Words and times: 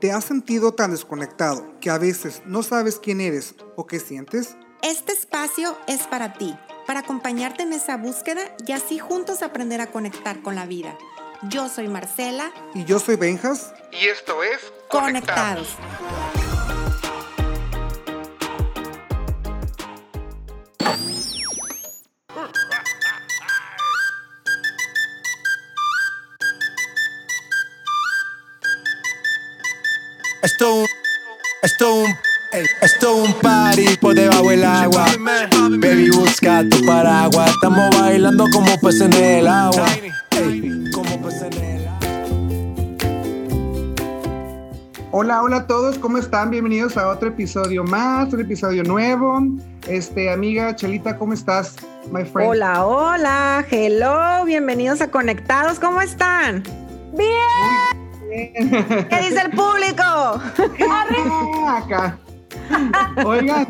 ¿Te 0.00 0.12
has 0.12 0.24
sentido 0.24 0.74
tan 0.74 0.92
desconectado 0.92 1.74
que 1.80 1.90
a 1.90 1.98
veces 1.98 2.42
no 2.46 2.62
sabes 2.62 3.00
quién 3.00 3.20
eres 3.20 3.56
o 3.74 3.88
qué 3.88 3.98
sientes? 3.98 4.56
Este 4.80 5.10
espacio 5.10 5.76
es 5.88 6.06
para 6.06 6.34
ti, 6.34 6.56
para 6.86 7.00
acompañarte 7.00 7.64
en 7.64 7.72
esa 7.72 7.96
búsqueda 7.96 8.42
y 8.64 8.70
así 8.70 9.00
juntos 9.00 9.42
aprender 9.42 9.80
a 9.80 9.90
conectar 9.90 10.40
con 10.40 10.54
la 10.54 10.66
vida. 10.66 10.96
Yo 11.50 11.68
soy 11.68 11.88
Marcela. 11.88 12.52
Y 12.74 12.84
yo 12.84 13.00
soy 13.00 13.16
Benjas. 13.16 13.74
Y 13.90 14.06
esto 14.06 14.44
es 14.44 14.72
Conectados. 14.88 15.76
Esto 30.58 30.74
un, 30.74 30.86
esto 31.62 31.94
un, 31.94 32.14
esto 32.80 33.14
un 33.14 33.32
party 33.34 33.96
por 34.00 34.12
debajo 34.16 34.50
del 34.50 34.64
agua. 34.64 35.06
Baby, 35.78 36.10
busca 36.10 36.64
tu 36.68 36.84
paraguas. 36.84 37.50
Estamos 37.50 37.96
bailando 37.96 38.44
como 38.52 38.66
peces 38.80 39.02
en 39.02 39.12
el 39.12 39.46
agua. 39.46 39.86
Como 40.92 41.22
peces 41.22 41.42
en 41.42 41.52
el 41.62 41.86
agua. 41.86 42.00
Hola, 45.12 45.42
hola 45.44 45.56
a 45.58 45.66
todos, 45.68 45.96
¿cómo 45.96 46.18
están? 46.18 46.50
Bienvenidos 46.50 46.96
a 46.96 47.06
otro 47.06 47.28
episodio 47.28 47.84
más, 47.84 48.32
un 48.32 48.40
episodio 48.40 48.82
nuevo. 48.82 49.40
Este, 49.86 50.28
amiga 50.28 50.74
Chelita, 50.74 51.16
¿cómo 51.18 51.34
estás, 51.34 51.76
my 52.10 52.24
friend? 52.24 52.50
Hola, 52.50 52.84
hola, 52.84 53.64
hello, 53.70 54.44
bienvenidos 54.44 55.00
a 55.02 55.08
Conectados, 55.08 55.78
¿cómo 55.78 56.02
están? 56.02 56.64
¿Qué 58.38 59.16
dice 59.20 59.42
el 59.44 59.50
público? 59.50 60.02
Ah, 60.02 61.82
Acá. 61.84 62.18
Oigan, 63.24 63.66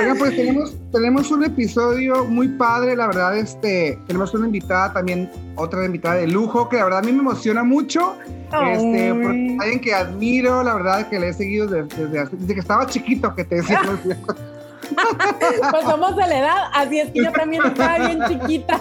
oigan, 0.00 0.18
pues 0.18 0.36
tenemos, 0.36 0.74
tenemos 0.90 1.30
un 1.30 1.44
episodio 1.44 2.24
muy 2.24 2.48
padre, 2.48 2.96
la 2.96 3.06
verdad, 3.06 3.36
este, 3.38 3.98
tenemos 4.06 4.34
una 4.34 4.46
invitada 4.46 4.92
también, 4.92 5.30
otra 5.54 5.84
invitada 5.84 6.16
de 6.16 6.26
lujo, 6.26 6.68
que 6.68 6.76
la 6.76 6.84
verdad 6.84 6.98
a 7.00 7.02
mí 7.02 7.12
me 7.12 7.20
emociona 7.20 7.62
mucho, 7.62 8.16
este, 8.46 9.10
alguien 9.60 9.80
que 9.80 9.94
admiro, 9.94 10.62
la 10.62 10.74
verdad, 10.74 11.08
que 11.08 11.20
le 11.20 11.28
he 11.28 11.32
seguido 11.32 11.68
desde, 11.68 12.08
desde, 12.08 12.36
desde 12.36 12.54
que 12.54 12.60
estaba 12.60 12.86
chiquito, 12.86 13.34
que 13.34 13.44
te 13.44 13.56
decía. 13.56 13.80
Pues 15.70 15.84
somos 15.84 16.16
de 16.16 16.26
la 16.26 16.38
edad, 16.38 16.70
así 16.74 17.00
es 17.00 17.10
que 17.10 17.24
yo 17.24 17.32
también 17.32 17.64
estaba 17.64 17.98
bien 18.06 18.20
chiquita. 18.28 18.80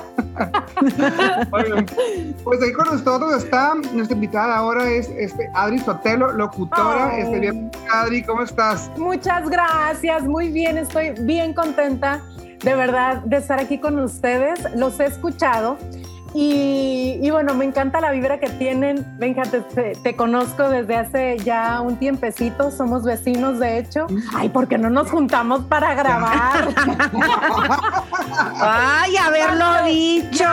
Pues 2.44 2.62
ahí 2.62 2.74
con 2.74 2.86
nosotros 2.86 3.44
está 3.44 3.74
nuestra 3.94 4.16
invitada 4.16 4.56
ahora 4.56 4.90
es 4.90 5.10
este 5.10 5.50
Adri 5.54 5.80
Sotelo, 5.80 6.32
locutora. 6.32 7.12
Oh. 7.14 7.18
Este, 7.18 7.40
bien, 7.40 7.72
Adri, 7.92 8.24
¿cómo 8.24 8.44
estás? 8.44 8.90
Muchas 8.98 9.50
gracias, 9.50 10.24
muy 10.24 10.50
bien, 10.50 10.78
estoy 10.78 11.12
bien 11.22 11.54
contenta 11.54 12.22
de 12.64 12.76
verdad 12.76 13.18
de 13.24 13.38
estar 13.38 13.60
aquí 13.60 13.80
con 13.80 14.00
ustedes. 14.00 14.60
Los 14.76 15.00
he 15.00 15.06
escuchado 15.06 15.78
y, 16.34 17.18
y 17.22 17.30
bueno, 17.30 17.54
me 17.54 17.66
encanta 17.66 18.00
la 18.02 18.12
vibra 18.12 18.40
que 18.40 18.50
tienen. 18.50 19.06
Venga, 19.18 19.44
te, 19.44 19.62
te- 19.62 19.96
te 20.02 20.16
conozco 20.16 20.70
desde 20.70 20.96
hace 20.98 21.38
ya 21.40 21.82
un 21.82 21.98
tiempecito, 21.98 22.72
somos 22.72 23.04
vecinos 23.04 23.60
de 23.60 23.78
hecho. 23.80 24.08
Ay, 24.36 24.50
¿por 24.50 24.68
qué 24.68 24.78
no 24.78 24.90
nos 24.90 25.10
juntamos 25.12 25.62
para 25.66 25.94
grabar? 25.94 26.70
Ay, 28.62 29.16
haberlo 29.18 29.84
dicho. 29.86 30.46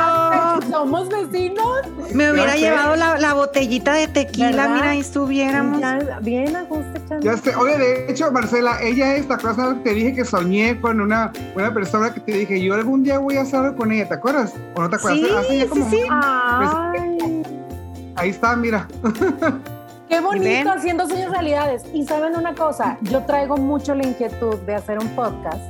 somos 0.70 1.08
vecinos. 1.08 1.67
Me 2.14 2.30
hubiera 2.32 2.56
llevado 2.56 2.96
la, 2.96 3.18
la 3.18 3.34
botellita 3.34 3.92
de 3.92 4.08
tequila, 4.08 4.46
¿Verdad? 4.50 4.74
mira, 4.74 4.90
ahí 4.90 5.00
estuviéramos. 5.00 5.80
Ya, 5.80 6.18
bien, 6.20 6.56
a 6.56 6.62
gusto, 6.64 6.86
echando. 6.96 7.20
Ya 7.24 7.36
sé, 7.36 7.54
oye, 7.54 7.76
de 7.78 8.10
hecho, 8.10 8.30
Marcela, 8.32 8.80
ella 8.82 9.14
es, 9.16 9.28
¿te 9.28 9.34
acuerdas 9.34 9.74
que 9.74 9.80
te 9.80 9.94
dije 9.94 10.14
que 10.14 10.24
soñé 10.24 10.80
con 10.80 11.00
una, 11.00 11.33
una 11.55 11.72
persona 11.74 12.12
que 12.14 12.20
te 12.20 12.33
dije, 12.33 12.61
yo 12.62 12.74
algún 12.74 13.02
día 13.02 13.18
voy 13.18 13.36
a 13.36 13.42
hacer 13.42 13.74
con 13.77 13.92
ella, 13.92 14.08
¿te 14.08 14.14
acuerdas? 14.14 14.55
¿O 14.74 14.80
no 14.83 14.88
te 14.90 14.96
acuerdas? 14.96 15.20
Sí, 15.20 15.34
Hace 15.36 15.56
ya 15.58 15.62
sí, 15.64 15.68
como 15.68 15.90
sí. 15.90 15.96
un- 15.96 16.08
Ay. 16.11 17.42
Ahí 18.17 18.30
está, 18.30 18.56
mira. 18.56 18.88
Qué 20.08 20.20
bonito 20.20 20.70
haciendo 20.72 21.06
sueños 21.06 21.30
realidades. 21.30 21.84
Y 21.92 22.05
saben 22.06 22.34
una 22.34 22.55
cosa, 22.55 22.96
yo 23.02 23.22
traigo 23.24 23.56
mucho 23.58 23.94
la 23.94 24.06
inquietud 24.06 24.56
de 24.61 24.74
hacer 24.74 24.98
un 24.98 25.08
podcast. 25.11 25.61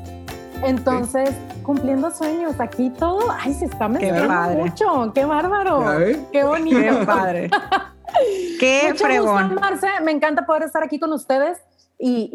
Entonces, 0.64 1.30
cumpliendo 1.62 2.10
sueños, 2.10 2.58
aquí 2.58 2.91
todo, 2.91 3.20
ay, 3.38 3.54
se 3.54 3.66
está 3.66 3.88
mezclando 3.88 4.50
mucho. 4.64 5.12
Qué 5.14 5.24
bárbaro. 5.24 5.84
Qué 6.32 6.44
bonito. 6.44 6.78
Qué 6.78 7.06
padre. 7.06 7.50
Qué 8.60 8.86
Mucho 8.91 9.04
fregón. 9.04 9.48
gusto, 9.48 9.60
Marce. 9.60 9.86
Me 10.02 10.10
encanta 10.12 10.47
poder 10.47 10.64
estar 10.64 10.82
aquí 10.82 10.98
con 10.98 11.12
ustedes 11.12 11.58
y, 11.98 12.30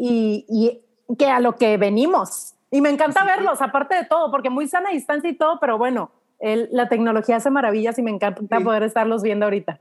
y- 0.48 0.80
y 1.08 1.16
que 1.16 1.26
a 1.26 1.40
lo 1.40 1.56
que 1.56 1.76
venimos. 1.76 2.54
Y 2.70 2.80
me 2.80 2.90
encanta 2.90 3.24
verlos, 3.24 3.60
aparte 3.60 3.94
de 3.94 4.04
todo, 4.04 4.30
porque 4.30 4.50
muy 4.50 4.66
sana 4.68 4.90
distancia 4.90 5.28
y 5.30 5.36
todo, 5.36 5.58
pero 5.60 5.76
bueno, 5.78 6.10
el- 6.40 6.68
la 6.72 6.88
tecnología 6.88 7.36
hace 7.36 7.50
maravillas 7.50 7.98
y 7.98 8.02
me 8.02 8.10
encanta 8.10 8.58
Sí. 8.58 8.64
poder 8.64 8.82
estarlos 8.84 9.22
viendo 9.22 9.44
ahorita. 9.46 9.80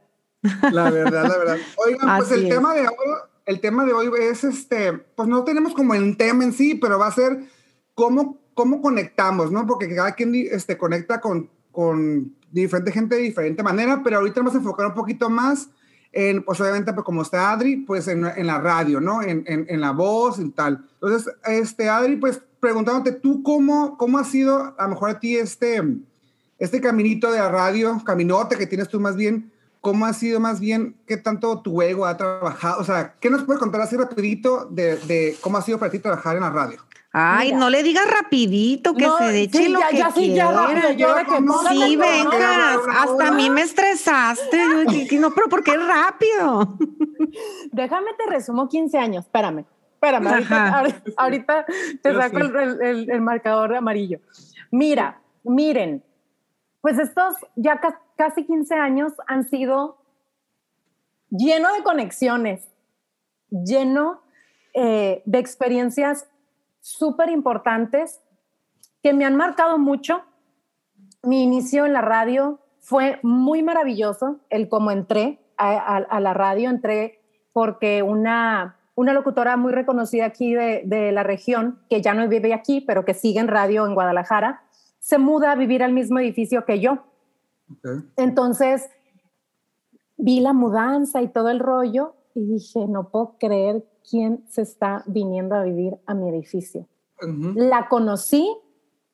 La 0.72 0.90
verdad, 0.92 1.24
la 1.28 1.38
verdad. 1.38 1.58
Oigan, 1.86 2.18
pues 2.18 2.32
Así 2.32 2.34
el 2.34 2.44
es. 2.48 2.50
tema 2.56 2.74
de 2.74 2.82
hoy, 2.82 2.96
el 3.46 3.62
tema 3.62 3.86
de 3.86 3.94
hoy 3.94 4.10
es 4.20 4.44
este, 4.44 4.94
pues 4.94 5.30
no 5.30 5.44
tenemos 5.46 5.74
como 5.74 5.94
el 5.94 6.18
tema 6.18 6.44
en 6.44 6.52
sí, 6.54 6.76
pero 6.76 7.00
va 7.00 7.08
a 7.08 7.12
ser 7.12 7.40
cómo, 7.96 8.40
cómo 8.54 8.82
conectamos, 8.82 9.52
¿no? 9.52 9.66
Porque 9.66 9.94
cada 9.96 10.14
quien 10.14 10.34
este, 10.36 10.78
conecta 10.78 11.20
con, 11.22 11.50
con 11.72 12.34
diferente 12.52 12.92
gente 12.92 13.16
de 13.16 13.22
diferente 13.22 13.64
manera, 13.64 14.02
pero 14.04 14.18
ahorita 14.18 14.40
vamos 14.40 14.56
a 14.56 14.60
enfocar 14.60 14.88
un 14.88 14.94
poquito 14.94 15.30
más 15.30 15.70
en, 16.12 16.44
pues 16.44 16.62
obviamente, 16.62 16.94
pues, 16.94 17.04
como 17.04 17.24
está 17.24 17.52
Adri, 17.52 17.78
pues 17.78 18.08
en, 18.08 18.26
en 18.26 18.48
la 18.48 18.60
radio, 18.60 19.02
¿no? 19.02 19.24
En, 19.24 19.44
en, 19.48 19.66
en 19.68 19.82
la 19.82 19.92
voz 19.92 20.40
y 20.40 20.50
tal. 20.52 20.88
Entonces, 21.02 21.34
este, 21.46 21.90
Adri, 21.90 22.18
pues 22.18 22.42
preguntándote 22.60 23.12
tú 23.12 23.44
cómo, 23.44 23.98
cómo 23.98 24.20
ha 24.20 24.24
sido 24.24 24.74
a 24.78 24.84
lo 24.84 24.90
mejor 24.90 25.10
a 25.10 25.20
ti 25.20 25.36
este, 25.36 25.82
este 26.60 26.80
caminito 26.80 27.32
de 27.32 27.40
la 27.40 27.50
radio, 27.50 28.02
caminote 28.06 28.56
que 28.56 28.68
tienes 28.68 28.88
tú 28.88 29.00
más 29.00 29.16
bien, 29.16 29.52
¿cómo 29.82 30.06
ha 30.06 30.14
sido 30.14 30.40
más 30.40 30.62
bien, 30.62 30.96
qué 31.06 31.18
tanto 31.18 31.60
tu 31.60 31.82
ego 31.82 32.06
ha 32.06 32.16
trabajado? 32.16 32.80
O 32.80 32.86
sea, 32.86 33.16
¿qué 33.20 33.30
nos 33.30 33.44
puedes 33.44 33.60
contar 33.60 33.82
así 33.82 33.98
rapidito 33.98 34.66
de, 34.72 34.96
de 34.96 35.36
cómo 35.42 35.58
ha 35.58 35.62
sido 35.62 35.78
para 35.78 35.92
ti 35.92 36.00
trabajar 36.00 36.38
en 36.38 36.44
la 36.44 36.52
radio? 36.52 36.80
Ay, 37.16 37.50
Mira. 37.50 37.60
no 37.60 37.70
le 37.70 37.84
digas 37.84 38.10
rapidito, 38.10 38.96
que 38.96 39.06
No, 39.06 39.20
se 39.20 39.40
eche 39.42 39.58
sí, 39.60 39.68
lo 39.70 39.80
ya, 39.80 39.90
que 39.90 39.98
ya, 39.98 40.12
sí, 40.12 40.34
ya, 40.34 40.52
rápido, 40.52 40.92
yo 40.94 41.14
de 41.14 41.26
que 41.26 41.42
No, 41.42 41.54
póngale 41.54 41.86
Sí, 41.86 41.96
vengas, 41.96 42.78
hasta 42.92 43.28
a 43.28 43.32
mí 43.32 43.52
me 43.52 43.62
estresaste. 43.62 44.58
Yo 45.12 45.22
no, 45.22 45.30
pero 45.32 45.48
¿por 45.48 45.64
qué 45.64 45.78
rápido? 45.78 46.76
Déjame 47.72 48.08
te 48.18 48.26
resumo 48.32 48.68
15 48.68 48.98
años, 48.98 49.26
espérame, 49.26 49.64
espérame, 49.94 50.28
ahorita, 50.28 50.56
Ajá. 50.66 50.80
ahorita- 50.80 51.02
ahorita 51.18 51.66
te 52.02 52.14
saco 52.16 52.38
el, 52.40 52.56
el- 52.56 52.82
el- 52.82 53.12
el 53.12 53.22
marcador 53.22 53.76
amarillo. 53.76 54.20
Mira, 54.72 55.22
miren, 55.44 56.04
pues 56.82 56.98
estos 56.98 57.36
ya 57.56 57.80
ca- 57.80 58.02
casi 58.18 58.44
15 58.44 58.74
años 58.74 59.14
han 59.28 59.48
sido 59.48 60.00
lleno 61.30 61.72
de 61.74 61.84
conexiones, 61.84 62.68
lleno 63.52 64.22
eh, 64.74 65.22
de 65.26 65.38
experiencias 65.38 66.26
súper 66.84 67.30
importantes 67.30 68.22
que 69.02 69.14
me 69.14 69.24
han 69.26 69.36
marcado 69.38 69.78
mucho. 69.78 70.22
Mi 71.24 71.42
inicio 71.44 71.86
en 71.86 71.94
la 71.94 72.02
radio 72.02 72.60
fue 72.80 73.20
muy 73.24 73.64
maravilloso, 73.64 74.40
el 74.50 74.68
cómo 74.68 74.92
entré 74.92 75.40
a, 75.58 75.70
a- 75.72 75.98
a 75.98 76.20
la 76.20 76.34
radio, 76.34 76.70
entré 76.70 77.22
porque 77.54 78.04
una, 78.04 78.76
una 78.96 79.14
locutora 79.14 79.56
muy 79.56 79.72
reconocida 79.72 80.26
aquí 80.26 80.54
de, 80.54 80.82
de 80.86 81.14
la 81.14 81.24
región, 81.24 81.80
que 81.90 82.02
ya 82.02 82.14
no 82.14 82.28
vive 82.28 82.54
aquí, 82.54 82.82
pero 82.82 83.06
que 83.06 83.14
sigue 83.14 83.40
en 83.40 83.48
radio 83.48 83.86
en 83.86 83.94
Guadalajara, 83.94 84.64
se 85.00 85.18
muda 85.18 85.54
a 85.54 85.56
vivir 85.56 85.84
al 85.84 85.94
mismo 85.94 86.20
edificio 86.20 86.66
que 86.66 86.82
yo. 86.82 86.98
Entonces, 88.18 88.90
vi 90.18 90.42
la 90.42 90.52
mudanza 90.52 91.22
y 91.22 91.30
todo 91.30 91.50
el 91.50 91.60
rollo 91.60 92.16
y 92.36 92.46
dije, 92.46 92.88
no 92.88 93.08
puedo 93.10 93.38
creer 93.40 93.86
quién 94.10 94.44
se 94.50 94.62
está 94.62 95.04
viniendo 95.06 95.56
a 95.56 95.64
vivir 95.64 95.96
a 96.06 96.14
mi 96.14 96.30
edificio. 96.30 96.88
Ujú. 97.22 97.54
La 97.56 97.88
conocí 97.88 98.56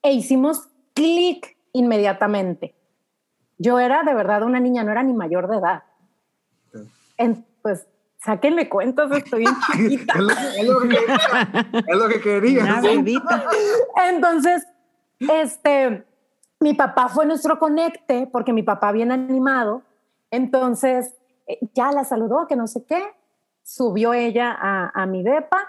e 0.02 0.14
hicimos 0.14 0.70
clic 0.94 1.58
inmediatamente. 1.74 2.76
Yo 3.58 3.80
era 3.80 4.04
de 4.04 4.14
verdad 4.14 4.44
una 4.44 4.60
niña, 4.60 4.84
no 4.84 4.92
era 4.92 5.04
ni 5.04 5.14
mayor 5.14 5.48
de 5.50 5.58
edad. 5.58 5.84
Ok. 6.74 6.82
En- 7.18 7.46
pues, 7.62 7.86
sáquenle 8.24 8.70
cuentas, 8.70 9.12
estoy 9.12 9.42
bien 9.42 9.54
chiquita. 9.74 10.14
Es 10.14 10.20
lo, 10.22 10.30
que- 10.30 10.56
es 10.58 10.66
lo 10.66 10.80
que 10.80 10.88
quería. 10.88 11.84
Es 11.88 11.98
lo 11.98 12.08
que 12.08 12.20
quería. 12.22 12.82
Bebita. 12.82 13.44
Entonces, 14.10 14.66
este, 15.20 16.06
mi 16.62 16.74
papá 16.74 17.10
fue 17.10 17.26
nuestro 17.26 17.60
conecte 17.60 18.28
porque 18.32 18.54
mi 18.54 18.64
papá 18.64 18.92
bien 18.92 19.12
animado. 19.12 19.84
Entonces, 20.32 21.14
eh, 21.48 21.60
ya 21.74 21.92
la 21.92 22.04
saludó, 22.06 22.48
que 22.48 22.56
no 22.56 22.68
sé 22.68 22.84
qué. 22.86 23.04
Subió 23.72 24.14
ella 24.14 24.56
a, 24.60 24.90
a 24.94 25.06
mi 25.06 25.22
depa, 25.22 25.60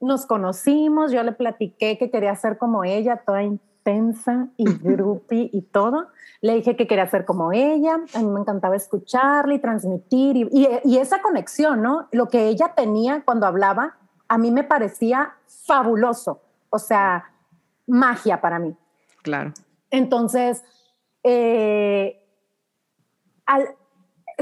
nos 0.00 0.26
conocimos, 0.26 1.12
yo 1.12 1.22
le 1.22 1.32
platiqué 1.32 1.96
que 1.96 2.10
quería 2.10 2.34
ser 2.34 2.58
como 2.58 2.82
ella, 2.82 3.22
toda 3.24 3.42
in- 3.42 3.60
intensa 3.86 4.48
y 4.56 4.64
groupie 4.82 5.48
y 5.52 5.62
todo. 5.62 6.08
Le 6.40 6.54
dije 6.56 6.74
que 6.76 6.86
quería 6.86 7.06
ser 7.06 7.24
como 7.24 7.52
ella, 7.52 8.00
a 8.14 8.18
mí 8.18 8.26
me 8.26 8.40
encantaba 8.40 8.74
escucharla 8.74 9.54
y 9.54 9.60
transmitir 9.60 10.36
y, 10.36 10.48
y, 10.50 10.68
y 10.84 10.98
esa 10.98 11.22
conexión, 11.22 11.82
¿no? 11.82 12.08
Lo 12.10 12.26
que 12.28 12.48
ella 12.48 12.74
tenía 12.74 13.22
cuando 13.24 13.46
hablaba, 13.46 13.96
a 14.28 14.38
mí 14.38 14.50
me 14.50 14.64
parecía 14.64 15.34
fabuloso, 15.46 16.42
o 16.68 16.78
sea, 16.80 17.30
magia 17.86 18.40
para 18.40 18.58
mí. 18.58 18.76
Claro. 19.22 19.52
Entonces, 19.90 20.64
eh, 21.22 22.20
al, 23.46 23.68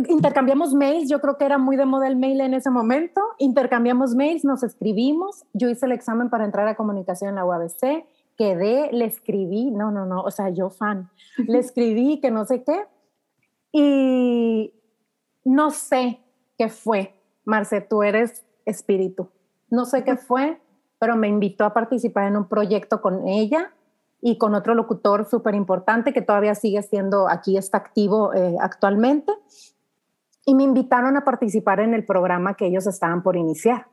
intercambiamos 0.09 0.75
mails, 0.75 1.09
yo 1.09 1.21
creo 1.21 1.39
que 1.39 1.45
era 1.45 1.59
muy 1.59 1.77
de 1.77 1.87
moda 1.87 2.09
el 2.09 2.17
mail 2.17 2.41
en 2.41 2.55
ese 2.55 2.71
momento, 2.71 3.21
intercambiamos 3.39 4.15
mails, 4.15 4.45
nos 4.45 4.63
escribimos, 4.63 5.45
yo 5.53 5.69
hice 5.69 5.87
el 5.87 5.93
examen 5.93 6.31
para 6.31 6.45
entrar 6.45 6.67
a 6.67 6.75
comunicación 6.75 7.31
en 7.31 7.37
la 7.37 7.45
UABC, 7.45 8.05
quedé, 8.37 8.91
le 8.93 9.05
escribí, 9.05 9.71
no, 9.71 9.93
no, 9.93 10.05
no, 10.05 10.23
o 10.23 10.31
sea, 10.31 10.51
yo 10.51 10.71
fan, 10.71 11.11
le 11.37 11.59
escribí 11.59 12.21
que 12.21 12.31
no 12.31 12.45
sé 12.45 12.65
qué, 12.65 12.87
y 13.73 14.75
no 15.45 15.71
sé 15.71 16.21
qué 16.59 16.69
fue, 16.69 17.15
Marce, 17.45 17.81
tú 17.81 18.03
eres 18.03 18.45
espíritu, 18.65 19.29
no 19.71 19.85
sé 19.85 20.03
qué 20.03 20.17
fue, 20.17 20.61
pero 20.99 21.17
me 21.17 21.29
invitó 21.29 21.65
a 21.65 21.75
participar 21.75 22.27
en 22.27 22.37
un 22.37 22.49
proyecto 22.49 23.01
con 23.01 23.29
ella 23.29 23.73
y 24.21 24.39
con 24.39 24.55
otro 24.55 24.75
locutor 24.75 25.29
súper 25.29 25.55
importante 25.55 26.13
que 26.13 26.23
todavía 26.23 26.55
sigue 26.55 26.83
siendo 26.83 27.29
aquí, 27.29 27.59
está 27.59 27.79
activo 27.79 28.33
eh, 28.33 28.57
actualmente 28.59 29.33
y 30.47 30.55
me 30.55 30.63
invitaron 30.63 31.17
a 31.17 31.25
participar 31.25 31.81
en 31.81 31.95
el 31.95 32.05
programa 32.05 32.55
que 32.55 32.67
ellos 32.67 32.87
estaban 32.87 33.23
por 33.23 33.37
iniciar. 33.37 33.87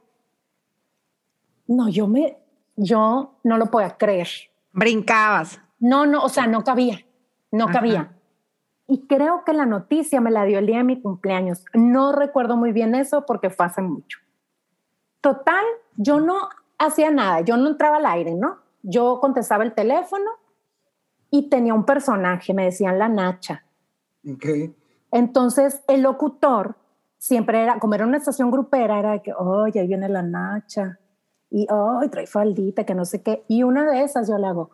No, 1.67 1.87
yo 1.89 2.07
me, 2.07 2.37
yo 2.75 3.35
no 3.43 3.57
lo 3.57 3.67
podía 3.67 3.97
creer. 3.97 4.27
Brincabas. 4.73 5.61
No, 5.79 6.05
no, 6.05 6.23
o 6.23 6.29
sea, 6.29 6.47
no 6.47 6.63
cabía, 6.63 6.99
no 7.51 7.65
Ajá. 7.65 7.73
cabía. 7.73 8.17
Y 8.87 9.07
creo 9.07 9.43
que 9.45 9.53
la 9.53 9.65
noticia 9.65 10.19
me 10.19 10.31
la 10.31 10.43
dio 10.43 10.59
el 10.59 10.65
día 10.65 10.79
de 10.79 10.83
mi 10.83 11.01
cumpleaños. 11.01 11.63
No 11.73 12.11
recuerdo 12.11 12.57
muy 12.57 12.73
bien 12.73 12.93
eso 12.93 13.25
porque 13.25 13.49
fue 13.49 13.65
hace 13.65 13.81
mucho. 13.81 14.19
Total, 15.21 15.63
yo 15.95 16.19
no 16.19 16.49
hacía 16.77 17.11
nada, 17.11 17.41
yo 17.41 17.55
no 17.57 17.69
entraba 17.69 17.97
al 17.97 18.05
aire, 18.05 18.35
¿no? 18.35 18.57
Yo 18.81 19.19
contestaba 19.21 19.63
el 19.63 19.73
teléfono 19.73 20.31
y 21.29 21.47
tenía 21.47 21.73
un 21.73 21.85
personaje, 21.85 22.53
me 22.53 22.65
decían 22.65 22.99
la 22.99 23.07
Nacha. 23.07 23.63
Okay. 24.35 24.75
Entonces, 25.11 25.81
el 25.87 26.01
locutor 26.01 26.75
siempre 27.17 27.61
era, 27.61 27.79
como 27.79 27.95
era 27.95 28.05
una 28.05 28.17
estación 28.17 28.49
grupera, 28.51 28.99
era 28.99 29.11
de 29.11 29.21
que, 29.21 29.33
oye, 29.33 29.79
ahí 29.79 29.87
viene 29.87 30.09
la 30.09 30.21
Nacha. 30.21 30.99
Y, 31.49 31.67
oh, 31.69 32.01
trae 32.09 32.27
faldita, 32.27 32.85
que 32.85 32.95
no 32.95 33.05
sé 33.05 33.21
qué. 33.21 33.43
Y 33.47 33.63
una 33.63 33.89
de 33.91 34.03
esas 34.03 34.27
yo 34.27 34.37
le 34.37 34.47
hago, 34.47 34.71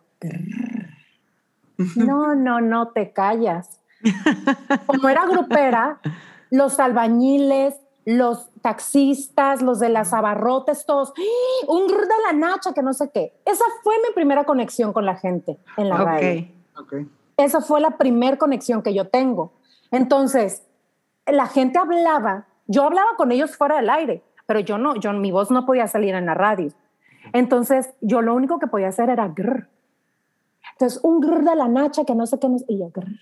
no, 1.95 2.35
no, 2.35 2.61
no, 2.61 2.89
te 2.89 3.11
callas. 3.11 3.81
Como 4.85 5.09
era 5.09 5.25
grupera, 5.25 5.99
los 6.49 6.79
albañiles, 6.79 7.75
los 8.05 8.49
taxistas, 8.61 9.61
los 9.61 9.79
de 9.79 9.89
las 9.89 10.13
abarrotes, 10.13 10.85
todos, 10.85 11.13
¡Ah! 11.17 11.65
un 11.67 11.87
grr 11.87 12.01
de 12.01 12.21
la 12.25 12.33
Nacha, 12.33 12.73
que 12.73 12.81
no 12.81 12.93
sé 12.93 13.11
qué. 13.13 13.33
Esa 13.45 13.65
fue 13.83 13.95
mi 14.07 14.13
primera 14.13 14.45
conexión 14.45 14.93
con 14.93 15.05
la 15.05 15.15
gente 15.15 15.57
en 15.75 15.89
la 15.89 16.01
okay. 16.01 16.05
radio. 16.05 16.47
Okay. 16.81 17.07
Esa 17.37 17.61
fue 17.61 17.81
la 17.81 17.97
primera 17.97 18.37
conexión 18.37 18.81
que 18.81 18.93
yo 18.93 19.09
tengo. 19.09 19.53
Entonces, 19.91 20.63
la 21.25 21.47
gente 21.47 21.79
hablaba, 21.79 22.47
yo 22.67 22.83
hablaba 22.83 23.15
con 23.17 23.31
ellos 23.31 23.55
fuera 23.55 23.77
del 23.77 23.89
aire, 23.89 24.23
pero 24.45 24.59
yo 24.59 24.77
no, 24.77 24.95
yo, 24.95 25.13
mi 25.13 25.31
voz 25.31 25.51
no 25.51 25.65
podía 25.65 25.87
salir 25.87 26.15
en 26.15 26.25
la 26.25 26.33
radio. 26.33 26.71
Entonces, 27.33 27.93
yo 28.01 28.21
lo 28.21 28.33
único 28.33 28.59
que 28.59 28.67
podía 28.67 28.87
hacer 28.87 29.09
era 29.09 29.27
grr. 29.27 29.69
Entonces, 30.73 30.99
un 31.03 31.19
grr 31.19 31.43
de 31.43 31.55
la 31.55 31.67
nacha 31.67 32.05
que 32.05 32.15
no 32.15 32.25
sé 32.25 32.39
qué, 32.39 32.47
y 32.67 32.79
yo 32.79 32.89
grr. 32.89 33.19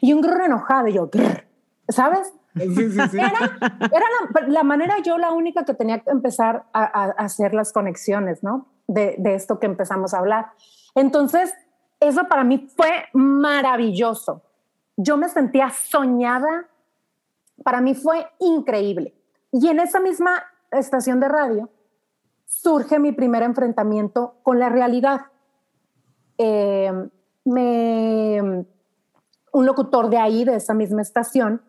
Y 0.00 0.12
un 0.12 0.20
grr 0.20 0.42
enojado, 0.42 0.88
y 0.88 0.94
yo 0.94 1.08
grr. 1.08 1.46
¿Sabes? 1.88 2.32
Sí, 2.54 2.74
sí, 2.74 3.00
sí. 3.10 3.18
Era, 3.18 3.58
era 3.60 4.06
la, 4.40 4.48
la, 4.48 4.62
manera 4.62 4.96
yo 5.02 5.18
la 5.18 5.32
única 5.32 5.64
que 5.64 5.74
tenía 5.74 6.00
que 6.00 6.10
empezar 6.10 6.64
a, 6.72 6.84
a 6.84 7.04
hacer 7.24 7.52
las 7.52 7.72
conexiones, 7.72 8.42
¿no? 8.42 8.68
De, 8.86 9.16
de 9.18 9.34
esto 9.34 9.58
que 9.58 9.66
empezamos 9.66 10.14
a 10.14 10.18
hablar. 10.18 10.52
Entonces, 10.94 11.52
eso 12.00 12.24
para 12.28 12.44
mí 12.44 12.68
fue 12.76 13.06
maravilloso 13.12 14.42
yo 14.96 15.16
me 15.16 15.28
sentía 15.28 15.70
soñada. 15.70 16.68
Para 17.62 17.80
mí 17.80 17.94
fue 17.94 18.26
increíble. 18.40 19.14
Y 19.52 19.68
en 19.68 19.80
esa 19.80 20.00
misma 20.00 20.42
estación 20.70 21.20
de 21.20 21.28
radio 21.28 21.70
surge 22.46 22.98
mi 22.98 23.12
primer 23.12 23.42
enfrentamiento 23.42 24.36
con 24.42 24.58
la 24.58 24.68
realidad. 24.68 25.22
Eh, 26.38 26.92
me, 27.44 28.66
un 29.52 29.66
locutor 29.66 30.10
de 30.10 30.18
ahí, 30.18 30.44
de 30.44 30.56
esa 30.56 30.74
misma 30.74 31.02
estación, 31.02 31.62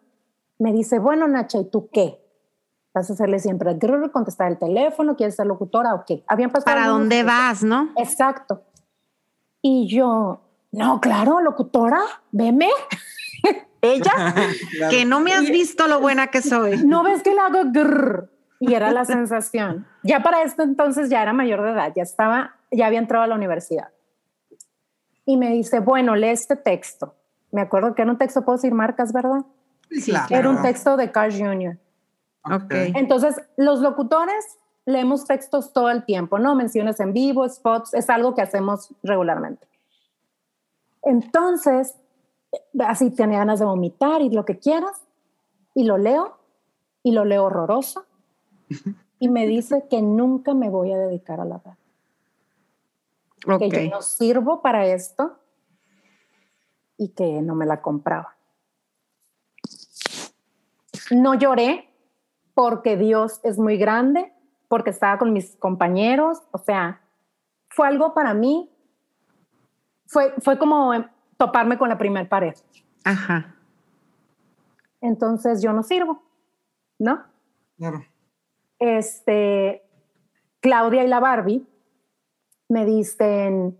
me 0.58 0.72
dice, 0.72 1.00
bueno, 1.00 1.28
Nacha, 1.28 1.60
¿y 1.60 1.66
tú 1.66 1.90
qué? 1.92 2.22
¿Vas 2.94 3.10
a 3.10 3.14
hacerle 3.14 3.40
siempre 3.40 3.78
contestar 4.12 4.52
el 4.52 4.58
teléfono? 4.58 5.16
¿Quieres 5.16 5.36
ser 5.36 5.48
locutora 5.48 5.94
o 5.94 6.06
qué? 6.06 6.24
Habían 6.28 6.50
pasado 6.50 6.66
¿Para 6.66 6.88
dónde 6.88 7.24
vas, 7.24 7.62
no? 7.62 7.90
Exacto. 7.98 8.64
Y 9.62 9.88
yo, 9.88 10.45
no, 10.76 11.00
claro, 11.00 11.40
locutora, 11.40 12.02
veme. 12.32 12.70
Ella, 13.82 14.12
claro. 14.78 14.92
que 14.92 15.06
no 15.06 15.20
me 15.20 15.32
has 15.32 15.50
visto 15.50 15.88
lo 15.88 16.02
buena 16.02 16.28
que 16.28 16.42
soy. 16.42 16.84
No 16.86 17.04
ves 17.04 17.24
que 17.24 17.34
le 17.34 17.40
hago 17.40 17.62
grrr. 17.72 18.30
Y 18.60 18.74
era 18.74 18.92
la 18.92 19.06
sensación. 19.06 19.86
Ya 20.04 20.22
para 20.22 20.42
esto 20.42 20.64
entonces 20.64 21.10
ya 21.10 21.22
era 21.22 21.34
mayor 21.34 21.62
de 21.62 21.72
edad, 21.72 21.94
ya 21.96 22.04
estaba, 22.04 22.56
ya 22.72 22.88
había 22.88 23.00
entrado 23.00 23.24
a 23.24 23.28
la 23.28 23.36
universidad. 23.36 23.90
Y 25.26 25.38
me 25.38 25.52
dice, 25.52 25.80
bueno, 25.80 26.16
lee 26.16 26.30
este 26.30 26.56
texto. 26.56 27.16
Me 27.52 27.62
acuerdo 27.62 27.96
que 27.96 28.02
era 28.02 28.12
un 28.12 28.18
texto, 28.18 28.44
puedo 28.44 28.58
decir 28.58 28.74
marcas, 28.74 29.14
¿verdad? 29.14 29.46
Sí, 29.92 30.12
claro. 30.12 30.36
Era 30.36 30.50
un 30.50 30.62
texto 30.62 30.98
de 30.98 31.12
Carl 31.12 31.32
Jr. 31.32 31.78
Okay. 32.44 32.92
Entonces, 32.96 33.36
los 33.56 33.80
locutores 33.80 34.58
leemos 34.86 35.26
textos 35.26 35.74
todo 35.74 35.90
el 35.90 36.04
tiempo, 36.06 36.38
¿no? 36.38 36.56
Menciones 36.56 37.00
en 37.00 37.14
vivo, 37.14 37.48
spots, 37.48 37.94
es 37.94 38.10
algo 38.10 38.36
que 38.36 38.42
hacemos 38.42 38.94
regularmente. 39.04 39.68
Entonces, 41.06 41.96
así 42.80 43.12
tenía 43.12 43.40
ganas 43.40 43.60
de 43.60 43.66
vomitar 43.66 44.22
y 44.22 44.30
lo 44.30 44.44
que 44.44 44.60
quieras, 44.60 45.02
y 45.74 45.84
lo 45.84 45.98
leo, 45.98 46.38
y 47.04 47.12
lo 47.12 47.24
leo 47.24 47.46
horroroso, 47.46 48.06
y 49.20 49.30
me 49.30 49.48
dice 49.48 49.86
que 49.90 50.02
nunca 50.02 50.54
me 50.54 50.70
voy 50.70 50.92
a 50.92 50.98
dedicar 50.98 51.40
a 51.40 51.46
la 51.46 51.60
radio. 51.60 51.78
Okay. 53.48 53.70
Que 53.70 53.86
yo 53.86 53.92
no 53.92 54.02
sirvo 54.02 54.62
para 54.62 54.88
esto 54.88 55.38
y 56.98 57.10
que 57.10 57.42
no 57.42 57.54
me 57.54 57.68
la 57.68 57.82
compraba. 57.82 58.36
No 61.12 61.36
lloré 61.36 61.88
porque 62.56 62.98
Dios 62.98 63.42
es 63.44 63.60
muy 63.60 63.78
grande, 63.78 64.34
porque 64.68 64.90
estaba 64.90 65.20
con 65.20 65.34
mis 65.34 65.56
compañeros, 65.58 66.42
o 66.52 66.58
sea, 66.58 67.02
fue 67.70 67.88
algo 67.88 68.14
para 68.14 68.34
mí, 68.34 68.72
fue, 70.06 70.34
fue 70.40 70.58
como 70.58 70.94
toparme 71.38 71.78
con 71.78 71.90
la 71.90 71.98
primer 71.98 72.28
pared. 72.28 72.56
Ajá. 73.04 73.56
Entonces 75.02 75.62
yo 75.62 75.74
no 75.74 75.84
sirvo, 75.84 76.24
¿no? 76.98 77.24
Claro. 77.78 78.04
Este, 78.80 79.84
Claudia 80.60 81.04
y 81.04 81.08
la 81.08 81.20
Barbie 81.20 81.66
me 82.70 82.86
dicen, 82.86 83.78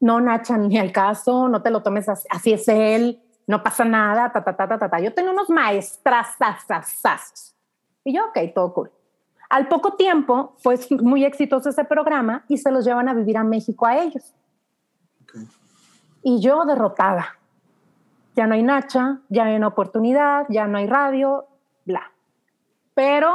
no, 0.00 0.20
Nacha, 0.20 0.58
ni 0.58 0.78
al 0.78 0.92
caso, 0.92 1.48
no 1.48 1.62
te 1.62 1.70
lo 1.70 1.82
tomes 1.82 2.08
así, 2.08 2.26
así 2.30 2.52
es 2.52 2.68
él, 2.68 3.22
no 3.46 3.62
pasa 3.62 3.84
nada, 3.84 4.32
ta, 4.32 4.42
ta, 4.42 4.56
ta, 4.56 4.68
ta, 4.68 4.78
ta, 4.78 4.90
ta. 4.90 5.00
Yo 5.00 5.14
tengo 5.14 5.30
unos 5.30 5.50
maestras, 5.50 6.36
Y 8.04 8.14
yo, 8.14 8.26
ok, 8.26 8.38
todo 8.54 8.74
cool. 8.74 8.90
Al 9.48 9.68
poco 9.68 9.94
tiempo 9.94 10.54
fue 10.58 10.76
muy 11.00 11.24
exitoso 11.24 11.68
ese 11.68 11.84
programa 11.84 12.44
y 12.48 12.58
se 12.58 12.70
los 12.70 12.84
llevan 12.84 13.08
a 13.08 13.14
vivir 13.14 13.36
a 13.36 13.44
México 13.44 13.86
a 13.86 13.98
ellos. 13.98 14.34
Y 16.22 16.40
yo 16.40 16.64
derrotada. 16.64 17.38
Ya 18.36 18.46
no 18.46 18.54
hay 18.54 18.62
Nacha, 18.62 19.20
ya 19.28 19.44
no 19.44 19.50
hay 19.50 19.56
una 19.56 19.68
oportunidad, 19.68 20.46
ya 20.48 20.66
no 20.66 20.78
hay 20.78 20.86
radio, 20.86 21.46
bla. 21.84 22.12
Pero 22.94 23.32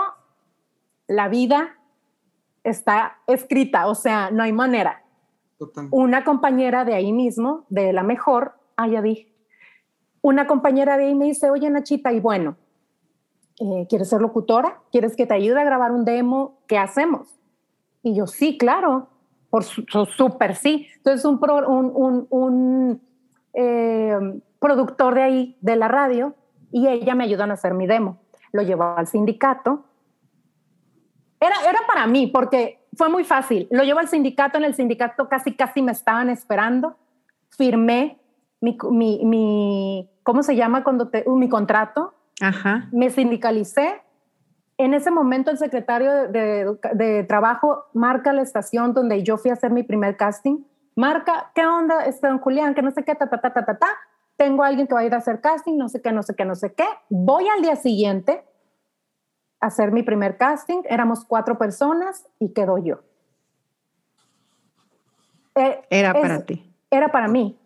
la 1.08 1.30
vida 1.30 1.78
está 2.64 3.20
escrita, 3.28 3.88
o 3.88 3.96
sea, 3.96 4.32
no 4.32 4.44
hay 4.44 4.52
manera. 4.52 5.04
Total. 5.58 5.88
Una 5.92 6.24
compañera 6.24 6.86
de 6.86 6.96
ahí 6.96 7.14
mismo, 7.14 7.66
de 7.70 7.94
la 7.94 8.04
mejor, 8.04 8.54
ah, 8.76 8.88
ya 8.88 9.02
dije, 9.02 9.30
una 10.22 10.48
compañera 10.48 10.98
de 10.98 11.06
ahí 11.06 11.16
me 11.16 11.26
dice, 11.26 11.50
oye 11.50 11.70
Nachita, 11.70 12.12
y 12.12 12.20
bueno, 12.20 12.58
eh, 13.60 13.88
¿quieres 13.90 14.10
ser 14.10 14.22
locutora? 14.22 14.82
¿Quieres 14.92 15.16
que 15.16 15.26
te 15.26 15.34
ayude 15.34 15.60
a 15.62 15.66
grabar 15.66 15.92
un 15.92 16.06
demo? 16.06 16.60
¿Qué 16.68 16.78
hacemos? 16.78 17.40
Y 18.04 18.16
yo, 18.16 18.28
sí, 18.28 18.58
claro, 18.58 19.10
por 19.50 19.64
súper 19.64 20.56
sí. 20.56 20.88
Entonces, 20.98 21.26
un, 21.26 21.40
pro, 21.40 21.68
un, 21.68 21.92
un, 21.94 22.28
un 22.30 23.02
eh, 23.54 24.18
productor 24.60 25.16
de 25.16 25.24
ahí, 25.24 25.58
de 25.62 25.76
la 25.76 25.88
radio, 25.88 26.36
y 26.72 26.88
ella 26.88 27.16
me 27.16 27.24
ayudan 27.24 27.52
a 27.52 27.56
hacer 27.56 27.74
mi 27.74 27.88
demo. 27.88 28.20
Lo 28.52 28.62
llevó 28.62 28.84
al 28.96 29.08
sindicato. 29.08 29.86
Era, 31.40 31.56
era 31.68 31.80
para 31.88 32.06
mí, 32.08 32.28
porque 32.28 32.86
fue 32.96 33.10
muy 33.10 33.24
fácil. 33.24 33.68
Lo 33.72 33.84
llevo 33.84 34.00
al 34.00 34.08
sindicato, 34.08 34.58
en 34.58 34.66
el 34.66 34.76
sindicato 34.76 35.28
casi, 35.30 35.56
casi 35.56 35.82
me 35.82 35.92
estaban 35.92 36.30
esperando. 36.30 36.98
Firmé 37.50 38.20
mi, 38.62 38.78
mi, 38.92 39.26
mi 39.26 40.10
¿cómo 40.24 40.44
se 40.44 40.56
llama 40.56 40.84
cuando 40.84 41.08
te, 41.10 41.24
uh, 41.26 41.36
mi 41.36 41.50
contrato? 41.50 42.14
Ajá. 42.42 42.88
Me 42.92 43.10
sindicalicé. 43.10 44.02
En 44.80 44.94
ese 44.94 45.12
momento 45.12 45.52
el 45.52 45.58
secretario 45.58 46.10
de, 46.10 46.28
de, 46.30 46.78
de, 46.94 47.24
trabajo 47.26 47.84
marca 47.94 48.32
la 48.32 48.42
estación 48.42 48.94
donde 48.94 49.24
yo 49.24 49.38
fui 49.38 49.52
a 49.52 49.56
hacer 49.56 49.72
mi 49.72 49.84
primer 49.84 50.16
casting. 50.16 50.64
Marca, 50.96 51.52
¿qué 51.54 51.66
onda, 51.66 52.06
este 52.06 52.30
don 52.30 52.40
Julián? 52.40 52.74
Que 52.74 52.82
no 52.82 52.90
sé 52.92 53.04
qué, 53.04 53.14
ta, 53.14 53.30
ta, 53.30 53.42
ta, 53.42 53.52
ta, 53.52 53.66
ta, 53.66 53.78
ta. 53.78 53.88
Tengo 54.38 54.64
a 54.64 54.68
alguien 54.68 54.88
que 54.88 54.94
va 54.94 55.02
a 55.02 55.06
ir 55.06 55.14
a 55.14 55.18
hacer 55.18 55.42
casting, 55.42 55.76
no 55.78 55.90
sé 55.90 56.02
qué, 56.02 56.14
no 56.14 56.24
sé 56.24 56.34
qué, 56.34 56.46
no 56.46 56.56
sé 56.56 56.74
qué. 56.74 56.86
Voy 57.10 57.46
al 57.50 57.62
día 57.62 57.76
siguiente 57.76 58.46
a 59.60 59.68
hacer 59.68 59.92
mi 59.92 60.02
primer 60.02 60.38
casting. 60.38 60.82
Éramos 60.86 61.26
cuatro 61.26 61.58
personas 61.58 62.26
y 62.40 62.54
quedó 62.54 62.78
yo. 62.78 63.02
Eh, 65.56 65.82
era 65.90 66.12
es, 66.12 66.22
para 66.22 66.46
ti. 66.46 66.74
Era 66.90 67.10
para 67.10 67.28
mí. 67.28 67.60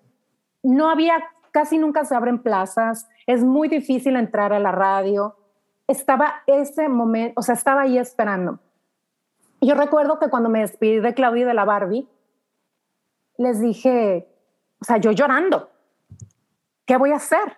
No 0.64 0.90
había, 0.90 1.24
casi 1.52 1.78
nunca 1.78 2.06
se 2.06 2.16
abren 2.16 2.42
plazas. 2.42 3.08
Es 3.28 3.44
muy 3.44 3.68
difícil 3.68 4.16
entrar 4.16 4.52
a 4.52 4.58
la 4.58 4.72
radio. 4.72 5.36
Estaba 5.88 6.44
ese 6.48 6.88
momento, 6.90 7.40
o 7.40 7.44
sea, 7.44 7.56
estaba 7.56 7.82
ahí 7.82 7.98
esperando. 7.98 8.60
Yo 9.62 9.76
recuerdo 9.76 10.20
que 10.20 10.30
cuando 10.30 10.50
me 10.50 10.60
despedí 10.60 11.00
de 11.00 11.14
Claudia 11.14 11.44
y 11.44 11.46
de 11.46 11.54
la 11.54 11.66
Barbie, 11.66 12.08
les 13.38 13.60
dije, 13.60 14.28
o 14.82 14.86
sea, 14.86 14.98
yo 14.98 15.12
llorando, 15.12 15.70
¿qué 16.86 16.98
voy 16.98 17.12
a 17.12 17.18
hacer? 17.18 17.58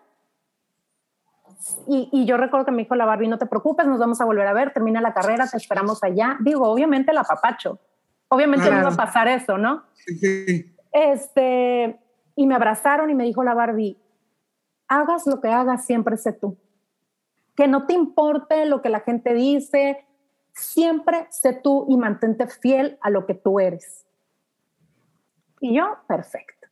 Y, 1.88 2.10
y, 2.12 2.26
yo 2.26 2.38
recuerdo 2.38 2.66
que 2.66 2.72
me 2.72 2.84
dijo 2.84 2.96
la 2.96 3.06
Barbie, 3.06 3.28
no 3.28 3.40
te 3.40 3.48
preocupes, 3.48 3.88
nos 3.88 4.00
vamos 4.00 4.22
a 4.22 4.26
volver 4.26 4.46
a 4.46 4.54
ver, 4.54 4.72
termina 4.72 5.02
la 5.02 5.14
carrera, 5.14 5.48
te 5.48 5.58
esperamos 5.58 6.04
allá. 6.04 6.38
Digo, 6.42 6.70
obviamente 6.70 7.12
la 7.12 7.24
papacho, 7.24 7.80
obviamente 8.28 8.70
no 8.70 8.80
iba 8.80 8.90
a 8.90 8.96
pasar 8.96 9.28
eso, 9.28 9.58
¿no? 9.58 9.84
Sí. 9.96 10.76
Este, 10.92 12.00
y 12.36 12.46
me 12.46 12.56
abrazaron 12.56 13.10
y 13.10 13.16
me 13.16 13.24
dijo 13.24 13.44
la 13.44 13.56
Barbie, 13.56 13.98
hagas 14.88 15.26
lo 15.26 15.42
que 15.42 15.50
hagas, 15.50 15.86
siempre 15.86 16.18
sé 16.18 16.34
tú. 16.34 16.58
Que 17.56 17.68
no 17.68 17.86
te 17.86 17.94
importe 17.94 18.66
lo 18.66 18.82
que 18.82 18.90
la 18.90 19.00
gente 19.00 19.34
dice, 19.34 20.06
siempre 20.54 21.28
sé 21.30 21.54
tú 21.54 21.86
y 21.90 21.98
mantente 21.98 22.48
fiel 22.48 22.98
a 23.02 23.10
lo 23.10 23.26
que 23.26 23.34
tú 23.34 23.60
eres. 23.60 24.06
Y 25.60 25.76
yo, 25.76 25.98
perfecto. 26.08 26.68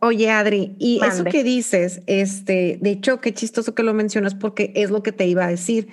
Oye, 0.00 0.30
Adri, 0.30 0.76
y 0.78 0.98
Mande. 0.98 1.14
eso 1.14 1.24
que 1.24 1.44
dices, 1.44 2.02
este, 2.06 2.78
de 2.80 2.90
hecho, 2.90 3.20
qué 3.20 3.34
chistoso 3.34 3.74
que 3.74 3.82
lo 3.82 3.92
mencionas 3.92 4.34
porque 4.34 4.72
es 4.74 4.90
lo 4.90 5.02
que 5.02 5.12
te 5.12 5.26
iba 5.26 5.44
a 5.44 5.48
decir. 5.48 5.88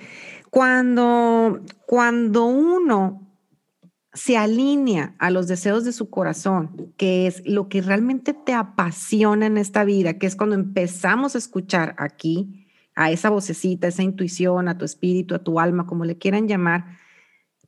Cuando, 0.50 1.60
cuando 1.84 2.46
uno 2.46 3.28
se 4.14 4.36
alinea 4.36 5.14
a 5.18 5.30
los 5.30 5.46
deseos 5.46 5.84
de 5.84 5.92
su 5.92 6.08
corazón, 6.08 6.94
que 6.96 7.26
es 7.26 7.46
lo 7.46 7.68
que 7.68 7.82
realmente 7.82 8.32
te 8.32 8.54
apasiona 8.54 9.46
en 9.46 9.58
esta 9.58 9.84
vida, 9.84 10.14
que 10.14 10.26
es 10.26 10.36
cuando 10.36 10.56
empezamos 10.56 11.34
a 11.34 11.38
escuchar 11.38 11.94
aquí 11.98 12.67
a 12.98 13.12
esa 13.12 13.30
vocecita, 13.30 13.86
esa 13.86 14.02
intuición, 14.02 14.68
a 14.68 14.76
tu 14.76 14.84
espíritu, 14.84 15.36
a 15.36 15.38
tu 15.38 15.60
alma, 15.60 15.86
como 15.86 16.04
le 16.04 16.18
quieran 16.18 16.48
llamar, 16.48 16.98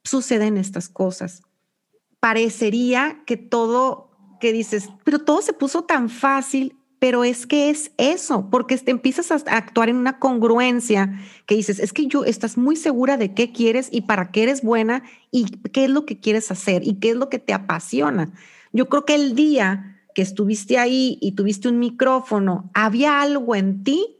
suceden 0.02 0.56
estas 0.56 0.88
cosas. 0.88 1.42
Parecería 2.18 3.22
que 3.26 3.36
todo 3.36 4.10
que 4.40 4.52
dices, 4.52 4.88
pero 5.04 5.20
todo 5.20 5.40
se 5.40 5.52
puso 5.52 5.84
tan 5.84 6.08
fácil, 6.08 6.76
pero 6.98 7.22
es 7.22 7.46
que 7.46 7.70
es 7.70 7.92
eso, 7.96 8.48
porque 8.50 8.76
te 8.78 8.90
empiezas 8.90 9.30
a 9.30 9.36
actuar 9.56 9.88
en 9.88 9.96
una 9.96 10.18
congruencia 10.18 11.20
que 11.46 11.54
dices, 11.54 11.78
es 11.78 11.92
que 11.92 12.08
yo 12.08 12.24
estás 12.24 12.58
muy 12.58 12.74
segura 12.74 13.16
de 13.16 13.32
qué 13.32 13.52
quieres 13.52 13.88
y 13.92 14.00
para 14.00 14.32
qué 14.32 14.42
eres 14.42 14.62
buena 14.62 15.04
y 15.30 15.44
qué 15.68 15.84
es 15.84 15.90
lo 15.90 16.06
que 16.06 16.18
quieres 16.18 16.50
hacer 16.50 16.82
y 16.84 16.94
qué 16.94 17.10
es 17.10 17.16
lo 17.16 17.28
que 17.28 17.38
te 17.38 17.52
apasiona. 17.52 18.32
Yo 18.72 18.88
creo 18.88 19.04
que 19.04 19.14
el 19.14 19.36
día 19.36 20.02
que 20.12 20.22
estuviste 20.22 20.76
ahí 20.76 21.18
y 21.20 21.32
tuviste 21.32 21.68
un 21.68 21.78
micrófono, 21.78 22.68
había 22.74 23.22
algo 23.22 23.54
en 23.54 23.84
ti 23.84 24.16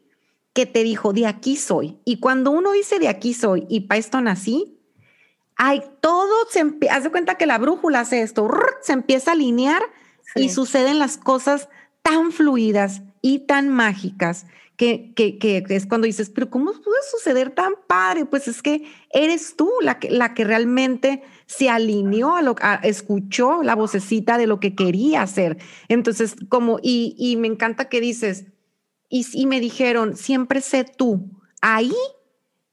que 0.52 0.66
te 0.66 0.83
dijo, 0.83 1.12
de 1.12 1.26
aquí 1.26 1.57
soy. 1.57 1.99
Y 2.04 2.21
cuando 2.21 2.50
uno 2.50 2.73
dice 2.73 2.99
de 2.99 3.09
aquí 3.09 3.35
soy 3.35 3.66
y 3.69 3.80
para 3.80 3.99
esto 3.99 4.21
nací, 4.21 4.78
hay 5.57 5.83
todo, 6.00 6.33
se 6.50 6.64
haz 6.90 7.04
de 7.04 7.11
cuenta 7.11 7.37
que 7.37 7.47
la 7.47 7.59
brújula 7.59 8.00
hace 8.00 8.23
esto, 8.23 8.49
se 8.83 8.92
empieza 8.92 9.30
a 9.30 9.35
alinear 9.35 9.83
Sí. 10.35 10.45
Y 10.45 10.49
suceden 10.49 10.99
las 10.99 11.16
cosas 11.16 11.69
tan 12.02 12.33
fluidas 12.33 13.02
y 13.21 13.40
tan 13.40 13.69
mágicas 13.69 14.47
que, 14.76 15.12
que, 15.14 15.38
que, 15.38 15.62
es 15.69 15.87
cuando 15.87 16.07
dices, 16.07 16.30
pero 16.30 16.49
¿cómo 16.49 16.73
puede 16.73 17.02
suceder 17.11 17.50
tan 17.50 17.75
padre? 17.87 18.25
Pues 18.25 18.49
es 18.49 18.62
que 18.62 18.85
eres 19.12 19.54
tú 19.57 19.71
la 19.83 19.99
que, 19.99 20.11
la 20.11 20.33
que 20.33 20.45
realmente 20.45 21.23
se 21.47 21.69
alineó 21.69 22.37
a 22.37 22.42
lo 22.42 22.54
a, 22.62 22.76
escuchó 22.76 23.62
la 23.62 23.75
vocecita 23.75 24.38
de 24.38 24.47
lo 24.47 24.59
que 24.59 24.75
quería 24.75 25.21
hacer. 25.21 25.59
Entonces, 25.88 26.37
como, 26.49 26.78
y, 26.83 27.14
y 27.19 27.37
me 27.37 27.49
encanta 27.49 27.90
que 27.90 28.00
dices, 28.00 28.47
y, 29.10 29.26
y 29.34 29.46
me 29.46 29.60
dijeron, 29.60 30.16
siempre 30.16 30.62
sé 30.62 30.84
tú. 30.84 31.28
Ahí 31.60 31.92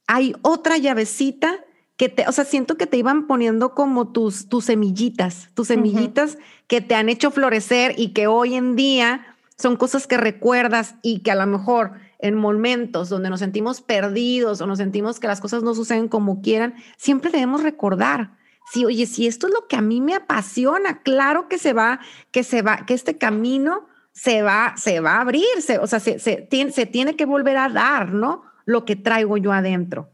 hay 0.06 0.34
otra 0.40 0.78
llavecita 0.78 1.62
que 1.98 2.08
te, 2.08 2.26
o 2.28 2.32
sea, 2.32 2.44
siento 2.44 2.76
que 2.76 2.86
te 2.86 2.96
iban 2.96 3.26
poniendo 3.26 3.74
como 3.74 4.12
tus, 4.12 4.48
tus 4.48 4.66
semillitas, 4.66 5.50
tus 5.54 5.66
semillitas 5.66 6.36
uh 6.36 6.38
-huh. 6.38 6.42
que 6.68 6.80
te 6.80 6.94
han 6.94 7.08
hecho 7.08 7.32
florecer 7.32 7.94
y 7.98 8.12
que 8.12 8.28
hoy 8.28 8.54
en 8.54 8.76
día 8.76 9.36
son 9.58 9.76
cosas 9.76 10.06
que 10.06 10.16
recuerdas 10.16 10.94
y 11.02 11.20
que 11.20 11.32
a 11.32 11.34
lo 11.34 11.46
mejor 11.46 11.92
en 12.20 12.36
momentos 12.36 13.08
donde 13.08 13.30
nos 13.30 13.40
sentimos 13.40 13.80
perdidos 13.80 14.60
o 14.60 14.66
nos 14.66 14.78
sentimos 14.78 15.18
que 15.18 15.26
las 15.26 15.40
cosas 15.40 15.64
no 15.64 15.74
suceden 15.74 16.08
como 16.08 16.40
quieran, 16.40 16.74
siempre 16.96 17.32
debemos 17.32 17.64
recordar. 17.64 18.36
Sí, 18.72 18.84
oye, 18.84 19.06
si 19.06 19.26
esto 19.26 19.48
es 19.48 19.52
lo 19.52 19.66
que 19.66 19.76
a 19.76 19.82
mí 19.82 20.00
me 20.00 20.14
apasiona, 20.14 21.02
claro 21.02 21.48
que 21.48 21.58
se 21.58 21.72
va, 21.72 22.00
que 22.30 22.44
se 22.44 22.62
va, 22.62 22.86
que 22.86 22.94
este 22.94 23.18
camino 23.18 23.88
se 24.18 24.42
va, 24.42 24.74
se 24.76 24.98
va 24.98 25.12
a 25.12 25.20
abrir, 25.20 25.46
se, 25.60 25.78
o 25.78 25.86
sea, 25.86 26.00
se, 26.00 26.18
se, 26.18 26.38
tiene, 26.38 26.72
se 26.72 26.86
tiene 26.86 27.14
que 27.14 27.24
volver 27.24 27.56
a 27.56 27.68
dar, 27.68 28.12
¿no? 28.12 28.42
Lo 28.64 28.84
que 28.84 28.96
traigo 28.96 29.36
yo 29.36 29.52
adentro. 29.52 30.08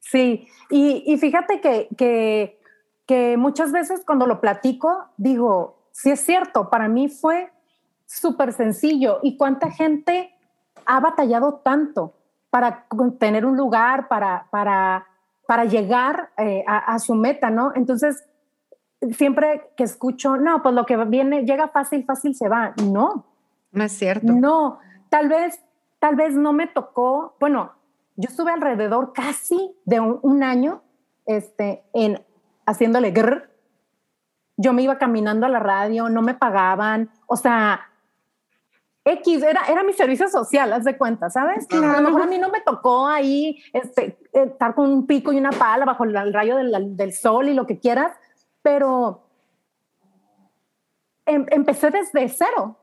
Sí, 0.00 0.48
y, 0.70 1.02
y 1.06 1.18
fíjate 1.18 1.60
que, 1.60 1.88
que, 1.98 2.58
que, 3.06 3.36
muchas 3.36 3.72
veces 3.72 4.04
cuando 4.06 4.26
lo 4.26 4.40
platico, 4.40 5.10
digo, 5.18 5.90
sí 5.92 6.10
es 6.10 6.20
cierto, 6.20 6.70
para 6.70 6.88
mí 6.88 7.10
fue 7.10 7.52
súper 8.06 8.54
sencillo. 8.54 9.20
¿Y 9.22 9.36
cuánta 9.36 9.70
gente 9.70 10.34
ha 10.86 11.00
batallado 11.00 11.60
tanto 11.62 12.14
para 12.48 12.86
tener 13.18 13.44
un 13.44 13.58
lugar, 13.58 14.08
para, 14.08 14.46
para, 14.50 15.06
para 15.46 15.66
llegar 15.66 16.30
eh, 16.38 16.64
a, 16.66 16.94
a, 16.94 16.98
su 17.00 17.14
meta, 17.14 17.50
¿no? 17.50 17.72
Entonces, 17.74 18.24
siempre 19.12 19.70
que 19.76 19.84
escucho, 19.84 20.36
no, 20.36 20.62
pues 20.62 20.74
lo 20.74 20.86
que 20.86 20.96
viene, 20.96 21.44
llega 21.44 21.68
fácil, 21.68 22.04
fácil 22.04 22.34
se 22.34 22.48
va. 22.48 22.74
No. 22.82 23.26
No 23.72 23.84
es 23.84 23.92
cierto. 23.92 24.32
No, 24.32 24.78
tal 25.08 25.28
vez, 25.28 25.60
tal 25.98 26.16
vez 26.16 26.34
no 26.34 26.52
me 26.52 26.66
tocó, 26.66 27.36
bueno, 27.40 27.72
yo 28.16 28.28
estuve 28.30 28.50
alrededor 28.50 29.12
casi 29.12 29.74
de 29.84 30.00
un, 30.00 30.18
un 30.22 30.42
año 30.42 30.82
este, 31.26 31.84
en 31.92 32.24
haciéndole 32.64 33.10
grr. 33.10 33.50
Yo 34.56 34.72
me 34.72 34.82
iba 34.82 34.96
caminando 34.98 35.44
a 35.44 35.50
la 35.50 35.58
radio, 35.58 36.08
no 36.08 36.22
me 36.22 36.32
pagaban, 36.32 37.10
o 37.26 37.36
sea, 37.36 37.90
X, 39.06 39.42
era, 39.42 39.62
era 39.68 39.84
mi 39.84 39.92
servicio 39.92 40.28
social, 40.28 40.72
haz 40.72 40.82
de 40.82 40.96
cuenta, 40.98 41.30
¿sabes? 41.30 41.68
Que 41.68 41.76
a 41.76 42.00
lo 42.00 42.08
mejor 42.08 42.22
a 42.22 42.26
mí 42.26 42.38
no 42.38 42.50
me 42.50 42.60
tocó 42.60 43.06
ahí 43.06 43.62
este, 43.72 44.18
estar 44.32 44.74
con 44.74 44.90
un 44.90 45.06
pico 45.06 45.32
y 45.32 45.38
una 45.38 45.50
pala 45.50 45.84
bajo 45.84 46.02
el, 46.02 46.16
el 46.16 46.32
rayo 46.32 46.56
del, 46.56 46.96
del, 46.96 47.12
sol 47.12 47.48
y 47.48 47.54
lo 47.54 47.68
que 47.68 47.78
quieras, 47.78 48.16
pero 48.66 49.22
em, 51.24 51.46
empecé 51.50 51.88
desde 51.90 52.28
cero. 52.28 52.76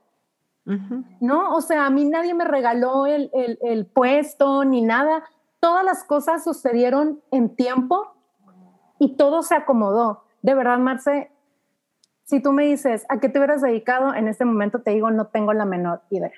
Uh 0.66 0.72
-huh. 0.72 1.06
¿No? 1.20 1.54
O 1.58 1.60
sea, 1.60 1.86
a 1.86 1.90
mí 1.90 2.06
nadie 2.06 2.34
me 2.34 2.46
regaló 2.46 3.06
el, 3.06 3.30
el, 3.34 3.60
el, 3.62 3.86
puesto 3.86 4.64
ni 4.64 4.82
nada. 4.82 5.26
Todas 5.60 5.84
las 5.84 6.06
cosas 6.06 6.42
sucedieron 6.46 7.22
en 7.32 7.54
tiempo 7.58 8.16
y 8.98 9.18
todo 9.18 9.44
se 9.44 9.56
acomodó. 9.56 10.24
De 10.42 10.56
verdad, 10.56 10.78
Marce, 10.78 11.32
si 12.24 12.42
tú 12.42 12.54
me 12.54 12.64
dices, 12.64 13.06
¿a 13.10 13.20
qué 13.20 13.28
te 13.28 13.40
hubieras 13.40 13.62
dedicado? 13.62 14.14
En 14.14 14.30
este 14.30 14.46
momento 14.46 14.82
te 14.84 14.92
digo, 14.92 15.12
no 15.12 15.28
tengo 15.28 15.52
la 15.52 15.66
menor 15.66 16.00
idea. 16.10 16.32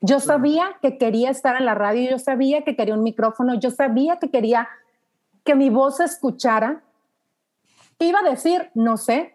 Yo 0.00 0.20
sabía 0.20 0.76
que 0.80 0.98
quería 0.98 1.30
estar 1.30 1.56
en 1.56 1.64
la 1.64 1.74
radio, 1.74 2.10
yo 2.12 2.18
sabía 2.20 2.62
que 2.62 2.76
quería 2.76 2.94
un 2.94 3.02
micrófono, 3.02 3.58
yo 3.58 3.72
sabía 3.72 4.20
que 4.20 4.30
quería 4.30 4.68
que 5.42 5.56
mi 5.56 5.68
voz 5.68 5.96
se 5.96 6.04
escuchara. 6.04 6.84
Iba 8.04 8.20
a 8.20 8.30
decir, 8.30 8.70
no 8.74 8.96
sé, 8.96 9.34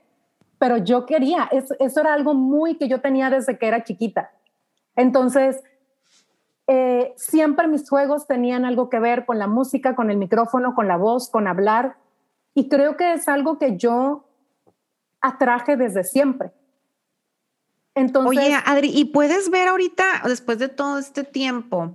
pero 0.60 0.78
yo 0.78 1.06
quería, 1.06 1.50
eso, 1.52 2.02
era 2.02 2.14
algo 2.14 2.34
muy 2.34 2.78
que 2.78 2.88
yo 2.88 3.02
tenía 3.02 3.30
desde 3.30 3.58
que 3.58 3.68
era 3.68 3.84
chiquita. 3.84 4.32
Entonces, 4.96 5.64
eh, 6.68 7.14
siempre 7.16 7.68
mis 7.68 7.88
juegos 7.90 8.28
tenían 8.28 8.66
algo 8.66 8.90
que 8.90 9.00
ver 9.00 9.26
con 9.26 9.40
la 9.40 9.48
música, 9.48 9.96
con 9.96 10.10
el 10.10 10.18
micrófono, 10.18 10.76
con 10.76 10.88
la 10.88 10.98
voz, 10.98 11.30
con 11.30 11.48
hablar. 11.48 11.98
Y 12.56 12.70
creo 12.70 12.98
que 12.98 13.14
es 13.14 13.28
algo 13.28 13.60
que 13.60 13.78
yo 13.78 14.26
atraje 15.22 15.78
desde 15.78 16.04
siempre. 16.04 16.52
Entonces, 17.94 18.38
Oye, 18.38 18.56
Adri, 18.66 18.92
¿y 18.94 19.06
puedes 19.06 19.50
ver 19.50 19.68
ahorita, 19.68 20.24
después 20.26 20.60
de 20.60 20.70
todo 20.70 21.00
este 21.00 21.24
tiempo, 21.24 21.94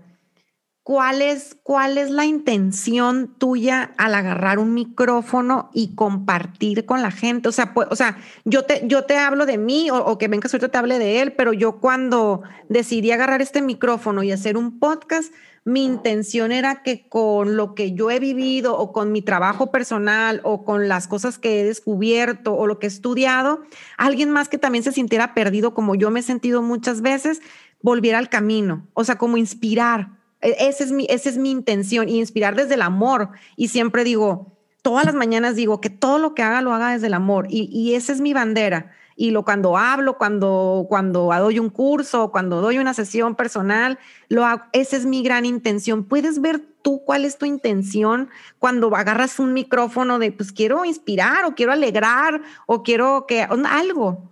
¿cuál 0.83 1.23
es, 1.23 1.57
¿cuál 1.63 1.97
es 1.97 2.11
la 2.11 2.25
intención 2.25 3.35
tuya 3.39 3.93
al 3.99 4.15
agarrar 4.15 4.59
un 4.59 4.75
micrófono 4.75 5.71
y 5.73 5.95
compartir 5.95 6.87
con 6.87 7.03
la 7.03 7.11
gente? 7.11 7.49
O 7.49 7.53
sea, 7.53 7.73
o 7.75 7.97
sea 7.97 8.19
yo, 8.45 8.65
te, 8.65 8.83
yo 8.87 9.05
te 9.05 9.17
hablo 9.17 9.47
de 9.47 9.59
mí 9.59 9.91
o, 9.91 9.97
o 9.97 10.19
que 10.19 10.29
venga 10.29 10.49
suerte 10.49 10.69
te 10.69 10.79
hable 10.79 10.99
de 10.99 11.21
él, 11.21 11.33
pero 11.33 11.53
yo 11.53 11.79
cuando 11.79 12.43
decidí 12.69 13.13
agarrar 13.13 13.43
este 13.43 13.63
micrófono 13.63 14.23
y 14.23 14.33
hacer 14.33 14.57
un 14.57 14.79
podcast, 14.79 15.33
mi 15.65 15.85
intención 15.85 16.51
era 16.51 16.83
que 16.83 17.09
con 17.09 17.57
lo 17.57 17.77
que 17.77 17.93
yo 17.93 18.11
he 18.11 18.19
vivido 18.19 18.77
o 18.77 18.93
con 18.93 19.13
mi 19.13 19.23
trabajo 19.23 19.71
personal 19.71 20.41
o 20.43 20.65
con 20.65 20.89
las 20.89 21.07
cosas 21.07 21.39
que 21.39 21.61
he 21.61 21.65
descubierto 21.65 22.55
o 22.55 22.67
lo 22.67 22.81
que 22.81 22.87
he 22.87 22.89
estudiado, 22.89 23.63
alguien 23.97 24.31
más 24.31 24.49
que 24.49 24.59
también 24.59 24.83
se 24.83 24.91
sintiera 24.91 25.35
perdido 25.35 25.73
como 25.73 25.95
yo 25.95 26.11
me 26.11 26.21
he 26.21 26.25
sentido 26.25 26.63
muchas 26.63 27.01
veces, 27.01 27.41
volviera 27.81 28.19
al 28.19 28.29
camino, 28.29 28.89
o 28.95 29.05
sea, 29.05 29.19
como 29.19 29.37
inspirar. 29.37 30.22
E, 30.43 30.69
esa 30.69 30.85
es 30.85 30.93
mi, 30.93 31.07
esa 31.09 31.29
es 31.29 31.39
mi 31.39 31.51
intención, 31.51 32.09
inspirar 32.09 32.55
desde 32.55 32.75
el 32.75 32.83
amor. 32.83 33.31
Y 33.57 33.69
siempre 33.69 34.05
digo, 34.05 34.59
todas 34.83 35.07
las 35.07 35.15
mañanas 35.15 35.57
digo 35.57 35.81
que 35.81 35.91
todo 35.91 36.19
lo 36.19 36.35
que 36.35 36.43
haga 36.43 36.61
lo 36.61 36.75
haga 36.75 36.91
desde 36.91 37.07
el 37.07 37.15
amor 37.15 37.47
y, 37.49 37.71
y 37.73 37.95
esa 37.95 38.13
es 38.13 38.21
mi 38.21 38.35
bandera 38.35 38.93
y 39.17 39.31
lo 39.31 39.45
cuando 39.45 39.77
hablo, 39.77 40.19
cuando, 40.19 40.87
cuando 40.89 41.33
doy 41.33 41.59
un 41.59 41.71
curso, 41.71 42.31
cuando 42.31 42.61
doy 42.61 42.79
una 42.79 42.95
sesión 42.95 43.35
personal, 43.35 43.99
lo 44.29 44.45
esa 44.73 44.97
es 44.97 45.07
mi 45.07 45.23
gran 45.23 45.45
intención. 45.45 46.05
¿Puedes 46.05 46.41
ver 46.41 46.61
tú 46.83 47.03
cuál 47.05 47.25
es 47.25 47.39
tu 47.39 47.47
intención 47.47 48.31
cuando 48.59 48.95
agarras 48.97 49.39
un 49.39 49.53
micrófono 49.53 50.19
de, 50.19 50.33
pues 50.33 50.53
quiero 50.53 50.85
inspirar 50.85 51.45
o 51.45 51.55
quiero 51.55 51.73
alegrar 51.73 52.41
o 52.67 52.83
quiero 52.83 53.27
que 53.27 53.43
algo? 53.43 54.31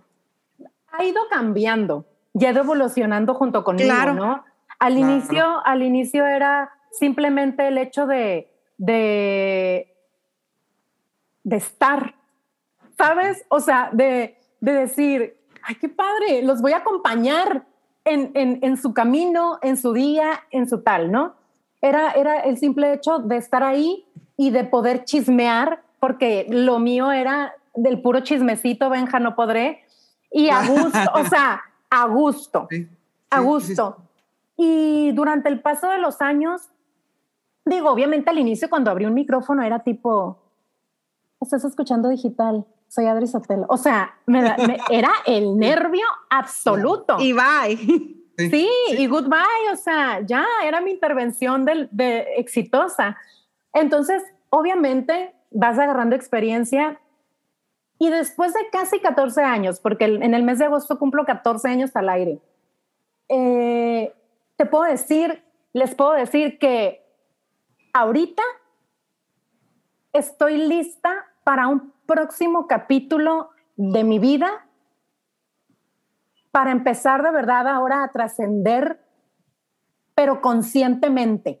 Ha 0.91 1.03
ido 1.03 1.21
cambiando 1.29 2.05
y 2.33 2.45
ha 2.45 2.51
ido 2.51 2.61
evolucionando 2.61 3.33
junto 3.33 3.63
conmigo, 3.63 3.87
claro. 3.87 4.13
¿no? 4.13 4.43
Al 4.81 4.97
inicio, 4.97 5.63
al 5.63 5.83
inicio 5.83 6.25
era 6.25 6.71
simplemente 6.89 7.67
el 7.67 7.77
hecho 7.77 8.07
de, 8.07 8.51
de, 8.79 9.95
de 11.43 11.55
estar, 11.55 12.15
¿sabes? 12.97 13.45
O 13.49 13.59
sea, 13.59 13.91
de, 13.93 14.39
de 14.59 14.73
decir, 14.73 15.37
ay, 15.61 15.75
qué 15.75 15.87
padre, 15.87 16.41
los 16.41 16.63
voy 16.63 16.71
a 16.71 16.77
acompañar 16.77 17.67
en, 18.05 18.31
en, 18.33 18.75
su 18.75 18.91
camino, 18.91 19.59
en 19.61 19.77
su 19.77 19.93
día, 19.93 20.45
en 20.49 20.67
su 20.67 20.81
tal, 20.81 21.11
¿no? 21.11 21.35
Era, 21.79 22.13
era 22.13 22.39
el 22.39 22.57
simple 22.57 22.91
hecho 22.91 23.19
de 23.19 23.37
estar 23.37 23.61
ahí 23.61 24.07
y 24.35 24.49
de 24.49 24.63
poder 24.63 25.05
chismear, 25.05 25.83
porque 25.99 26.47
lo 26.49 26.79
mío 26.79 27.11
era 27.11 27.53
del 27.75 28.01
puro 28.01 28.21
chismecito, 28.21 28.89
Benja, 28.89 29.19
no 29.19 29.35
podré, 29.35 29.85
y 30.31 30.49
a 30.49 30.65
gusto, 30.65 31.11
o 31.13 31.25
sea, 31.25 31.61
a 31.87 32.07
gusto, 32.07 32.67
a 33.29 33.39
gusto. 33.41 34.07
Y 34.57 35.11
durante 35.13 35.49
el 35.49 35.61
paso 35.61 35.89
de 35.89 35.97
los 35.97 36.21
años, 36.21 36.69
digo, 37.65 37.89
obviamente 37.89 38.29
al 38.29 38.39
inicio 38.39 38.69
cuando 38.69 38.91
abrí 38.91 39.05
un 39.05 39.13
micrófono 39.13 39.63
era 39.63 39.79
tipo, 39.79 40.39
estás 41.39 41.63
escuchando 41.65 42.09
digital, 42.09 42.65
soy 42.87 43.05
Adri 43.05 43.27
Sotelo. 43.27 43.65
O 43.69 43.77
sea, 43.77 44.15
me, 44.25 44.55
era 44.89 45.11
el 45.25 45.57
nervio 45.57 46.05
absoluto. 46.29 47.17
Y 47.19 47.33
bye. 47.33 48.17
Sí, 48.37 48.69
y 48.97 49.07
goodbye. 49.07 49.71
O 49.71 49.75
sea, 49.75 50.21
ya 50.21 50.45
era 50.65 50.81
mi 50.81 50.91
intervención 50.91 51.63
de, 51.63 51.87
de 51.91 52.27
exitosa. 52.37 53.17
Entonces, 53.73 54.23
obviamente, 54.49 55.33
vas 55.51 55.77
agarrando 55.79 56.15
experiencia 56.15 56.99
y 58.01 58.09
después 58.09 58.53
de 58.53 58.61
casi 58.71 58.99
14 58.99 59.43
años, 59.43 59.79
porque 59.79 60.05
en 60.05 60.33
el 60.33 60.41
mes 60.41 60.57
de 60.57 60.65
agosto 60.65 60.97
cumplo 60.97 61.23
14 61.23 61.67
años 61.67 61.95
al 61.95 62.09
aire, 62.09 62.39
eh, 63.29 64.11
te 64.61 64.67
puedo 64.67 64.83
decir, 64.83 65.43
les 65.73 65.95
puedo 65.95 66.11
decir 66.11 66.59
que 66.59 67.03
ahorita 67.93 68.43
estoy 70.13 70.57
lista 70.57 71.25
para 71.43 71.67
un 71.67 71.91
próximo 72.05 72.67
capítulo 72.67 73.49
de 73.75 74.03
mi 74.03 74.19
vida 74.19 74.67
para 76.51 76.69
empezar 76.69 77.23
de 77.23 77.31
verdad 77.31 77.67
ahora 77.67 78.03
a 78.03 78.11
trascender, 78.11 79.03
pero 80.13 80.41
conscientemente. 80.41 81.59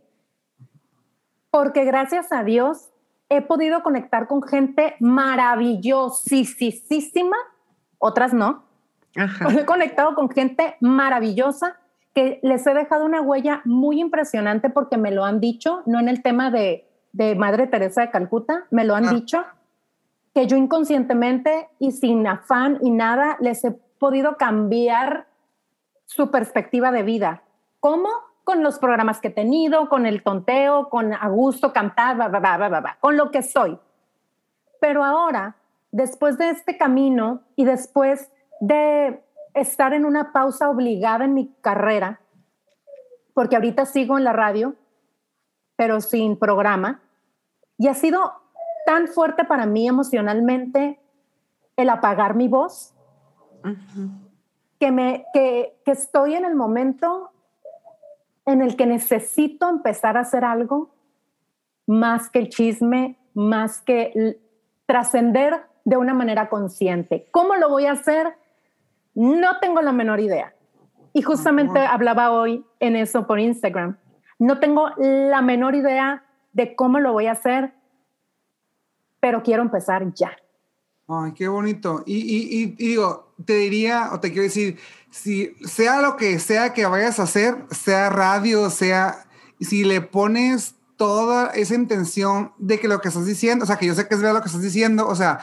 Porque 1.49 1.83
gracias 1.85 2.31
a 2.31 2.43
Dios 2.43 2.91
he 3.29 3.41
podido 3.41 3.81
conectar 3.81 4.27
con 4.27 4.43
gente 4.43 4.95
maravillosísima, 4.99 7.37
otras 7.97 8.31
no. 8.31 8.65
He 9.15 9.65
conectado 9.65 10.13
con 10.13 10.29
gente 10.29 10.77
maravillosa 10.81 11.80
que 12.13 12.39
les 12.43 12.65
he 12.67 12.73
dejado 12.73 13.05
una 13.05 13.21
huella 13.21 13.61
muy 13.65 13.99
impresionante 14.01 14.69
porque 14.69 14.97
me 14.97 15.11
lo 15.11 15.23
han 15.23 15.39
dicho, 15.39 15.83
no 15.85 15.99
en 15.99 16.09
el 16.09 16.21
tema 16.21 16.51
de, 16.51 16.87
de 17.13 17.35
Madre 17.35 17.67
Teresa 17.67 18.01
de 18.01 18.11
Calcuta, 18.11 18.65
me 18.69 18.83
lo 18.83 18.95
han 18.95 19.07
ah. 19.07 19.13
dicho 19.13 19.45
que 20.33 20.47
yo 20.47 20.55
inconscientemente 20.57 21.69
y 21.79 21.91
sin 21.91 22.25
afán 22.25 22.79
y 22.81 22.89
nada 22.89 23.37
les 23.39 23.63
he 23.65 23.71
podido 23.71 24.37
cambiar 24.37 25.27
su 26.05 26.31
perspectiva 26.31 26.91
de 26.91 27.03
vida. 27.03 27.43
¿Cómo? 27.79 28.09
Con 28.43 28.63
los 28.63 28.79
programas 28.79 29.19
que 29.19 29.27
he 29.29 29.31
tenido, 29.31 29.87
con 29.89 30.05
el 30.05 30.23
tonteo, 30.23 30.89
con 30.89 31.13
a 31.13 31.27
gusto 31.29 31.73
cantar, 31.73 32.17
con 32.99 33.17
lo 33.17 33.31
que 33.31 33.43
soy. 33.43 33.77
Pero 34.79 35.03
ahora, 35.03 35.55
después 35.91 36.37
de 36.37 36.49
este 36.49 36.77
camino 36.77 37.41
y 37.55 37.65
después 37.65 38.31
de 38.59 39.21
estar 39.53 39.93
en 39.93 40.05
una 40.05 40.31
pausa 40.31 40.69
obligada 40.69 41.25
en 41.25 41.33
mi 41.33 41.53
carrera, 41.61 42.21
porque 43.33 43.55
ahorita 43.55 43.85
sigo 43.85 44.17
en 44.17 44.23
la 44.23 44.33
radio, 44.33 44.75
pero 45.75 46.01
sin 46.01 46.37
programa, 46.37 47.01
y 47.77 47.87
ha 47.87 47.93
sido 47.93 48.33
tan 48.85 49.07
fuerte 49.07 49.45
para 49.45 49.65
mí 49.65 49.87
emocionalmente 49.87 50.99
el 51.75 51.89
apagar 51.89 52.35
mi 52.35 52.47
voz, 52.47 52.93
que, 54.79 54.91
me, 54.91 55.25
que, 55.33 55.79
que 55.85 55.91
estoy 55.91 56.35
en 56.35 56.45
el 56.45 56.55
momento 56.55 57.31
en 58.45 58.61
el 58.61 58.75
que 58.75 58.85
necesito 58.85 59.69
empezar 59.69 60.17
a 60.17 60.21
hacer 60.21 60.43
algo 60.43 60.89
más 61.85 62.29
que 62.29 62.39
el 62.39 62.49
chisme, 62.49 63.17
más 63.33 63.81
que 63.81 64.39
trascender 64.85 65.63
de 65.85 65.97
una 65.97 66.13
manera 66.13 66.49
consciente. 66.49 67.27
¿Cómo 67.31 67.55
lo 67.55 67.69
voy 67.69 67.85
a 67.85 67.93
hacer? 67.93 68.35
No 69.13 69.59
tengo 69.59 69.81
la 69.81 69.91
menor 69.91 70.19
idea. 70.19 70.53
Y 71.13 71.21
justamente 71.21 71.79
hablaba 71.79 72.31
hoy 72.31 72.65
en 72.79 72.95
eso 72.95 73.27
por 73.27 73.39
Instagram. 73.39 73.97
No 74.39 74.59
tengo 74.59 74.89
la 74.97 75.41
menor 75.41 75.75
idea 75.75 76.25
de 76.53 76.75
cómo 76.75 76.99
lo 76.99 77.13
voy 77.13 77.27
a 77.27 77.33
hacer, 77.33 77.73
pero 79.19 79.43
quiero 79.43 79.61
empezar 79.61 80.13
ya. 80.13 80.31
Ay, 81.07 81.33
qué 81.33 81.47
bonito. 81.47 82.03
Y, 82.05 82.67
digo, 82.77 83.33
te 83.45 83.53
diría, 83.53 84.09
o 84.13 84.19
te 84.19 84.29
quiero 84.29 84.43
decir, 84.43 84.79
si 85.09 85.53
sea 85.65 86.01
lo 86.01 86.15
que 86.15 86.39
sea 86.39 86.73
que 86.73 86.85
vayas 86.85 87.19
a 87.19 87.23
hacer, 87.23 87.65
sea 87.69 88.09
radio, 88.09 88.69
sea, 88.69 89.25
si 89.59 89.83
le 89.83 89.99
pones 90.01 90.75
toda 90.95 91.47
esa 91.47 91.75
intención 91.75 92.53
de 92.57 92.79
que 92.79 92.87
lo 92.87 93.01
que 93.01 93.09
estás 93.09 93.25
diciendo, 93.25 93.63
o 93.63 93.67
sea, 93.67 93.75
que 93.75 93.87
yo 93.87 93.93
sé 93.93 94.07
que 94.07 94.15
es 94.15 94.21
verdad 94.21 94.35
lo 94.35 94.41
que 94.41 94.47
estás 94.47 94.61
diciendo, 94.61 95.07
o 95.07 95.15
sea, 95.15 95.39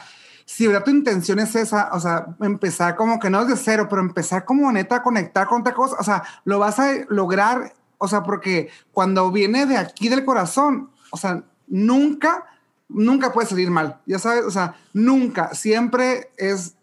si 0.51 0.65
verdad 0.65 0.83
tu 0.83 0.89
intención 0.89 1.37
es 1.37 1.55
esa, 1.55 1.91
o 1.93 1.99
sea, 1.99 2.35
empezar 2.41 2.95
como 2.95 3.19
que 3.19 3.29
no 3.29 3.43
es 3.43 3.49
de 3.49 3.55
cero, 3.55 3.85
pero 3.87 4.01
empezar 4.01 4.45
como 4.45 4.71
neta 4.71 4.95
a 4.95 5.03
conectar 5.03 5.47
con 5.47 5.61
otra 5.61 5.75
cosa, 5.75 5.95
o 5.99 6.03
sea, 6.03 6.23
lo 6.43 6.57
vas 6.57 6.79
a 6.79 6.91
lograr, 7.07 7.71
o 7.99 8.07
sea, 8.07 8.23
porque 8.23 8.71
cuando 8.91 9.31
viene 9.31 9.67
de 9.67 9.77
aquí 9.77 10.09
del 10.09 10.25
corazón, 10.25 10.89
o 11.11 11.17
sea, 11.17 11.43
nunca 11.67 12.45
nunca 12.87 13.31
puede 13.31 13.47
salir 13.47 13.69
mal, 13.69 14.01
ya 14.07 14.17
sabes, 14.17 14.43
o 14.43 14.49
sea, 14.49 14.73
nunca, 14.91 15.53
siempre 15.53 16.31
es, 16.35 16.73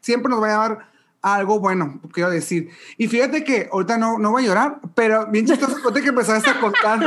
siempre 0.00 0.30
nos 0.30 0.42
va 0.42 0.46
a 0.46 0.68
dar 0.68 0.88
algo 1.22 1.58
bueno, 1.58 2.00
quiero 2.12 2.30
decir. 2.30 2.70
Y 2.96 3.08
fíjate 3.08 3.42
que 3.42 3.68
ahorita 3.72 3.98
no, 3.98 4.18
no 4.18 4.30
voy 4.30 4.44
a 4.44 4.46
llorar, 4.46 4.80
pero 4.94 5.26
bien 5.26 5.46
chistoso 5.46 5.76
conté 5.82 6.02
que 6.02 6.10
empezaste 6.10 6.50
a 6.50 6.60
contar. 6.60 7.00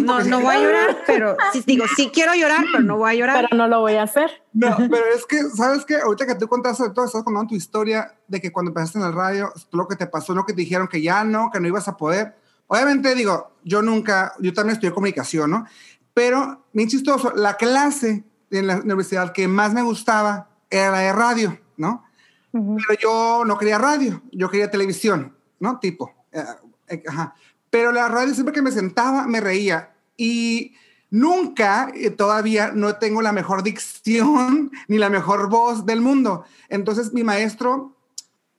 no, 0.00 0.24
no 0.24 0.40
voy 0.40 0.56
a 0.56 0.60
llorar, 0.60 0.98
pero 1.06 1.36
sí, 1.52 1.62
digo, 1.66 1.84
sí 1.96 2.10
quiero 2.12 2.34
llorar, 2.34 2.64
pero 2.72 2.82
no 2.82 2.96
voy 2.96 3.10
a 3.10 3.14
llorar. 3.14 3.46
Pero 3.48 3.56
no 3.56 3.68
lo 3.68 3.80
voy 3.80 3.94
a 3.94 4.02
hacer. 4.02 4.30
No, 4.52 4.76
pero 4.76 5.04
es 5.14 5.24
que, 5.26 5.42
¿sabes 5.50 5.84
qué? 5.84 5.96
Ahorita 5.96 6.26
que 6.26 6.34
tú 6.34 6.48
contaste 6.48 6.90
todo, 6.90 7.04
estás 7.04 7.22
contando 7.22 7.48
tu 7.48 7.54
historia 7.54 8.12
de 8.26 8.40
que 8.40 8.50
cuando 8.50 8.70
empezaste 8.70 8.98
en 8.98 9.04
el 9.04 9.12
radio, 9.12 9.52
lo 9.72 9.86
que 9.86 9.96
te 9.96 10.06
pasó, 10.06 10.34
lo 10.34 10.44
que 10.44 10.52
te 10.52 10.60
dijeron 10.62 10.88
que 10.88 11.00
ya 11.00 11.22
no, 11.24 11.50
que 11.52 11.60
no 11.60 11.68
ibas 11.68 11.86
a 11.86 11.96
poder. 11.96 12.36
Obviamente, 12.66 13.14
digo, 13.14 13.52
yo 13.64 13.82
nunca, 13.82 14.34
yo 14.40 14.52
también 14.52 14.74
estudié 14.74 14.92
comunicación, 14.92 15.50
¿no? 15.50 15.66
Pero, 16.12 16.66
bien 16.72 16.88
chistoso, 16.88 17.32
la 17.36 17.56
clase 17.56 18.24
en 18.50 18.66
la 18.66 18.78
universidad 18.78 19.32
que 19.32 19.46
más 19.46 19.72
me 19.72 19.82
gustaba 19.82 20.50
era 20.70 20.90
la 20.90 20.98
de 20.98 21.12
radio, 21.12 21.58
¿no? 21.76 22.04
Pero 22.52 23.00
yo 23.00 23.44
no 23.44 23.58
quería 23.58 23.78
radio, 23.78 24.22
yo 24.32 24.50
quería 24.50 24.70
televisión, 24.70 25.36
¿no? 25.60 25.78
Tipo, 25.78 26.14
eh, 26.32 26.44
eh, 26.88 27.02
ajá. 27.06 27.34
Pero 27.70 27.92
la 27.92 28.08
radio 28.08 28.32
siempre 28.32 28.54
que 28.54 28.62
me 28.62 28.72
sentaba 28.72 29.26
me 29.26 29.40
reía 29.40 29.94
y 30.16 30.74
nunca, 31.10 31.90
eh, 31.94 32.10
todavía 32.10 32.72
no 32.74 32.96
tengo 32.96 33.22
la 33.22 33.32
mejor 33.32 33.62
dicción 33.62 34.70
ni 34.88 34.98
la 34.98 35.10
mejor 35.10 35.48
voz 35.48 35.84
del 35.84 36.00
mundo. 36.00 36.44
Entonces 36.68 37.12
mi 37.12 37.24
maestro 37.24 37.94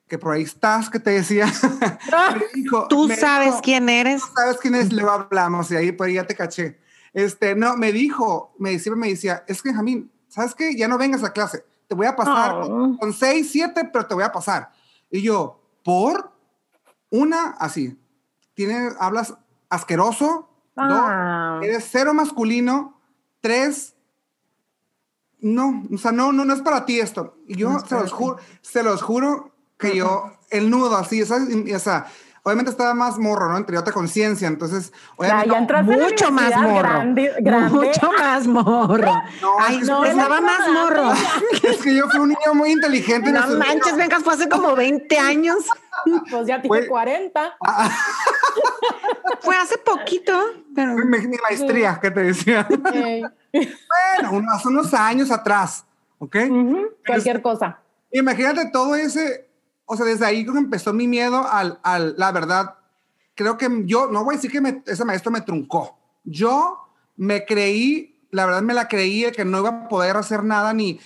que 0.07 0.17
por 0.17 0.33
ahí 0.33 0.41
estás, 0.41 0.89
que 0.89 0.99
te 0.99 1.11
decía. 1.11 1.47
Ah, 2.11 2.35
tú 2.89 3.07
sabes 3.09 3.55
quién 3.61 3.87
eres. 3.87 4.21
Tú 4.21 4.27
sabes 4.35 4.57
quién 4.59 4.73
es, 4.73 4.91
luego 4.91 5.11
hablamos 5.11 5.69
y 5.69 5.75
ahí 5.75 5.91
por 5.91 6.07
ahí 6.07 6.15
ya 6.15 6.25
te 6.25 6.35
caché. 6.35 6.79
Este, 7.13 7.55
no, 7.55 7.77
me 7.77 7.91
dijo, 7.91 8.55
me 8.57 8.71
decía, 8.71 8.95
me 8.95 9.09
decía, 9.09 9.43
es 9.47 9.61
que 9.61 9.73
Jamín, 9.73 10.11
¿sabes 10.27 10.55
qué? 10.55 10.75
Ya 10.75 10.87
no 10.87 10.97
vengas 10.97 11.23
a 11.23 11.33
clase, 11.33 11.63
te 11.89 11.95
voy 11.95 12.05
a 12.05 12.15
pasar 12.15 12.61
oh. 12.61 12.95
con 12.97 13.11
seis, 13.11 13.51
siete, 13.51 13.89
pero 13.91 14.05
te 14.05 14.13
voy 14.13 14.23
a 14.23 14.31
pasar. 14.31 14.71
Y 15.09 15.23
yo, 15.23 15.59
¿por? 15.83 16.31
Una, 17.09 17.55
así, 17.59 17.99
tienes, 18.53 18.93
hablas 18.99 19.35
asqueroso, 19.69 20.47
ah. 20.77 21.57
dos, 21.57 21.67
eres 21.67 21.89
cero 21.91 22.13
masculino, 22.13 23.01
tres, 23.41 23.95
no, 25.39 25.83
o 25.91 25.97
sea, 25.97 26.11
no, 26.11 26.31
no, 26.31 26.45
no 26.45 26.53
es 26.53 26.61
para 26.61 26.85
ti 26.85 26.99
esto. 26.99 27.37
Y 27.47 27.55
yo 27.55 27.79
se 27.79 27.95
los 27.95 28.11
juro, 28.11 28.37
se 28.61 28.83
los 28.83 29.01
juro 29.01 29.51
que 29.79 29.97
yo, 29.97 30.31
el 30.51 30.69
nudo 30.69 30.95
así, 30.95 31.25
¿sabes? 31.25 31.49
o 31.73 31.79
sea, 31.79 32.05
obviamente 32.43 32.71
estaba 32.71 32.93
más 32.93 33.17
morro, 33.17 33.49
¿no? 33.49 33.57
Entre 33.57 33.77
otra 33.77 33.93
conciencia, 33.93 34.47
entonces, 34.47 34.91
obviamente, 35.15 35.55
mucho 35.83 36.31
más 36.31 36.55
morro. 36.57 36.99
Mucho 37.69 38.11
más 38.17 38.47
morro. 38.47 39.23
Ay, 39.59 39.79
no, 39.85 40.03
estaba 40.03 40.41
más 40.41 40.67
morro. 40.69 41.11
Es 41.63 41.77
que 41.77 41.95
yo 41.95 42.07
fui 42.09 42.19
un 42.19 42.29
niño 42.29 42.53
muy 42.53 42.71
inteligente. 42.71 43.31
No 43.31 43.47
manches, 43.57 43.95
vengas, 43.95 44.23
fue 44.23 44.33
hace 44.33 44.49
como 44.49 44.75
20 44.75 45.17
años. 45.17 45.57
Pues 46.31 46.47
ya 46.47 46.61
tiene 46.61 46.87
40. 46.87 47.57
fue 49.41 49.55
hace 49.57 49.77
poquito, 49.79 50.31
pero... 50.73 50.95
Mi, 50.95 51.27
maestría, 51.43 51.99
¿qué 52.01 52.09
te 52.09 52.23
decía? 52.23 52.65
bueno, 54.31 54.51
hace 54.53 54.67
unos 54.69 54.93
años 54.93 55.29
atrás, 55.29 55.85
¿ok? 56.19 56.37
Cualquier 57.05 57.41
cosa. 57.41 57.79
Imagínate 58.11 58.69
todo 58.71 58.95
ese 58.95 59.48
o 59.91 59.97
sea, 59.97 60.05
desde 60.05 60.23
ahí 60.23 60.45
empezó 60.47 60.93
mi 60.93 61.07
miedo 61.07 61.47
al, 61.49 61.79
al, 61.81 62.13
la 62.15 62.31
verdad, 62.31 62.75
creo 63.33 63.57
que 63.57 63.67
yo, 63.85 64.07
no 64.11 64.23
voy 64.23 64.35
a 64.35 64.37
decir 64.37 64.51
que 64.51 64.83
ese 64.85 65.03
maestro 65.03 65.31
me 65.31 65.41
truncó. 65.41 65.97
Yo 66.23 66.77
me 67.17 67.43
creí, 67.43 68.21
la 68.29 68.45
verdad 68.45 68.61
me 68.61 68.75
la 68.75 68.87
creí 68.87 69.31
que 69.31 69.45
no 69.45 69.61
iba 69.61 69.69
a 69.69 69.87
poder 69.87 70.15
hacer 70.15 70.43
nada 70.43 70.73
ni, 70.73 70.99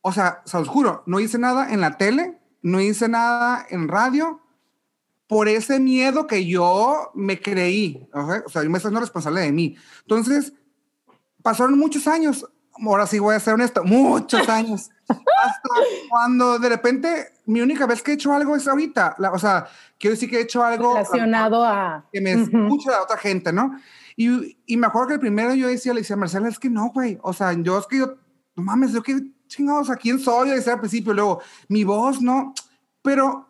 o 0.00 0.10
sea, 0.10 0.40
se 0.46 0.58
los 0.58 0.68
juro, 0.68 1.02
no 1.04 1.20
hice 1.20 1.36
nada 1.36 1.70
en 1.70 1.82
la 1.82 1.98
tele, 1.98 2.40
no 2.62 2.80
hice 2.80 3.08
nada 3.08 3.66
en 3.68 3.88
radio, 3.88 4.40
por 5.26 5.46
ese 5.46 5.78
miedo 5.78 6.26
que 6.26 6.46
yo 6.46 7.10
me 7.14 7.42
creí. 7.42 8.08
O 8.14 8.48
sea, 8.48 8.62
yo 8.62 8.70
me 8.70 8.78
estoy 8.78 8.94
responsable 8.94 9.42
de 9.42 9.52
mí. 9.52 9.76
Entonces, 10.00 10.54
pasaron 11.42 11.78
muchos 11.78 12.08
años, 12.08 12.50
ahora 12.78 13.06
sí 13.06 13.18
voy 13.18 13.34
a 13.34 13.40
ser 13.40 13.54
honesto, 13.54 13.84
muchos 13.84 14.48
años. 14.48 14.90
Hasta 15.08 15.68
cuando 16.08 16.58
de 16.58 16.68
repente 16.68 17.32
mi 17.46 17.60
única 17.60 17.86
vez 17.86 18.02
que 18.02 18.12
he 18.12 18.14
hecho 18.14 18.32
algo 18.32 18.54
es 18.54 18.68
ahorita. 18.68 19.16
o 19.32 19.38
sea, 19.38 19.66
quiero 19.98 20.14
decir 20.14 20.30
que 20.30 20.38
he 20.38 20.42
hecho 20.42 20.62
algo 20.62 20.94
relacionado 20.94 21.64
a, 21.64 22.04
que 22.12 22.20
me 22.20 22.32
escucha 22.32 22.96
a 22.96 23.02
otra 23.02 23.16
gente, 23.16 23.52
¿no? 23.52 23.78
Y, 24.16 24.56
y 24.66 24.76
me 24.76 24.86
acuerdo 24.86 25.08
que 25.08 25.14
el 25.14 25.20
primero 25.20 25.54
yo 25.54 25.68
decía, 25.68 25.94
le 25.94 26.00
decía, 26.00 26.16
Marcela, 26.16 26.48
es 26.48 26.58
que 26.58 26.70
no, 26.70 26.90
güey. 26.90 27.18
O 27.22 27.32
sea, 27.32 27.52
yo 27.54 27.78
es 27.78 27.86
que 27.86 27.98
yo, 27.98 28.14
no 28.54 28.62
mames, 28.62 28.92
yo 28.92 29.02
qué 29.02 29.20
chingados, 29.48 29.90
¿a 29.90 29.96
quién 29.96 30.18
soy? 30.18 30.50
Yo 30.50 30.54
decía 30.54 30.74
al 30.74 30.80
principio, 30.80 31.12
luego, 31.12 31.40
mi 31.68 31.84
voz, 31.84 32.20
¿no? 32.20 32.54
Pero 33.02 33.49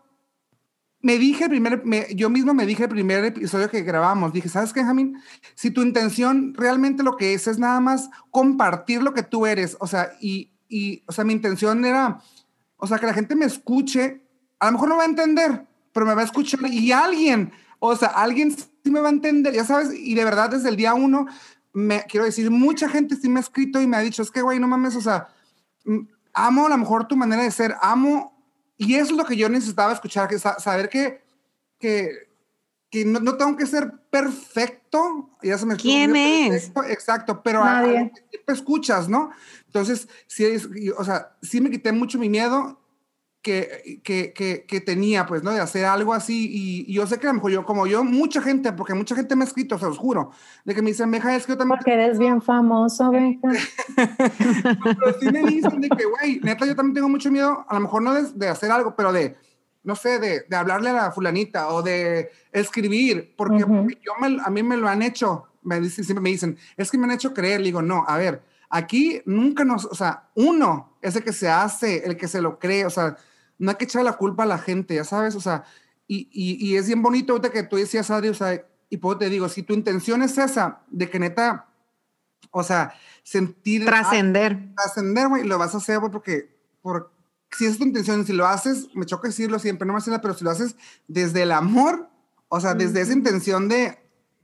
me 1.02 1.18
dije 1.18 1.44
el 1.44 1.50
primer, 1.50 1.82
yo 2.14 2.28
mismo 2.28 2.52
me 2.52 2.66
dije 2.66 2.82
el 2.82 2.88
primer 2.90 3.24
episodio 3.24 3.70
que 3.70 3.82
grabamos, 3.82 4.32
dije, 4.32 4.48
¿sabes 4.48 4.72
qué, 4.72 4.84
Jamín? 4.84 5.18
Si 5.54 5.70
tu 5.70 5.82
intención 5.82 6.52
realmente 6.54 7.02
lo 7.02 7.16
que 7.16 7.32
es 7.32 7.46
es 7.46 7.58
nada 7.58 7.80
más 7.80 8.10
compartir 8.30 9.02
lo 9.02 9.14
que 9.14 9.22
tú 9.22 9.46
eres, 9.46 9.76
o 9.80 9.86
sea, 9.86 10.12
y, 10.20 10.52
y, 10.68 11.02
o 11.06 11.12
sea, 11.12 11.24
mi 11.24 11.32
intención 11.32 11.84
era, 11.84 12.20
o 12.76 12.86
sea, 12.86 12.98
que 12.98 13.06
la 13.06 13.14
gente 13.14 13.34
me 13.34 13.46
escuche, 13.46 14.22
a 14.58 14.66
lo 14.66 14.72
mejor 14.72 14.88
no 14.90 14.96
va 14.96 15.04
a 15.04 15.06
entender, 15.06 15.66
pero 15.92 16.04
me 16.04 16.14
va 16.14 16.20
a 16.20 16.24
escuchar 16.24 16.60
y 16.66 16.92
alguien, 16.92 17.52
o 17.78 17.96
sea, 17.96 18.08
alguien 18.08 18.50
sí 18.50 18.90
me 18.90 19.00
va 19.00 19.08
a 19.08 19.12
entender, 19.12 19.54
ya 19.54 19.64
sabes, 19.64 19.94
y 19.94 20.14
de 20.14 20.24
verdad 20.24 20.50
desde 20.50 20.68
el 20.68 20.76
día 20.76 20.92
uno, 20.92 21.26
me, 21.72 22.02
quiero 22.08 22.26
decir, 22.26 22.50
mucha 22.50 22.90
gente 22.90 23.16
sí 23.16 23.28
me 23.30 23.38
ha 23.38 23.42
escrito 23.42 23.80
y 23.80 23.86
me 23.86 23.96
ha 23.96 24.00
dicho, 24.00 24.22
es 24.22 24.30
que, 24.30 24.42
güey, 24.42 24.58
no 24.58 24.68
mames, 24.68 24.96
o 24.96 25.00
sea, 25.00 25.28
mm, 25.86 26.00
amo 26.34 26.66
a 26.66 26.68
lo 26.68 26.76
mejor 26.76 27.08
tu 27.08 27.16
manera 27.16 27.42
de 27.42 27.50
ser, 27.50 27.74
amo 27.80 28.39
y 28.80 28.94
es 28.94 29.10
lo 29.10 29.26
que 29.26 29.36
yo 29.36 29.50
necesitaba 29.50 29.92
escuchar, 29.92 30.26
que 30.26 30.38
saber 30.38 30.88
que, 30.88 31.20
que, 31.78 32.30
que 32.88 33.04
no, 33.04 33.20
no, 33.20 33.36
tengo 33.36 33.54
que 33.54 33.66
ser 33.66 33.92
perfecto. 34.10 35.28
Ya 35.42 35.58
se 35.58 35.66
me 35.66 35.76
¿Quién 35.76 36.16
es? 36.16 36.72
exacto, 36.88 37.42
pero 37.42 37.62
Nadie. 37.62 38.10
escuchas, 38.46 39.06
¿no? 39.06 39.32
Entonces, 39.66 40.08
sí, 40.26 40.46
o 40.96 41.04
sea, 41.04 41.36
sí 41.42 41.60
me 41.60 41.70
quité 41.70 41.92
mucho 41.92 42.18
mi 42.18 42.30
miedo 42.30 42.79
que, 43.42 44.00
que, 44.04 44.32
que, 44.34 44.64
que, 44.66 44.80
tenía, 44.80 45.26
pues, 45.26 45.42
¿no? 45.42 45.52
De 45.52 45.60
hacer 45.60 45.86
algo 45.86 46.12
así. 46.12 46.48
Y, 46.52 46.92
yo 46.92 47.06
sé 47.06 47.18
que 47.18 47.26
a 47.26 47.30
lo 47.30 47.34
mejor 47.34 47.50
yo, 47.50 47.64
como 47.64 47.86
yo, 47.86 48.04
mucha 48.04 48.42
gente, 48.42 48.72
porque 48.72 48.94
mucha 48.94 49.14
gente 49.14 49.34
me 49.36 49.44
ha 49.44 49.46
escrito, 49.46 49.78
se 49.78 49.86
los 49.86 49.98
juro, 49.98 50.30
de 50.64 50.74
que 50.74 50.82
me 50.82 50.90
dicen, 50.90 51.08
Meja, 51.08 51.34
es 51.34 51.46
que 51.46 51.52
yo 51.52 51.58
también. 51.58 51.78
Porque 51.78 51.94
eres 51.94 52.18
bien 52.18 52.42
famoso, 52.42 53.10
Meja. 53.10 53.40
pero 53.96 55.20
sí 55.20 55.30
me 55.32 55.42
dicen 55.44 55.80
de 55.80 55.88
que, 55.88 56.04
güey, 56.04 56.40
neta, 56.42 56.66
yo 56.66 56.76
también 56.76 56.94
tengo 56.94 57.08
mucho 57.08 57.30
miedo, 57.30 57.64
a 57.68 57.74
lo 57.74 57.80
mejor 57.80 58.02
no 58.02 58.14
de, 58.14 58.24
de 58.34 58.48
hacer 58.48 58.70
algo, 58.70 58.94
pero 58.94 59.12
de, 59.12 59.36
no 59.82 59.96
sé, 59.96 60.18
de, 60.18 60.44
de, 60.48 60.56
hablarle 60.56 60.90
a 60.90 60.94
la 60.94 61.12
fulanita 61.12 61.68
o 61.68 61.82
de 61.82 62.30
escribir, 62.52 63.34
porque, 63.36 63.60
yo 63.60 63.66
me, 64.20 64.38
a 64.44 64.50
mí 64.50 64.62
me 64.62 64.76
lo 64.76 64.88
han 64.88 65.02
hecho. 65.02 65.46
Me 65.62 65.80
dicen, 65.80 66.04
siempre 66.04 66.22
me 66.22 66.30
dicen, 66.30 66.56
es 66.76 66.90
que 66.90 66.98
me 66.98 67.04
han 67.04 67.10
hecho 67.10 67.34
creer. 67.34 67.60
Le 67.60 67.66
digo, 67.66 67.82
no, 67.82 68.04
a 68.06 68.16
ver, 68.16 68.42
aquí 68.70 69.20
nunca 69.26 69.64
nos, 69.64 69.84
o 69.84 69.94
sea, 69.94 70.28
uno 70.34 70.96
es 71.02 71.16
el 71.16 71.24
que 71.24 71.32
se 71.32 71.48
hace, 71.48 72.04
el 72.04 72.16
que 72.16 72.28
se 72.28 72.40
lo 72.40 72.58
cree, 72.58 72.86
o 72.86 72.90
sea, 72.90 73.16
no 73.60 73.70
hay 73.70 73.76
que 73.76 73.84
echar 73.84 74.02
la 74.02 74.14
culpa 74.14 74.42
a 74.42 74.46
la 74.46 74.58
gente, 74.58 74.94
ya 74.94 75.04
sabes, 75.04 75.36
o 75.36 75.40
sea, 75.40 75.64
y, 76.08 76.28
y, 76.32 76.76
es 76.76 76.86
bien 76.88 77.02
bonito 77.02 77.34
ahorita 77.34 77.52
que 77.52 77.62
tú 77.62 77.76
decías, 77.76 78.10
Adri, 78.10 78.30
o 78.30 78.34
sea, 78.34 78.66
y 78.88 78.96
pues 78.96 79.18
te 79.18 79.28
digo, 79.28 79.48
si 79.48 79.62
tu 79.62 79.74
intención 79.74 80.22
es 80.22 80.36
esa, 80.38 80.80
de 80.88 81.08
que 81.08 81.20
neta, 81.20 81.68
o 82.50 82.64
sea, 82.64 82.94
sentir... 83.22 83.84
Trascender. 83.84 84.74
Trascender, 84.74 85.28
güey, 85.28 85.44
lo 85.44 85.56
vas 85.56 85.72
a 85.74 85.78
hacer, 85.78 86.00
güey, 86.00 86.10
porque, 86.10 86.58
por, 86.82 87.12
si 87.52 87.66
es 87.66 87.78
tu 87.78 87.84
intención, 87.84 88.26
si 88.26 88.32
lo 88.32 88.46
haces, 88.46 88.88
me 88.94 89.06
choca 89.06 89.28
decirlo 89.28 89.60
siempre, 89.60 89.86
no 89.86 89.92
me 89.92 89.98
hace 89.98 90.18
pero 90.18 90.34
si 90.34 90.42
lo 90.42 90.50
haces 90.50 90.74
desde 91.06 91.42
el 91.42 91.52
amor, 91.52 92.08
o 92.48 92.58
sea, 92.58 92.74
desde 92.74 93.02
esa 93.02 93.12
intención 93.12 93.68
de, 93.68 93.96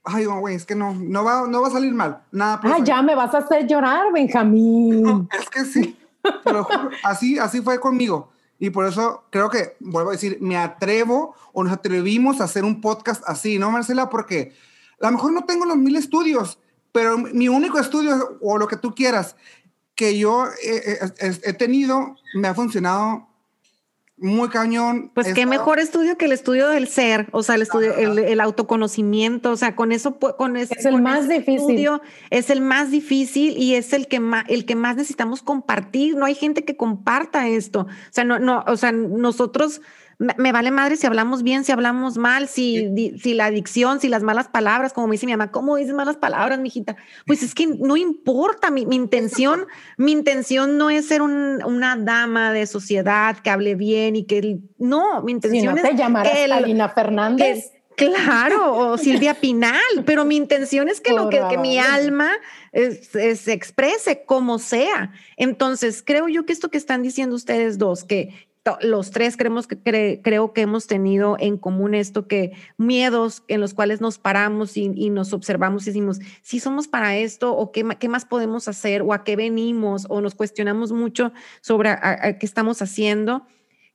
ay, 0.05 0.27
güey, 0.27 0.55
es 0.55 0.67
que 0.67 0.77
no, 0.77 0.95
no 0.95 1.25
va, 1.25 1.49
no 1.49 1.63
va 1.63 1.69
a 1.69 1.73
salir 1.73 1.93
mal, 1.95 2.23
nada. 2.31 2.61
Ah, 2.63 2.79
ya 2.85 3.03
me 3.03 3.17
vas 3.17 3.35
a 3.35 3.39
hacer 3.39 3.67
llorar, 3.67 4.05
Benjamín. 4.13 5.29
es 5.33 5.51
que 5.51 5.65
sí, 5.65 5.99
pero 6.45 6.69
así, 7.03 7.39
así 7.39 7.61
fue 7.61 7.81
conmigo. 7.81 8.31
Y 8.59 8.71
por 8.71 8.87
eso 8.87 9.25
creo 9.31 9.51
que, 9.51 9.77
vuelvo 9.81 10.11
a 10.11 10.13
decir, 10.15 10.39
me 10.41 10.57
atrevo 10.57 11.35
o 11.53 11.63
nos 11.63 11.73
atrevimos 11.73 12.41
a 12.41 12.45
hacer 12.45 12.65
un 12.65 12.81
podcast 12.81 13.23
así, 13.27 13.59
¿no, 13.59 13.71
Marcela? 13.71 14.09
Porque 14.09 14.55
a 15.01 15.07
lo 15.07 15.13
mejor 15.13 15.33
no 15.33 15.45
tengo 15.45 15.67
los 15.67 15.77
mil 15.77 15.97
estudios, 15.97 16.59
pero 16.93 17.19
mi 17.19 17.49
único 17.49 17.79
estudio 17.79 18.39
o 18.41 18.57
lo 18.57 18.67
que 18.67 18.77
tú 18.77 18.95
quieras 18.95 19.37
que 19.97 20.19
yo 20.19 20.47
he, 20.63 21.53
tenido 21.55 22.17
me 22.35 22.49
ha 22.49 22.55
funcionado 22.55 23.29
muy 24.19 24.49
cañón. 24.49 25.11
Pues 25.15 25.35
qué 25.35 25.45
mejor 25.45 25.79
estudio 25.79 26.17
que 26.17 26.25
el 26.25 26.33
estudio 26.33 26.69
del 26.69 26.89
ser, 26.89 27.29
o 27.33 27.43
sea, 27.43 27.57
el 27.57 27.63
estudio, 27.63 27.95
el, 27.95 28.41
autoconocimiento, 28.41 29.51
o 29.51 29.57
sea, 29.57 29.77
con 29.77 29.93
eso, 29.93 30.19
con 30.19 30.57
ese, 30.57 30.75
es 30.79 30.87
el 30.87 31.03
más 31.03 31.29
difícil. 31.29 31.89
es 32.31 32.51
el 32.51 32.63
más 32.63 32.91
difícil 32.91 33.57
y 33.59 33.75
es 33.75 33.93
el 33.93 34.09
que 34.09 34.21
más, 34.21 34.45
el 34.49 34.65
que 34.65 34.75
más 34.75 34.97
necesitamos 34.97 35.43
compartir. 35.43 36.17
No 36.17 36.25
hay 36.25 36.35
gente 36.35 36.65
que 36.65 36.77
comparta 36.77 37.49
esto. 37.49 37.81
O 37.81 38.13
sea, 38.13 38.25
no, 38.25 38.39
no, 38.39 38.65
o 38.67 38.77
sea, 38.77 38.93
nosotros 38.93 39.83
me 40.19 40.53
vale 40.53 40.71
madre 40.71 40.97
si 40.97 41.07
hablamos 41.07 41.43
bien, 41.43 41.65
si 41.65 41.73
hablamos 41.73 42.17
mal, 42.17 42.49
si, 42.49 42.91
si 43.19 43.35
la 43.35 43.47
adicción, 43.47 44.01
si 44.01 44.09
las 44.09 44.23
malas 44.23 44.49
palabras, 44.49 44.93
como 44.93 45.07
me 45.09 45.13
dice 45.13 45.27
mi 45.27 45.33
mamá, 45.33 45.51
¿cómo 45.51 45.77
dices 45.77 45.95
malas 45.95 46.17
palabras, 46.17 46.59
mijita? 46.59 46.97
Pues 47.27 47.43
es 47.43 47.55
que 47.55 47.67
no 47.67 47.97
importa, 47.97 48.71
mi, 48.71 48.83
intención, 48.91 49.67
mi 49.99 50.13
intención 50.13 50.79
no 50.79 50.89
es 50.89 51.07
ser 51.09 51.21
una 51.23 51.97
dama 51.97 52.53
de 52.53 52.67
sociedad 52.67 53.37
que 53.39 53.51
hable 53.51 53.75
bien 53.75 54.17
y 54.17 54.25
que 54.25 54.59
no, 54.79 55.23
mi 55.23 55.33
intención 55.33 55.77
si 55.77 55.83
no 55.83 55.89
es 55.89 55.97
te 55.97 56.53
Alina 56.53 56.89
Fernández. 56.89 57.73
Claro, 57.97 58.77
o 58.77 58.99
Silvia 58.99 59.35
Pinal, 59.35 60.05
pero 60.05 60.25
mi 60.25 60.37
intención 60.37 60.89
es 60.89 61.01
que 61.01 61.13
lo 61.13 61.29
que, 61.31 61.41
mi 61.59 61.79
alma 61.79 62.31
se 62.73 63.53
exprese 63.53 64.25
como 64.25 64.59
sea. 64.59 65.13
Entonces, 65.37 66.03
creo 66.03 66.29
yo 66.29 66.45
que 66.45 66.53
esto 66.53 66.71
que 66.71 66.77
están 66.77 67.03
diciendo 67.03 67.35
ustedes 67.35 67.79
dos, 67.79 68.05
que, 68.05 68.49
los 68.81 69.11
tres 69.11 69.37
creemos 69.37 69.67
que 69.67 70.21
creo 70.23 70.53
que 70.53 70.61
hemos 70.63 70.87
tenido 70.87 71.37
en 71.39 71.57
común 71.57 71.95
esto 71.95 72.27
que 72.27 72.53
miedos 72.77 73.43
en 73.49 73.61
los 73.61 73.75
cuales 73.75 74.01
nos 74.01 74.19
paramos 74.19 74.77
y, 74.77 74.89
nos 75.11 75.33
observamos 75.33 75.85
y 75.85 75.91
decimos, 75.91 76.19
si 76.43 76.61
somos 76.61 76.89
para 76.89 77.17
esto 77.17 77.57
o 77.57 77.73
qué, 77.73 77.85
más 78.09 78.25
podemos 78.25 78.69
hacer 78.69 79.03
o 79.03 79.13
a 79.13 79.25
qué 79.25 79.37
venimos 79.37 80.07
o 80.09 80.21
nos 80.21 80.35
cuestionamos 80.35 80.93
mucho 80.93 81.33
sobre 81.61 81.97
qué 82.39 82.47
estamos 82.47 82.83
haciendo. 82.83 83.47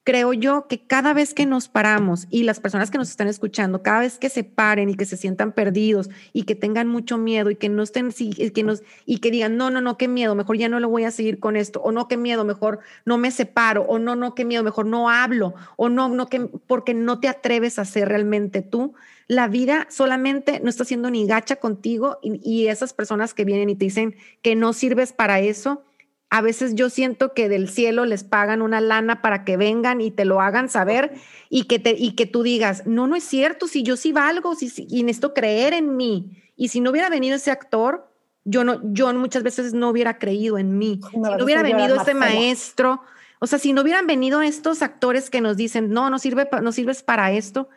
Creo 0.03 0.33
yo 0.33 0.67
que 0.67 0.85
cada 0.85 1.13
vez 1.13 1.33
que 1.33 1.45
nos 1.45 1.69
paramos 1.69 2.27
y 2.29 2.43
las 2.43 2.59
personas 2.59 2.89
que 2.89 2.97
nos 2.97 3.09
están 3.09 3.27
escuchando, 3.27 3.83
cada 3.83 3.99
vez 3.99 4.17
que 4.17 4.29
se 4.29 4.43
paren 4.43 4.89
y 4.89 4.95
que 4.95 5.05
se 5.05 5.17
sientan 5.17 5.51
perdidos 5.51 6.09
y 6.33 6.43
que 6.43 6.55
tengan 6.55 6.87
mucho 6.87 7.17
miedo 7.17 7.51
y 7.51 7.55
que 7.55 7.69
no 7.69 7.83
estén 7.83 8.11
que 8.11 8.63
nos 8.63 8.83
y 9.05 9.19
que 9.19 9.31
digan, 9.31 9.57
"No, 9.57 9.69
no, 9.69 9.79
no, 9.81 9.97
qué 9.97 10.07
miedo, 10.07 10.33
mejor 10.35 10.57
ya 10.57 10.69
no 10.69 10.79
lo 10.79 10.89
voy 10.89 11.03
a 11.03 11.11
seguir 11.11 11.39
con 11.39 11.55
esto" 11.55 11.81
o 11.81 11.91
"No, 11.91 12.07
qué 12.07 12.17
miedo, 12.17 12.43
mejor 12.45 12.79
no 13.05 13.17
me 13.17 13.29
separo" 13.31 13.83
o 13.83 13.99
"No, 13.99 14.15
no, 14.15 14.33
qué 14.33 14.43
miedo, 14.45 14.63
mejor 14.63 14.87
no 14.87 15.09
hablo" 15.09 15.53
o 15.77 15.89
"No, 15.89 16.09
no 16.09 16.27
que 16.27 16.39
porque 16.67 16.93
no 16.93 17.19
te 17.19 17.27
atreves 17.27 17.77
a 17.77 17.85
ser 17.85 18.09
realmente 18.09 18.61
tú." 18.61 18.93
La 19.27 19.47
vida 19.47 19.87
solamente 19.89 20.59
no 20.61 20.69
está 20.69 20.83
siendo 20.83 21.09
ni 21.09 21.25
gacha 21.25 21.55
contigo 21.57 22.17
y, 22.21 22.41
y 22.43 22.67
esas 22.67 22.93
personas 22.93 23.33
que 23.33 23.45
vienen 23.45 23.69
y 23.69 23.75
te 23.75 23.85
dicen 23.85 24.15
que 24.41 24.55
no 24.55 24.73
sirves 24.73 25.13
para 25.13 25.39
eso, 25.39 25.83
a 26.31 26.39
veces 26.39 26.75
yo 26.75 26.89
siento 26.89 27.33
que 27.33 27.49
del 27.49 27.67
cielo 27.67 28.05
les 28.05 28.23
pagan 28.23 28.61
una 28.61 28.79
lana 28.79 29.21
para 29.21 29.43
que 29.43 29.57
vengan 29.57 29.99
y 29.99 30.11
te 30.11 30.23
lo 30.23 30.39
hagan 30.39 30.69
saber 30.69 31.11
y 31.49 31.65
que, 31.65 31.77
te, 31.77 31.91
y 31.91 32.13
que 32.13 32.25
tú 32.25 32.41
digas, 32.41 32.87
no, 32.87 33.05
no 33.05 33.17
es 33.17 33.25
cierto, 33.25 33.67
si 33.67 33.83
yo 33.83 33.97
sí 33.97 34.13
valgo, 34.13 34.55
si, 34.55 34.69
si, 34.69 34.87
y 34.89 35.03
necesito 35.03 35.33
creer 35.33 35.73
en 35.73 35.97
mí. 35.97 36.41
Y 36.55 36.69
si 36.69 36.79
no 36.79 36.91
hubiera 36.91 37.09
venido 37.09 37.35
ese 37.35 37.51
actor, 37.51 38.07
yo, 38.45 38.63
no, 38.63 38.79
yo 38.93 39.13
muchas 39.13 39.43
veces 39.43 39.73
no 39.73 39.89
hubiera 39.89 40.19
creído 40.19 40.57
en 40.57 40.77
mí. 40.77 41.01
si 41.11 41.17
no 41.17 41.43
hubiera 41.43 41.63
venido 41.63 42.01
ese 42.01 42.13
maestro, 42.13 43.01
o 43.39 43.45
sea, 43.45 43.59
si 43.59 43.73
no 43.73 43.81
hubieran 43.81 44.07
venido 44.07 44.41
estos 44.41 44.81
actores 44.81 45.29
que 45.29 45.41
nos 45.41 45.57
dicen, 45.57 45.89
no, 45.91 46.09
no, 46.09 46.17
sirve, 46.17 46.47
no 46.61 46.71
sirves 46.71 47.03
para 47.03 47.33
esto, 47.33 47.67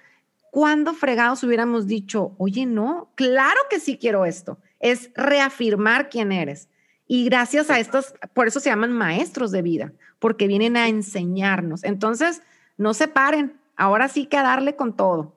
¿cuándo 0.53 0.95
fregados 0.95 1.43
hubiéramos 1.43 1.89
dicho, 1.89 2.37
oye, 2.39 2.67
no, 2.67 3.11
claro 3.17 3.59
que 3.69 3.81
sí 3.81 3.99
quiero 3.99 4.25
esto? 4.25 4.59
Es 4.79 5.11
reafirmar 5.17 6.09
quién 6.09 6.31
eres. 6.31 6.69
Y 7.07 7.27
gracias 7.27 7.71
a 7.71 7.79
estos, 7.79 8.15
por 8.33 8.49
eso 8.49 8.61
se 8.61 8.71
llaman 8.71 8.93
maestros 8.93 9.51
de 9.51 9.63
vida, 9.63 9.93
porque 10.19 10.47
vienen 10.47 10.77
a 10.77 10.89
enseñarnos. 10.89 11.85
Entonces, 11.85 12.43
no 12.79 12.95
se 12.95 13.09
paren, 13.09 13.59
ahora 13.77 14.09
sí 14.09 14.27
que 14.27 14.37
a 14.37 14.43
darle 14.43 14.75
con 14.77 14.97
todo. 14.97 15.33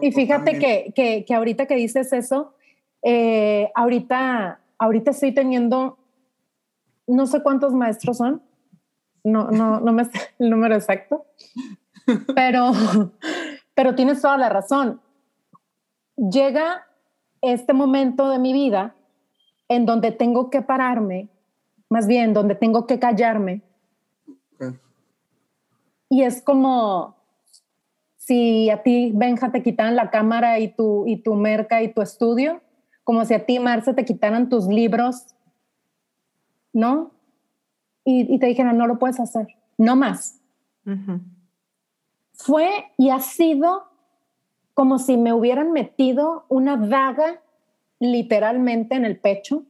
Y 0.00 0.12
fíjate 0.12 0.58
que, 0.58 0.92
que, 0.94 1.24
que 1.24 1.34
ahorita 1.34 1.66
que 1.66 1.76
dices 1.76 2.12
eso, 2.12 2.54
eh, 3.02 3.70
ahorita, 3.74 4.60
ahorita 4.78 5.10
estoy 5.10 5.32
teniendo, 5.32 5.98
no 7.06 7.26
sé 7.26 7.42
cuántos 7.42 7.74
maestros 7.74 8.16
son, 8.16 8.42
no, 9.22 9.50
no, 9.50 9.80
no 9.80 9.92
me 9.92 10.04
sé 10.06 10.18
el 10.38 10.50
número 10.50 10.74
exacto, 10.74 11.26
pero, 12.34 12.72
pero 13.74 13.94
tienes 13.94 14.20
toda 14.20 14.36
la 14.36 14.48
razón. 14.48 15.00
Llega 16.16 16.86
este 17.40 17.72
momento 17.72 18.30
de 18.30 18.38
mi 18.38 18.52
vida 18.52 18.94
en 19.68 19.86
donde 19.86 20.12
tengo 20.12 20.50
que 20.50 20.62
pararme, 20.62 21.28
más 21.88 22.06
bien 22.06 22.32
donde 22.32 22.54
tengo 22.54 22.86
que 22.86 22.98
callarme. 22.98 23.62
Y 26.08 26.22
es 26.22 26.42
como 26.42 27.16
si 28.16 28.70
a 28.70 28.82
ti, 28.82 29.12
Benja, 29.14 29.50
te 29.50 29.62
quitaran 29.62 29.96
la 29.96 30.10
cámara 30.10 30.58
y 30.58 30.68
tu, 30.68 31.06
y 31.06 31.16
tu 31.16 31.34
merca 31.34 31.82
y 31.82 31.92
tu 31.92 32.02
estudio, 32.02 32.60
como 33.02 33.24
si 33.24 33.34
a 33.34 33.44
ti, 33.44 33.58
Marce, 33.58 33.92
te 33.92 34.04
quitaran 34.04 34.48
tus 34.48 34.66
libros, 34.66 35.34
¿no? 36.72 37.12
Y, 38.04 38.38
te 38.38 38.46
dijeran, 38.46 38.76
no 38.76 38.86
lo 38.86 38.98
puedes 38.98 39.20
hacer, 39.20 39.46
no 39.78 39.96
más. 39.96 40.40
Fue 42.34 42.68
y 42.98 43.10
ha 43.10 43.20
sido 43.20 43.84
como 44.74 44.98
si 44.98 45.16
me 45.16 45.32
hubieran 45.32 45.72
metido 45.72 46.44
una 46.48 46.76
daga 46.76 47.40
literalmente 48.12 48.94
en 48.94 49.04
el 49.04 49.18
pecho. 49.18 49.64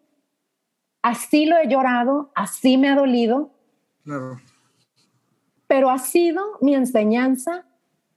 Así 1.03 1.47
lo 1.47 1.57
he 1.57 1.69
llorado, 1.69 2.31
así 2.35 2.77
me 2.77 2.89
ha 2.89 2.97
dolido. 2.97 3.51
Pero 5.67 5.91
ha 5.91 5.99
sido 5.99 6.43
mi 6.61 6.75
enseñanza 6.75 7.67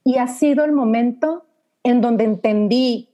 y 0.03 0.17
ha 0.17 0.27
sido 0.27 0.65
el 0.65 0.71
momento 0.71 1.45
en 1.83 2.01
donde 2.01 2.23
entendí 2.23 3.09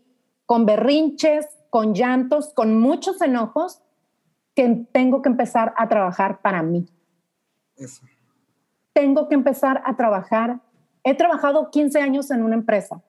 con 0.45 0.65
berrinches, 0.65 1.47
con 1.69 1.93
llantos, 1.93 2.53
con 2.53 2.79
muchos 2.79 3.21
enojos, 3.21 3.81
que 4.55 4.85
tengo 4.91 5.21
que 5.21 5.29
empezar 5.29 5.73
a 5.77 5.89
trabajar 5.89 6.41
para 6.41 6.61
mí. 6.61 6.85
Tengo 8.93 9.27
que 9.27 9.35
empezar 9.35 9.81
a 9.85 9.95
trabajar. 9.95 10.59
He 11.03 11.15
trabajado 11.15 11.71
15 11.71 11.99
años 11.99 12.29
en 12.29 12.43
una 12.43 12.55
empresa 12.55 13.01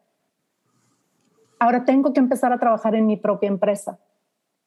ahora 1.58 1.84
tengo 1.84 2.12
que 2.12 2.20
empezar 2.20 2.52
a 2.52 2.58
trabajar 2.58 2.94
en 2.94 3.06
mi 3.06 3.16
propia 3.16 3.48
empresa. 3.48 3.98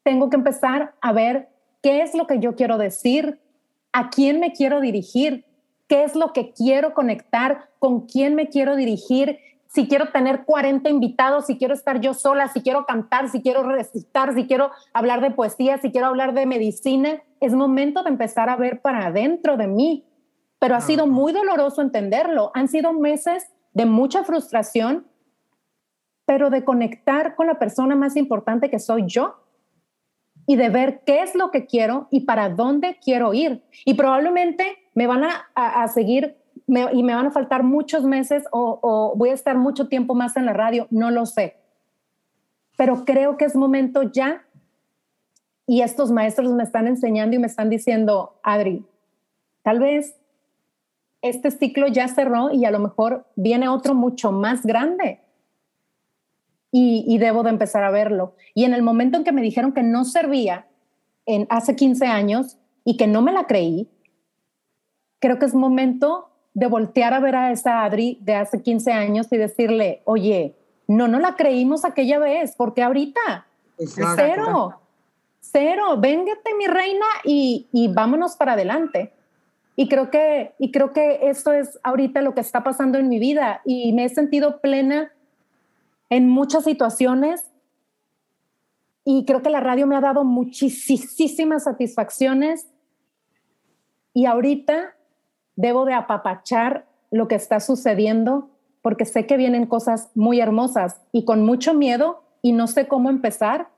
Tengo 0.04 0.30
que 0.30 0.38
empezar 0.38 0.94
a 1.02 1.14
ver 1.14 1.50
qué 1.82 2.02
es 2.02 2.16
lo 2.16 2.28
que 2.28 2.40
yo 2.40 2.56
quiero 2.56 2.78
decir, 2.78 3.40
a 3.92 4.10
quién 4.10 4.40
me 4.40 4.54
quiero 4.54 4.82
dirigir, 4.82 5.46
qué 5.88 6.04
es 6.04 6.16
lo 6.16 6.34
que 6.34 6.52
quiero 6.52 6.94
conectar, 6.94 7.70
con 7.80 8.08
quién 8.08 8.36
me 8.36 8.50
quiero 8.50 8.76
dirigir, 8.76 9.40
si 9.68 9.88
quiero 9.88 10.10
tener 10.12 10.46
40 10.46 10.90
invitados, 10.90 11.46
si 11.46 11.58
quiero 11.58 11.74
estar 11.74 12.00
yo 12.00 12.14
sola, 12.14 12.48
si 12.48 12.62
quiero 12.62 12.86
cantar, 12.86 13.30
si 13.30 13.42
quiero 13.42 13.64
recitar, 13.64 14.34
si 14.34 14.48
quiero 14.48 14.72
hablar 14.94 15.22
de 15.22 15.32
poesía, 15.32 15.78
si 15.78 15.92
quiero 15.92 16.08
hablar 16.08 16.34
de 16.34 16.46
medicina, 16.46 17.22
es 17.42 17.54
momento 17.54 18.04
de 18.04 18.10
empezar 18.10 18.50
a 18.50 18.56
ver 18.56 18.82
para 18.82 19.08
adentro 19.08 19.58
de 19.58 19.68
mí. 19.68 20.06
Pero 20.60 20.76
ha 20.76 20.82
sido 20.82 21.06
muy 21.06 21.34
doloroso 21.34 21.82
entenderlo. 21.82 22.52
Han 22.56 22.68
sido 22.68 22.94
meses 22.94 23.46
de 23.74 23.86
mucha 23.86 24.24
frustración, 24.24 25.06
pero 26.28 26.50
de 26.50 26.66
conectar 26.66 27.36
con 27.36 27.48
la 27.48 27.58
persona 27.58 27.96
más 27.96 28.18
importante 28.18 28.70
que 28.70 28.80
soy 28.80 29.06
yo 29.08 29.38
y 30.46 30.58
de 30.58 30.68
ver 30.68 31.00
qué 31.06 31.22
es 31.22 31.36
lo 31.36 31.52
que 31.52 31.66
quiero 31.66 32.10
y 32.12 32.26
para 32.26 32.50
dónde 32.50 32.98
quiero 33.02 33.34
ir. 33.34 33.64
Y 33.86 33.94
probablemente 33.94 34.78
me 34.94 35.08
van 35.08 35.24
a, 35.24 35.88
seguir 35.88 36.36
y 36.68 37.02
me 37.04 37.16
van 37.16 37.28
a 37.28 37.32
faltar 37.32 37.64
muchos 37.64 38.04
meses 38.04 38.44
o 38.52 39.14
voy 39.16 39.30
a 39.30 39.34
estar 39.34 39.58
mucho 39.58 39.88
tiempo 39.88 40.16
más 40.16 40.36
en 40.36 40.46
la 40.46 40.52
radio, 40.52 40.88
no 40.92 41.12
lo 41.12 41.26
sé. 41.26 41.56
Pero 42.76 43.06
creo 43.06 43.38
que 43.38 43.46
es 43.46 43.56
momento 43.56 44.04
ya 44.04 44.44
y 45.66 45.82
estos 45.82 46.12
maestros 46.12 46.52
me 46.52 46.64
están 46.64 46.88
enseñando 46.88 47.38
y 47.38 47.40
me 47.40 47.48
están 47.48 47.70
diciendo, 47.70 48.38
Adri, 48.44 48.86
tal 49.62 49.80
vez 49.80 50.18
este 51.22 51.52
ciclo 51.52 51.88
ya 51.88 52.10
cerró 52.10 52.52
y 52.52 52.66
a 52.66 52.72
lo 52.72 52.80
mejor 52.80 53.26
viene 53.38 53.70
otro 53.70 53.94
mucho 53.94 54.34
más 54.34 54.66
grande 54.66 55.22
y, 56.80 57.18
debo 57.18 57.44
de 57.44 57.50
empezar 57.50 57.84
a 57.84 57.92
verlo. 57.92 58.36
Y 58.54 58.66
en 58.66 58.74
el 58.74 58.84
momento 58.84 59.18
en 59.18 59.24
que 59.24 59.32
me 59.32 59.42
dijeron 59.42 59.74
que 59.74 59.84
no 59.84 60.06
servía, 60.06 60.68
en 61.26 61.48
hace 61.50 61.76
15 61.76 62.06
años, 62.06 62.58
y 62.84 62.98
que 62.98 63.08
no 63.08 63.22
me 63.22 63.34
la 63.34 63.46
creí, 63.46 63.90
creo 65.20 65.40
que 65.40 65.46
es 65.46 65.56
momento 65.56 66.30
de 66.54 66.68
voltear 66.68 67.14
a 67.14 67.20
ver 67.20 67.36
a 67.36 67.52
esa 67.52 67.84
Adri 67.84 68.20
de 68.22 68.36
hace 68.36 68.62
15 68.62 68.92
años 68.92 69.28
y 69.32 69.38
decirle, 69.38 70.02
oye, 70.06 70.56
no, 70.88 71.08
no 71.08 71.20
la 71.20 71.36
creímos 71.36 71.84
aquella 71.84 72.20
vez, 72.20 72.54
porque 72.56 72.84
ahorita, 72.84 73.48
cero, 74.16 74.80
cero, 75.42 75.98
véngate 75.98 76.56
mi 76.58 76.68
reina 76.68 77.06
y, 77.24 77.68
y 77.72 77.88
vámonos 77.88 78.36
para 78.36 78.54
adelante. 78.54 79.14
Y 79.76 79.90
creo 79.90 80.10
que, 80.10 80.54
y 80.60 80.72
creo 80.72 80.94
que 80.94 81.30
esto 81.30 81.52
es 81.52 81.80
ahorita 81.84 82.22
lo 82.22 82.34
que 82.34 82.42
está 82.42 82.64
pasando 82.64 82.98
en 82.98 83.10
mi 83.10 83.20
vida 83.20 83.62
y 83.66 83.94
me 83.94 84.06
he 84.06 84.10
sentido 84.10 84.60
plena 84.60 85.12
en 86.10 86.30
muchas 86.30 86.64
situaciones 86.64 87.50
y 89.04 89.26
creo 89.26 89.42
que 89.42 89.50
la 89.50 89.62
radio 89.62 89.88
me 89.88 89.96
ha 89.96 90.02
dado 90.02 90.24
muchísimas 90.24 91.64
satisfacciones 91.64 92.68
y 94.14 94.26
ahorita 94.26 94.96
debo 95.56 95.86
de 95.86 95.94
apapachar 95.94 96.88
lo 97.12 97.28
que 97.28 97.36
está 97.36 97.60
sucediendo 97.60 98.50
porque 98.82 99.06
sé 99.06 99.26
que 99.26 99.38
vienen 99.38 99.66
cosas 99.66 100.12
muy 100.16 100.40
hermosas 100.40 101.02
y 101.12 101.26
con 101.26 101.46
mucho 101.46 101.74
miedo 101.74 102.24
y 102.42 102.52
no 102.54 102.68
sé 102.68 102.88
cómo 102.88 103.10
empezar, 103.10 103.70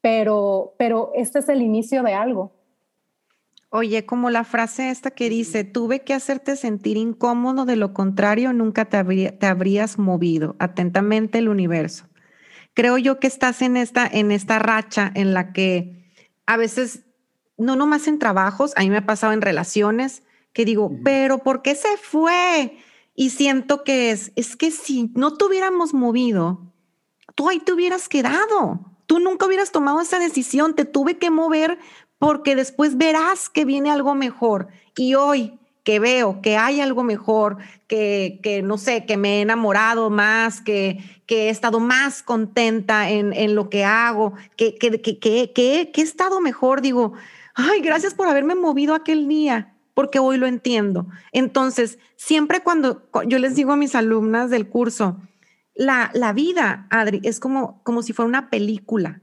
pero, 0.00 0.74
pero 0.78 1.12
este 1.14 1.40
es 1.40 1.48
el 1.48 1.60
inicio 1.62 2.02
de 2.02 2.14
algo. 2.14 2.52
Oye, 3.70 4.06
como 4.06 4.30
la 4.30 4.44
frase 4.44 4.90
esta 4.90 5.10
que 5.10 5.28
dice, 5.28 5.64
tuve 5.64 6.04
que 6.04 6.14
hacerte 6.14 6.56
sentir 6.56 6.96
incómodo, 6.96 7.64
de 7.64 7.76
lo 7.76 7.92
contrario 7.92 8.52
nunca 8.52 8.84
te, 8.84 8.96
habrías 9.46 9.98
movido. 9.98 10.54
Atentamente 10.58 11.38
el 11.38 11.48
universo. 11.48 12.06
Creo 12.74 12.96
yo 12.96 13.18
que 13.18 13.26
estás 13.26 13.62
en 13.62 13.76
esta, 13.76 14.06
en 14.06 14.30
esta 14.30 14.58
racha 14.58 15.10
en 15.14 15.34
la 15.34 15.52
que 15.52 16.10
a 16.46 16.56
veces, 16.56 17.04
no 17.58 17.74
nomás 17.74 18.06
en 18.06 18.18
trabajos, 18.18 18.72
a 18.76 18.80
mí 18.80 18.90
me 18.90 18.98
ha 18.98 19.06
pasado 19.06 19.32
en 19.32 19.42
relaciones, 19.42 20.22
que 20.52 20.64
digo, 20.64 20.92
pero 21.04 21.38
¿por 21.38 21.62
qué 21.62 21.74
se 21.74 21.96
fue? 21.96 22.78
Y 23.14 23.30
siento 23.30 23.82
que 23.82 24.10
es, 24.10 24.32
es 24.36 24.56
que 24.56 24.70
si 24.70 25.10
no 25.14 25.34
te 25.34 25.44
hubiéramos 25.44 25.92
movido, 25.92 26.72
tú 27.34 27.48
ahí 27.48 27.58
te 27.58 27.72
hubieras 27.72 28.08
quedado. 28.08 28.92
Tú 29.06 29.20
nunca 29.20 29.46
hubieras 29.46 29.70
tomado 29.70 30.00
esa 30.00 30.18
decisión, 30.18 30.74
te 30.74 30.84
tuve 30.84 31.18
que 31.18 31.30
mover 31.30 31.78
porque 32.18 32.54
después 32.54 32.96
verás 32.96 33.48
que 33.48 33.64
viene 33.64 33.90
algo 33.90 34.14
mejor. 34.14 34.68
Y 34.96 35.14
hoy 35.14 35.58
que 35.86 36.00
veo 36.00 36.42
que 36.42 36.56
hay 36.56 36.80
algo 36.80 37.04
mejor, 37.04 37.58
que, 37.86 38.40
que 38.42 38.60
no 38.60 38.76
sé, 38.76 39.06
que 39.06 39.16
me 39.16 39.38
he 39.38 39.40
enamorado 39.42 40.10
más, 40.10 40.60
que, 40.60 40.98
que 41.26 41.44
he 41.44 41.48
estado 41.48 41.78
más 41.78 42.24
contenta 42.24 43.08
en, 43.08 43.32
en 43.32 43.54
lo 43.54 43.70
que 43.70 43.84
hago, 43.84 44.32
que, 44.56 44.74
que, 44.74 45.00
que, 45.00 45.92
he 45.94 46.00
estado 46.02 46.40
mejor, 46.40 46.80
digo, 46.80 47.12
ay, 47.54 47.82
gracias 47.82 48.14
por 48.14 48.26
haberme 48.26 48.56
movido 48.56 48.96
aquel 48.96 49.28
día. 49.28 49.74
porque 49.94 50.18
hoy 50.18 50.38
lo 50.38 50.48
entiendo. 50.48 51.06
Entonces, 51.30 51.98
siempre 52.16 52.64
cuando 52.64 53.08
yo 53.28 53.38
les 53.38 53.54
digo 53.54 53.72
a 53.72 53.76
mis 53.76 53.94
alumnas 53.94 54.50
del 54.50 54.68
curso, 54.68 55.16
la, 55.76 56.10
la 56.14 56.32
vida, 56.32 56.88
Adri, 56.90 57.20
es 57.22 57.38
como, 57.38 57.80
como 57.84 58.02
si 58.02 58.12
fuera 58.12 58.28
una 58.28 58.50
película. 58.50 59.22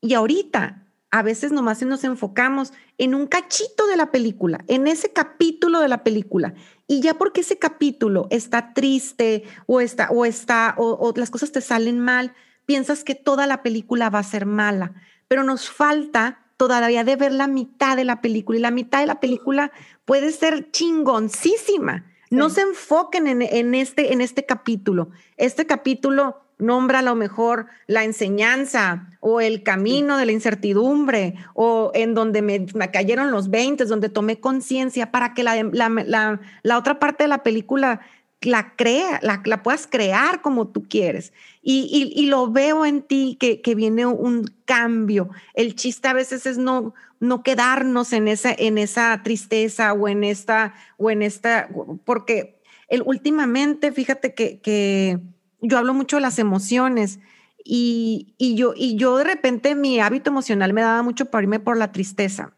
Y 0.00 0.14
ahorita, 0.14 0.81
a 1.12 1.22
veces 1.22 1.52
nomás 1.52 1.82
nos 1.82 2.04
enfocamos 2.04 2.72
en 2.96 3.14
un 3.14 3.26
cachito 3.26 3.86
de 3.86 3.96
la 3.96 4.10
película, 4.10 4.64
en 4.66 4.86
ese 4.86 5.12
capítulo 5.12 5.80
de 5.80 5.88
la 5.88 6.02
película. 6.02 6.54
Y 6.88 7.02
ya 7.02 7.14
porque 7.14 7.42
ese 7.42 7.58
capítulo 7.58 8.26
está 8.30 8.72
triste 8.72 9.44
o 9.66 9.82
está, 9.82 10.08
o 10.10 10.24
está, 10.24 10.74
o 10.78 11.12
las 11.14 11.30
cosas 11.30 11.52
te 11.52 11.60
salen 11.60 12.00
mal, 12.00 12.32
piensas 12.64 13.04
que 13.04 13.14
toda 13.14 13.46
la 13.46 13.62
película 13.62 14.08
va 14.08 14.20
a 14.20 14.24
ser 14.24 14.46
mala. 14.46 14.94
Pero 15.28 15.44
nos 15.44 15.68
falta 15.68 16.46
todavía 16.56 17.04
de 17.04 17.16
ver 17.16 17.32
la 17.32 17.46
mitad 17.46 17.94
de 17.94 18.04
la 18.04 18.22
película 18.22 18.58
y 18.58 18.62
la 18.62 18.70
mitad 18.70 19.00
de 19.00 19.06
la 19.06 19.20
película 19.20 19.70
puede 20.06 20.32
ser 20.32 20.70
chingoncísima. 20.70 22.06
No 22.30 22.48
se 22.48 22.62
enfoquen 22.62 23.26
en, 23.26 23.74
este, 23.74 24.14
en 24.14 24.22
este 24.22 24.46
capítulo. 24.46 25.10
Este 25.36 25.66
capítulo 25.66 26.40
nombra 26.62 27.00
a 27.00 27.02
lo 27.02 27.14
mejor 27.14 27.66
la 27.86 28.04
enseñanza 28.04 29.08
o 29.20 29.40
el 29.40 29.62
camino 29.62 30.16
de 30.16 30.26
la 30.26 30.32
incertidumbre 30.32 31.34
o 31.54 31.90
en 31.94 32.14
donde 32.14 32.40
me, 32.40 32.66
cayeron 32.90 33.30
los 33.30 33.50
20, 33.50 33.84
donde 33.84 34.08
tomé 34.08 34.40
conciencia 34.40 35.10
para 35.10 35.34
que 35.34 35.42
la, 35.42 35.62
la, 35.62 36.40
la, 36.62 36.78
otra 36.78 36.98
parte 36.98 37.24
de 37.24 37.28
la 37.28 37.42
película 37.42 38.00
la 38.40 38.74
crea, 38.74 39.20
la, 39.22 39.42
la, 39.44 39.62
puedas 39.62 39.86
crear 39.86 40.40
como 40.40 40.68
tú 40.68 40.84
quieres. 40.88 41.32
Y, 41.62 42.12
y, 42.16 42.26
lo 42.26 42.50
veo 42.50 42.84
en 42.84 43.02
ti 43.02 43.36
que, 43.38 43.60
que, 43.60 43.76
viene 43.76 44.06
un 44.06 44.52
cambio. 44.64 45.30
El 45.54 45.76
chiste 45.76 46.08
a 46.08 46.12
veces 46.12 46.46
es 46.46 46.58
no, 46.58 46.92
no 47.20 47.44
quedarnos 47.44 48.12
en 48.12 48.26
esa, 48.26 48.52
en 48.52 48.78
esa 48.78 49.20
tristeza 49.22 49.92
o 49.92 50.08
en 50.08 50.24
esta, 50.24 50.74
o 50.96 51.10
en 51.10 51.22
esta, 51.22 51.68
porque 52.04 52.60
el, 52.88 53.02
últimamente, 53.06 53.92
fíjate 53.92 54.34
que 54.34 55.20
yo 55.62 55.78
hablo 55.78 55.94
mucho 55.94 56.16
de 56.16 56.22
las 56.22 56.38
emociones 56.38 57.20
y, 57.64 58.34
y, 58.36 58.56
yo, 58.56 58.74
y 58.76 58.96
yo 58.96 59.16
de 59.16 59.24
repente 59.24 59.74
mi 59.74 60.00
hábito 60.00 60.30
emocional 60.30 60.72
me 60.72 60.82
daba 60.82 61.02
mucho 61.02 61.26
para 61.26 61.44
irme 61.44 61.60
por 61.60 61.76
la 61.76 61.92
tristeza. 61.92 62.52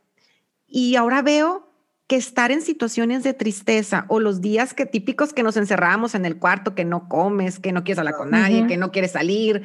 Y 0.66 0.96
ahora 0.96 1.22
veo 1.22 1.68
que 2.06 2.16
estar 2.16 2.50
en 2.50 2.62
situaciones 2.62 3.22
de 3.22 3.32
tristeza 3.32 4.04
o 4.08 4.20
los 4.20 4.40
días 4.40 4.74
que 4.74 4.86
típicos 4.86 5.32
que 5.32 5.42
nos 5.42 5.56
encerramos 5.56 6.14
en 6.14 6.26
el 6.26 6.38
cuarto, 6.38 6.74
que 6.74 6.84
no 6.84 7.08
comes, 7.08 7.58
que 7.58 7.72
no 7.72 7.84
quieres 7.84 7.98
hablar 7.98 8.16
con 8.16 8.30
nadie, 8.30 8.66
que 8.66 8.76
no 8.76 8.90
quieres 8.90 9.12
salir, 9.12 9.62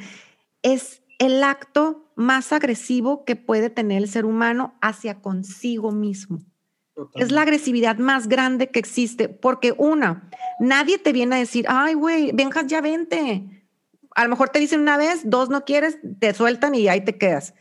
es 0.62 1.02
el 1.18 1.42
acto 1.42 2.10
más 2.16 2.52
agresivo 2.52 3.24
que 3.24 3.36
puede 3.36 3.68
tener 3.68 3.98
el 3.98 4.08
ser 4.08 4.24
humano 4.24 4.74
hacia 4.80 5.20
consigo 5.20 5.90
mismo. 5.92 6.40
Es 7.14 7.30
la 7.30 7.42
agresividad 7.42 7.98
más 7.98 8.28
grande 8.28 8.68
que 8.68 8.78
existe, 8.78 9.28
porque 9.28 9.74
una, 9.76 10.28
nadie 10.58 10.98
te 10.98 11.12
viene 11.12 11.36
a 11.36 11.38
decir, 11.38 11.66
ay, 11.68 11.94
güey, 11.94 12.32
venjas 12.32 12.66
ya 12.66 12.80
vente. 12.80 13.64
A 14.14 14.24
lo 14.24 14.30
mejor 14.30 14.48
te 14.48 14.58
dicen 14.58 14.80
una 14.80 14.96
vez, 14.96 15.22
dos 15.24 15.50
no 15.50 15.64
quieres, 15.64 15.98
te 16.18 16.34
sueltan 16.34 16.74
y 16.74 16.88
ahí 16.88 17.00
te 17.02 17.16
quedas. 17.16 17.54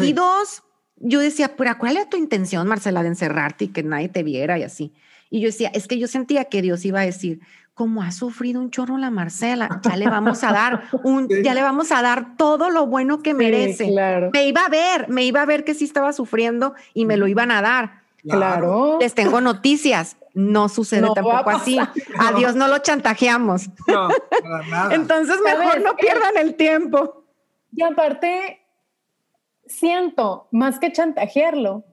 Y 0.00 0.12
dos, 0.12 0.62
yo 0.96 1.20
decía, 1.20 1.56
pero 1.56 1.76
¿cuál 1.78 1.96
era 1.96 2.08
tu 2.08 2.16
intención, 2.16 2.66
Marcela, 2.66 3.02
de 3.02 3.08
encerrarte 3.08 3.64
y 3.64 3.68
que 3.68 3.82
nadie 3.82 4.08
te 4.08 4.22
viera 4.22 4.58
y 4.58 4.62
así? 4.62 4.92
Y 5.30 5.40
yo 5.40 5.46
decía, 5.46 5.70
es 5.72 5.88
que 5.88 5.98
yo 5.98 6.08
sentía 6.08 6.44
que 6.46 6.60
Dios 6.60 6.84
iba 6.84 7.00
a 7.00 7.06
decir, 7.06 7.40
como 7.74 8.02
ha 8.02 8.12
sufrido 8.12 8.60
un 8.60 8.70
chorro 8.70 8.98
la 8.98 9.10
Marcela, 9.10 9.80
ya 9.82 9.96
le 9.96 10.06
vamos 10.06 10.44
a 10.44 10.52
dar 10.52 10.82
un, 11.04 11.26
ya 11.42 11.54
le 11.54 11.62
vamos 11.62 11.90
a 11.90 12.02
dar 12.02 12.36
todo 12.36 12.68
lo 12.68 12.86
bueno 12.86 13.22
que 13.22 13.32
merece. 13.32 13.90
Me 14.32 14.46
iba 14.46 14.66
a 14.66 14.68
ver, 14.68 15.08
me 15.08 15.24
iba 15.24 15.40
a 15.40 15.46
ver 15.46 15.64
que 15.64 15.74
sí 15.74 15.84
estaba 15.84 16.12
sufriendo 16.12 16.74
y 16.92 17.06
me 17.06 17.16
lo 17.16 17.28
iban 17.28 17.50
a 17.50 17.62
dar. 17.62 18.01
Claro. 18.28 18.98
Les 19.00 19.14
tengo 19.14 19.40
noticias. 19.40 20.16
No 20.34 20.68
sucede 20.68 21.08
tampoco 21.14 21.50
así. 21.50 21.78
A 21.78 22.32
Dios 22.32 22.54
no 22.54 22.66
lo 22.68 22.78
chantajeamos. 22.78 23.68
No, 23.86 24.08
nada. 24.70 24.94
Entonces 24.94 25.36
mejor 25.44 25.82
no 25.82 25.94
pierdan 25.96 26.36
el 26.38 26.54
tiempo. 26.54 27.24
Y 27.72 27.82
aparte, 27.82 28.62
siento, 29.66 30.48
más 30.50 30.78
que 30.78 30.92
chantajearlo, 30.92 31.84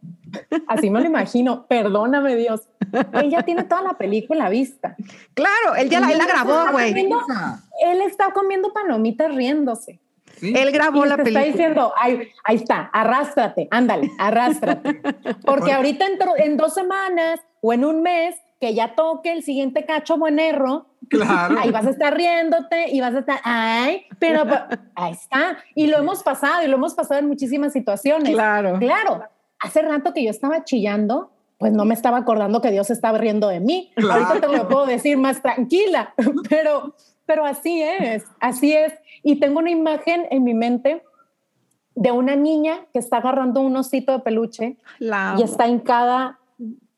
así 0.67 0.89
me 0.89 0.99
lo 0.99 1.05
imagino, 1.05 1.67
perdóname 1.67 2.35
Dios, 2.35 2.69
ella 3.13 3.43
tiene 3.43 3.63
toda 3.63 3.81
la 3.81 3.93
película 3.97 4.49
vista. 4.49 4.95
Claro, 5.33 5.75
él 5.77 5.89
ya 5.89 5.99
la, 5.99 6.25
grabó, 6.25 6.71
güey. 6.71 6.93
Él 7.81 8.01
está 8.01 8.31
comiendo 8.33 8.73
palomitas 8.73 9.33
riéndose. 9.33 10.01
Él 10.41 10.71
grabó 10.71 11.05
la 11.05 11.17
película. 11.17 11.45
Está 11.45 11.51
diciendo, 11.51 11.93
ahí, 11.97 12.29
ahí 12.43 12.55
está, 12.55 12.89
arrástrate, 12.93 13.67
ándale, 13.71 14.11
arrástrate. 14.17 15.01
Porque 15.45 15.71
ahorita 15.71 16.05
en, 16.05 16.17
en 16.37 16.57
dos 16.57 16.73
semanas 16.73 17.39
o 17.61 17.73
en 17.73 17.85
un 17.85 18.01
mes 18.01 18.35
que 18.59 18.73
ya 18.73 18.95
toque 18.95 19.31
el 19.31 19.43
siguiente 19.43 19.85
cacho 19.85 20.17
buenerro, 20.17 20.85
claro. 21.09 21.55
ahí 21.59 21.71
vas 21.71 21.87
a 21.87 21.91
estar 21.91 22.13
riéndote 22.15 22.89
y 22.89 22.99
vas 22.99 23.15
a 23.15 23.19
estar, 23.19 23.39
ay, 23.43 24.05
pero 24.19 24.43
ahí 24.95 25.13
está. 25.13 25.57
Y 25.75 25.87
lo 25.87 25.97
hemos 25.97 26.23
pasado 26.23 26.63
y 26.63 26.67
lo 26.67 26.75
hemos 26.75 26.93
pasado 26.93 27.19
en 27.19 27.27
muchísimas 27.27 27.71
situaciones. 27.71 28.31
Claro. 28.31 28.77
Claro. 28.79 29.23
Hace 29.59 29.81
rato 29.81 30.13
que 30.13 30.23
yo 30.23 30.29
estaba 30.29 30.63
chillando, 30.63 31.31
pues 31.57 31.71
no 31.71 31.85
me 31.85 31.93
estaba 31.93 32.17
acordando 32.17 32.61
que 32.61 32.71
Dios 32.71 32.89
estaba 32.89 33.17
riendo 33.17 33.47
de 33.47 33.59
mí. 33.59 33.91
Ahorita 33.97 34.41
te 34.41 34.57
lo 34.57 34.67
puedo 34.67 34.85
decir 34.85 35.17
más 35.17 35.41
tranquila, 35.41 36.13
pero, 36.49 36.95
pero 37.25 37.45
así 37.45 37.81
es, 37.81 38.25
así 38.39 38.73
es. 38.73 38.93
Y 39.23 39.39
tengo 39.39 39.59
una 39.59 39.71
imagen 39.71 40.27
en 40.29 40.43
mi 40.43 40.53
mente 40.53 41.03
de 41.95 42.11
una 42.11 42.35
niña 42.35 42.87
que 42.93 42.99
está 42.99 43.17
agarrando 43.17 43.61
un 43.61 43.75
osito 43.75 44.13
de 44.13 44.19
peluche 44.19 44.77
y 44.99 45.43
está 45.43 45.67
hincada 45.67 46.39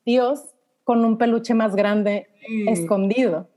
Dios 0.04 0.54
con 0.84 1.04
un 1.04 1.18
peluche 1.18 1.54
más 1.54 1.74
grande 1.74 2.28
escondido. 2.68 3.48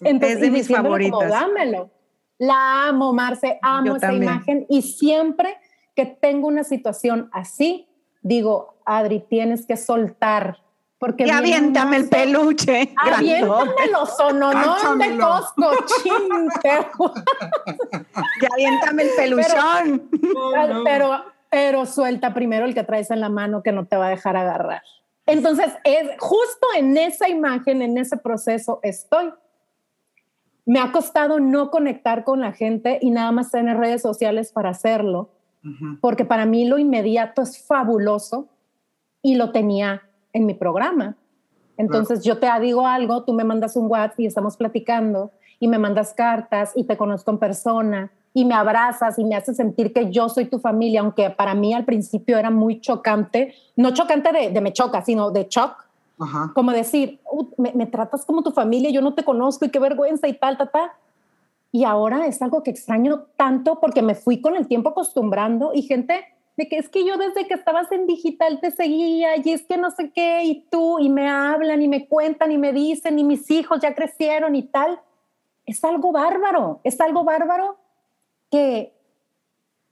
Entonces, 0.00 0.36
es 0.36 0.40
de 0.40 0.50
mis 0.50 0.68
favoritas. 0.68 1.28
dámelo. 1.28 1.90
La 2.38 2.88
amo, 2.88 3.12
Marce, 3.12 3.58
amo 3.62 3.96
esa 3.96 4.12
imagen 4.12 4.64
y 4.68 4.82
siempre 4.82 5.56
que 5.96 6.06
tengo 6.06 6.46
una 6.46 6.62
situación 6.62 7.28
así, 7.32 7.88
digo, 8.22 8.76
Adri, 8.84 9.20
tienes 9.20 9.66
que 9.66 9.76
soltar. 9.76 10.58
Porque 10.98 11.24
y 11.26 11.30
aviéntame 11.30 11.96
el 11.96 12.08
peluche. 12.08 12.94
Aviéntamelo, 12.96 14.06
sononón 14.06 14.98
de 14.98 15.18
Costco, 15.18 15.70
Y 18.40 18.52
aviéntame 18.52 19.02
el 19.04 19.10
peluchón. 19.16 20.10
pero, 20.84 21.24
pero 21.50 21.86
suelta 21.86 22.34
primero 22.34 22.66
el 22.66 22.74
que 22.74 22.84
traes 22.84 23.10
en 23.10 23.20
la 23.20 23.28
mano 23.28 23.62
que 23.62 23.72
no 23.72 23.86
te 23.86 23.96
va 23.96 24.06
a 24.06 24.10
dejar 24.10 24.36
agarrar. 24.36 24.82
Entonces, 25.28 25.66
es 25.84 26.08
justo 26.18 26.66
en 26.74 26.96
esa 26.96 27.28
imagen, 27.28 27.82
en 27.82 27.98
ese 27.98 28.16
proceso 28.16 28.80
estoy. 28.82 29.30
Me 30.64 30.80
ha 30.80 30.90
costado 30.90 31.38
no 31.38 31.70
conectar 31.70 32.24
con 32.24 32.40
la 32.40 32.52
gente 32.52 32.98
y 33.02 33.10
nada 33.10 33.30
más 33.30 33.50
tener 33.50 33.76
redes 33.76 34.00
sociales 34.00 34.52
para 34.52 34.70
hacerlo, 34.70 35.30
porque 36.00 36.24
para 36.24 36.46
mí 36.46 36.66
lo 36.66 36.78
inmediato 36.78 37.42
es 37.42 37.62
fabuloso 37.66 38.48
y 39.20 39.34
lo 39.34 39.52
tenía 39.52 40.07
en 40.32 40.46
mi 40.46 40.54
programa. 40.54 41.16
Entonces 41.76 42.24
yo 42.24 42.38
te 42.38 42.48
digo 42.60 42.86
algo, 42.86 43.22
tú 43.22 43.32
me 43.32 43.44
mandas 43.44 43.76
un 43.76 43.86
WhatsApp 43.90 44.20
y 44.20 44.26
estamos 44.26 44.56
platicando 44.56 45.30
y 45.60 45.68
me 45.68 45.78
mandas 45.78 46.12
cartas 46.12 46.72
y 46.74 46.84
te 46.84 46.96
conozco 46.96 47.30
en 47.30 47.38
persona 47.38 48.12
y 48.34 48.44
me 48.44 48.54
abrazas 48.54 49.18
y 49.18 49.24
me 49.24 49.34
haces 49.34 49.56
sentir 49.56 49.92
que 49.92 50.10
yo 50.10 50.28
soy 50.28 50.46
tu 50.46 50.58
familia, 50.58 51.00
aunque 51.00 51.30
para 51.30 51.54
mí 51.54 51.72
al 51.74 51.84
principio 51.84 52.36
era 52.38 52.50
muy 52.50 52.80
chocante, 52.80 53.54
no 53.76 53.92
chocante 53.92 54.50
de, 54.50 54.60
me 54.60 54.72
choca, 54.72 55.02
sino 55.02 55.30
de 55.30 55.46
shock, 55.48 55.86
como 56.52 56.72
decir, 56.72 57.20
me, 57.56 57.86
tratas 57.86 58.24
como 58.24 58.42
tu 58.42 58.50
familia, 58.50 58.90
yo 58.90 59.00
no 59.00 59.14
te 59.14 59.24
conozco 59.24 59.64
y 59.64 59.70
qué 59.70 59.78
vergüenza 59.78 60.26
y 60.26 60.32
tal, 60.34 60.58
tal, 60.58 60.70
tal. 60.70 60.90
Y 61.70 61.84
ahora 61.84 62.26
es 62.26 62.42
algo 62.42 62.62
que 62.62 62.70
extraño 62.70 63.26
tanto 63.36 63.78
porque 63.78 64.02
me 64.02 64.16
fui 64.16 64.40
con 64.40 64.56
el 64.56 64.66
tiempo 64.66 64.88
acostumbrando 64.88 65.72
y 65.74 65.82
gente 65.82 66.24
de 66.58 66.68
que 66.68 66.76
es 66.76 66.88
que 66.88 67.06
yo 67.06 67.16
desde 67.16 67.46
que 67.46 67.54
estabas 67.54 67.90
en 67.92 68.08
digital 68.08 68.58
te 68.60 68.72
seguía 68.72 69.36
y 69.36 69.52
es 69.52 69.62
que 69.62 69.76
no 69.76 69.92
sé 69.92 70.10
qué 70.10 70.42
y 70.42 70.66
tú 70.68 70.98
y 70.98 71.08
me 71.08 71.28
hablan 71.28 71.80
y 71.80 71.86
me 71.86 72.08
cuentan 72.08 72.50
y 72.50 72.58
me 72.58 72.72
dicen 72.72 73.16
y 73.16 73.22
mis 73.22 73.48
hijos 73.48 73.78
ya 73.80 73.94
crecieron 73.94 74.56
y 74.56 74.64
tal. 74.64 75.00
Es 75.66 75.84
algo 75.84 76.10
bárbaro, 76.10 76.80
es 76.82 77.00
algo 77.00 77.22
bárbaro 77.22 77.76
que, 78.50 78.92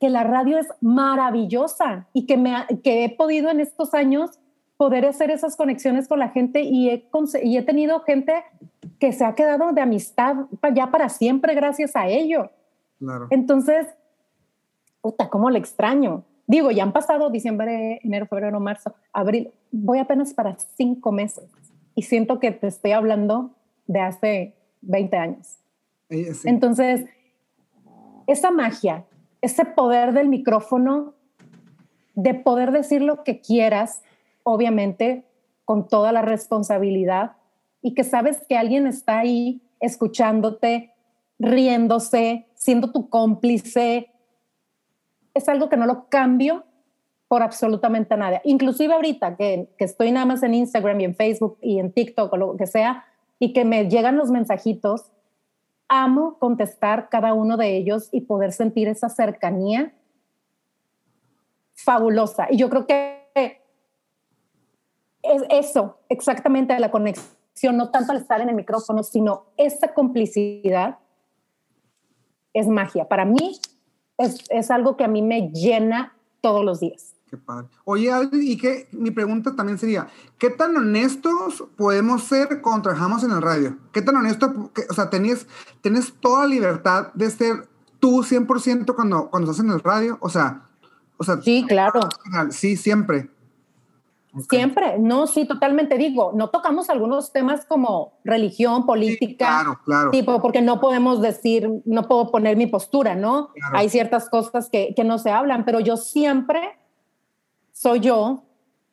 que 0.01 0.11
la 0.11 0.25
radio 0.25 0.59
es 0.59 0.67
maravillosa 0.81 2.09
y 2.13 2.27
que, 2.27 2.37
me 2.37 2.67
que 2.83 3.05
he 3.05 3.11
podido 3.11 3.49
en 3.49 3.61
estos 3.61 3.95
años 3.95 4.41
poder 4.77 5.07
hacer 5.07 5.31
esas 5.31 5.55
conexiones 5.55 6.09
con 6.09 6.19
la 6.19 6.31
gente 6.31 6.63
y 6.63 6.91
he, 6.91 7.09
y 7.45 7.59
he 7.59 7.63
tenido 7.63 8.01
gente 8.01 8.43
que 8.99 9.13
se 9.13 9.25
ha 9.25 9.37
quedado 9.37 9.71
de 9.71 9.83
amistad 9.83 10.35
ya 10.75 10.91
para 10.91 11.11
siempre 11.11 11.55
gracias 11.55 11.95
a 11.95 12.09
ello. 12.09 12.51
Entonces, 13.31 13.87
puta, 15.01 15.31
¿cómo 15.31 15.49
le 15.49 15.61
extraño? 15.61 16.25
Digo, 16.47 16.71
ya 16.71 16.85
han 16.85 16.93
pasado 16.93 17.31
diciembre, 17.31 18.01
enero, 18.03 18.27
febrero, 18.27 18.61
marzo, 18.61 18.95
abril. 19.13 19.51
Voy 19.73 19.99
apenas 19.99 20.33
para 20.33 20.57
cinco 20.77 21.13
meses 21.13 21.45
y 21.95 22.03
siento 22.03 22.39
que 22.39 22.53
te 22.53 22.69
estoy 22.69 22.93
hablando 22.93 23.51
de 23.87 24.01
hace 24.01 24.55
20 24.83 25.17
años. 25.17 25.59
Entonces, 26.45 27.07
esa 28.27 28.51
magia, 28.51 29.05
ese 29.41 29.65
poder 29.65 30.13
del 30.13 30.29
micrófono, 30.29 31.15
de 32.15 32.35
poder 32.35 32.71
decir 32.73 33.03
lo 33.03 33.25
que 33.25 33.41
quieras, 33.41 34.03
obviamente, 34.43 35.25
con 35.65 35.89
toda 35.89 36.13
la 36.13 36.23
responsabilidad 36.23 37.33
y 37.83 37.95
que 37.95 38.05
sabes 38.05 38.39
que 38.49 38.57
alguien 38.57 38.87
está 38.87 39.19
ahí 39.19 39.61
escuchándote, 39.81 40.93
riéndose, 41.39 42.47
siendo 42.55 42.93
tu 42.93 43.09
cómplice. 43.09 44.11
Es 45.37 45.49
algo 45.49 45.69
que 45.69 45.77
no 45.77 45.87
lo 45.87 46.09
cambio 46.09 46.65
por 47.29 47.43
absolutamente 47.43 48.17
nada. 48.17 48.41
Inclusive 48.45 48.95
ahorita 48.95 49.37
que, 49.37 49.69
que 49.77 49.85
estoy 49.85 50.13
nada 50.13 50.27
más 50.27 50.43
en 50.43 50.55
Instagram 50.55 51.01
y 51.01 51.05
en 51.05 51.15
Facebook 51.15 51.59
y 51.61 51.79
en 51.79 51.93
TikTok 51.93 52.33
o 52.33 52.37
lo 52.37 52.57
que 52.57 52.67
sea, 52.67 53.05
y 53.39 53.53
que 53.53 53.65
me 53.65 53.89
llegan 53.89 54.17
los 54.17 54.31
mensajitos, 54.31 55.13
amo 55.89 56.39
contestar 56.39 57.09
cada 57.09 57.35
uno 57.35 57.57
de 57.57 57.77
ellos 57.77 58.09
y 58.13 58.23
poder 58.23 58.53
sentir 58.53 58.89
esa 58.89 59.09
cercanía 59.09 59.93
fabulosa. 61.75 62.47
Y 62.51 62.57
yo 62.57 62.71
creo 62.71 62.87
que 62.87 63.27
es 65.23 65.43
eso, 65.51 65.99
exactamente 66.09 66.79
la 66.79 66.91
conexión, 66.91 67.77
no 67.77 67.91
tanto 67.91 68.13
al 68.13 68.19
estar 68.19 68.41
en 68.41 68.49
el 68.49 68.55
micrófono, 68.55 69.03
sino 69.03 69.47
esa 69.57 69.93
complicidad 69.93 70.99
es 72.53 72.69
magia. 72.69 73.07
Para 73.07 73.25
mí 73.25 73.61
es, 74.19 74.45
es 74.51 74.71
algo 74.71 74.97
que 74.97 75.05
a 75.05 75.09
mí 75.09 75.23
me 75.23 75.51
llena 75.51 76.15
todos 76.41 76.65
los 76.65 76.81
días. 76.81 77.15
Qué 77.29 77.37
padre. 77.37 77.67
Oye, 77.85 78.11
y 78.33 78.57
que 78.57 78.89
mi 78.93 79.11
pregunta 79.11 79.57
también 79.57 79.79
sería, 79.79 80.07
¿qué 80.39 80.49
tan 80.49 80.77
honestos 80.77 81.65
podemos 81.77 82.23
ser 82.23 82.61
cuando 82.61 82.83
trabajamos 82.83 83.25
en 83.25 83.33
el 83.33 83.43
radio? 83.43 83.77
¿Qué 83.93 84.01
tan 84.01 84.15
honesto, 84.15 84.71
o 84.89 84.95
sea, 84.95 85.11
tenés, 85.11 85.47
tenés 85.81 86.13
toda 86.21 86.47
libertad 86.47 87.13
de 87.15 87.29
ser 87.31 87.69
tú 87.99 88.23
100% 88.23 88.95
cuando, 88.95 89.29
cuando 89.29 89.51
estás 89.51 89.65
en 89.65 89.73
el 89.73 89.81
radio? 89.81 90.19
O 90.21 90.29
sea, 90.29 90.63
o 91.17 91.25
sea, 91.25 91.41
sí, 91.43 91.65
claro. 91.67 92.01
Sí, 92.51 92.77
siempre. 92.77 93.29
Siempre, 94.51 94.99
no, 94.99 95.27
sí, 95.27 95.47
totalmente 95.47 95.97
digo, 95.97 96.33
no 96.35 96.51
tocamos 96.51 96.91
algunos 96.91 97.33
temas 97.33 97.65
como 97.65 98.13
religión, 98.25 98.85
política, 98.85 99.47
claro, 99.47 99.81
claro. 99.85 100.11
tipo, 100.11 100.43
porque 100.43 100.61
no 100.61 100.81
podemos 100.81 101.23
decir, 101.23 101.71
no 101.85 102.07
puedo 102.07 102.31
poner 102.31 102.57
mi 102.57 102.67
postura, 102.67 103.15
¿no? 103.15 103.51
Hay 103.73 103.89
ciertas 103.89 104.29
cosas 104.29 104.69
que, 104.69 104.95
que 104.95 105.05
no 105.05 105.19
se 105.19 105.31
hablan, 105.31 105.65
pero 105.65 105.81
yo 105.81 105.97
siempre 105.97 106.79
soy 107.73 108.01
yo 108.01 108.43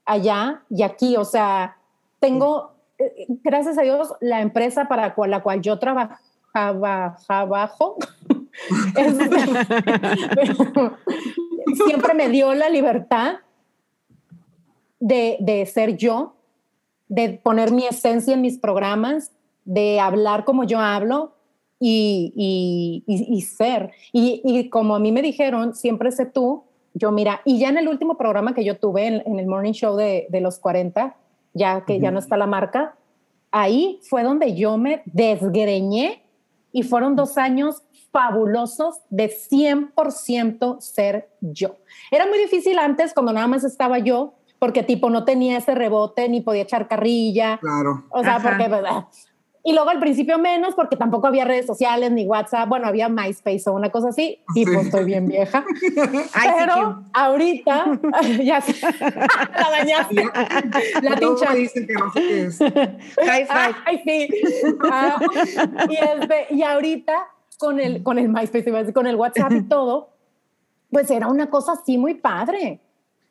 allá 0.06 0.64
y 0.70 0.84
aquí, 0.84 1.18
o 1.18 1.26
sea, 1.26 1.78
tengo, 2.20 2.76
eh, 2.98 3.26
gracias 3.44 3.78
a 3.78 3.82
Dios, 3.82 4.14
la 4.22 4.42
empresa 4.42 4.88
para 4.88 5.14
la 5.28 5.44
cual 5.44 5.62
yo 5.62 5.78
trabajaba, 5.78 7.18
trabajo, 7.28 7.98
siempre 11.86 12.14
me 12.14 12.30
dio 12.30 12.54
la 12.54 12.70
libertad 12.70 13.40
de, 15.04 15.36
de, 15.42 15.66
ser 15.66 15.98
yo, 15.98 16.38
de 17.10 17.34
poner 17.34 17.72
mi 17.72 17.86
esencia 17.86 18.34
en 18.34 18.42
mis 18.42 18.58
programas, 18.58 19.34
de 19.66 20.00
hablar 20.00 20.46
como 20.46 20.64
yo 20.64 20.80
hablo 20.80 21.34
y, 21.78 22.32
y, 22.38 23.04
y, 23.06 23.42
ser. 23.42 23.92
Y, 24.14 24.70
como 24.70 24.96
a 24.96 25.00
mí 25.00 25.12
me 25.12 25.22
dijeron, 25.22 25.76
siempre 25.76 26.10
sé 26.14 26.26
tú, 26.26 26.64
yo 26.94 27.12
mira, 27.12 27.42
y 27.44 27.60
ya 27.60 27.68
en 27.68 27.78
el 27.78 27.90
último 27.90 28.18
programa 28.18 28.54
que 28.54 28.64
yo 28.64 28.78
tuve 28.78 29.08
en, 29.08 29.40
el 29.40 29.46
Morning 29.46 29.74
Show 29.74 29.98
de, 29.98 30.28
de, 30.30 30.40
los 30.40 30.58
40, 30.60 31.18
ya 31.54 31.84
que 31.86 32.00
ya 32.00 32.10
no 32.10 32.20
está 32.20 32.38
la 32.38 32.48
marca, 32.48 32.96
ahí 33.52 34.00
fue 34.04 34.24
donde 34.24 34.56
yo 34.56 34.78
me 34.78 35.02
desgreñé 35.06 36.24
y 36.72 36.84
fueron 36.84 37.18
dos 37.18 37.38
años 37.38 37.84
fabulosos 38.10 39.02
de 39.10 39.30
100% 39.30 40.80
ser 40.80 41.30
yo. 41.42 41.76
Era 42.10 42.26
muy 42.26 42.38
difícil 42.38 42.80
antes 42.80 43.14
cuando 43.14 43.34
nada 43.34 43.48
más 43.48 43.66
estaba 43.66 44.00
yo, 44.00 44.36
porque 44.64 44.82
tipo 44.82 45.10
no 45.10 45.26
tenía 45.26 45.58
ese 45.58 45.76
rebote 45.76 46.30
ni 46.30 46.40
podía 46.40 46.62
echar 46.62 46.88
carrilla. 46.88 47.58
Claro. 47.58 48.06
O 48.10 48.24
sea, 48.24 48.40
porque 48.40 48.72
y 49.62 49.74
luego 49.74 49.90
al 49.90 50.00
principio 50.00 50.40
menos 50.40 50.74
porque 50.74 50.96
tampoco 50.96 51.28
había 51.28 51.44
redes 51.44 51.66
sociales 51.66 52.14
ni 52.14 52.26
WhatsApp. 52.26 52.70
Bueno, 52.70 52.88
había 52.88 53.10
MySpace 53.10 53.70
o 53.70 53.74
una 53.74 53.90
cosa 53.90 54.08
así. 54.08 54.40
Y 54.56 54.64
pues 54.64 54.86
estoy 54.86 55.04
bien 55.04 55.28
vieja. 55.28 55.66
Pero 56.58 57.04
ahorita 57.12 58.00
ya 58.42 58.64
la 59.54 59.70
bañaste. 59.70 60.24
la 61.02 61.16
tincha. 61.18 61.54
dicen 61.56 61.86
que 61.86 61.94
no 61.96 62.14
sé 62.14 62.22
qué 62.22 62.44
es. 62.44 62.62
Ay, 63.86 64.02
sí. 64.06 64.30
Ah, 64.90 65.20
y, 65.90 65.96
este, 65.96 66.56
y 66.56 66.64
ahorita 66.64 67.28
con 67.58 67.82
el, 67.82 68.02
con 68.02 68.18
el 68.18 68.30
MySpace, 68.30 68.94
con 68.94 69.08
el 69.08 69.18
WhatsApp 69.18 69.52
y 69.52 69.62
todo, 69.68 70.12
pues 70.90 71.12
era 71.12 71.28
una 71.28 71.50
cosa 71.50 71.74
así 71.74 71.98
muy 71.98 72.14
padre. 72.14 72.80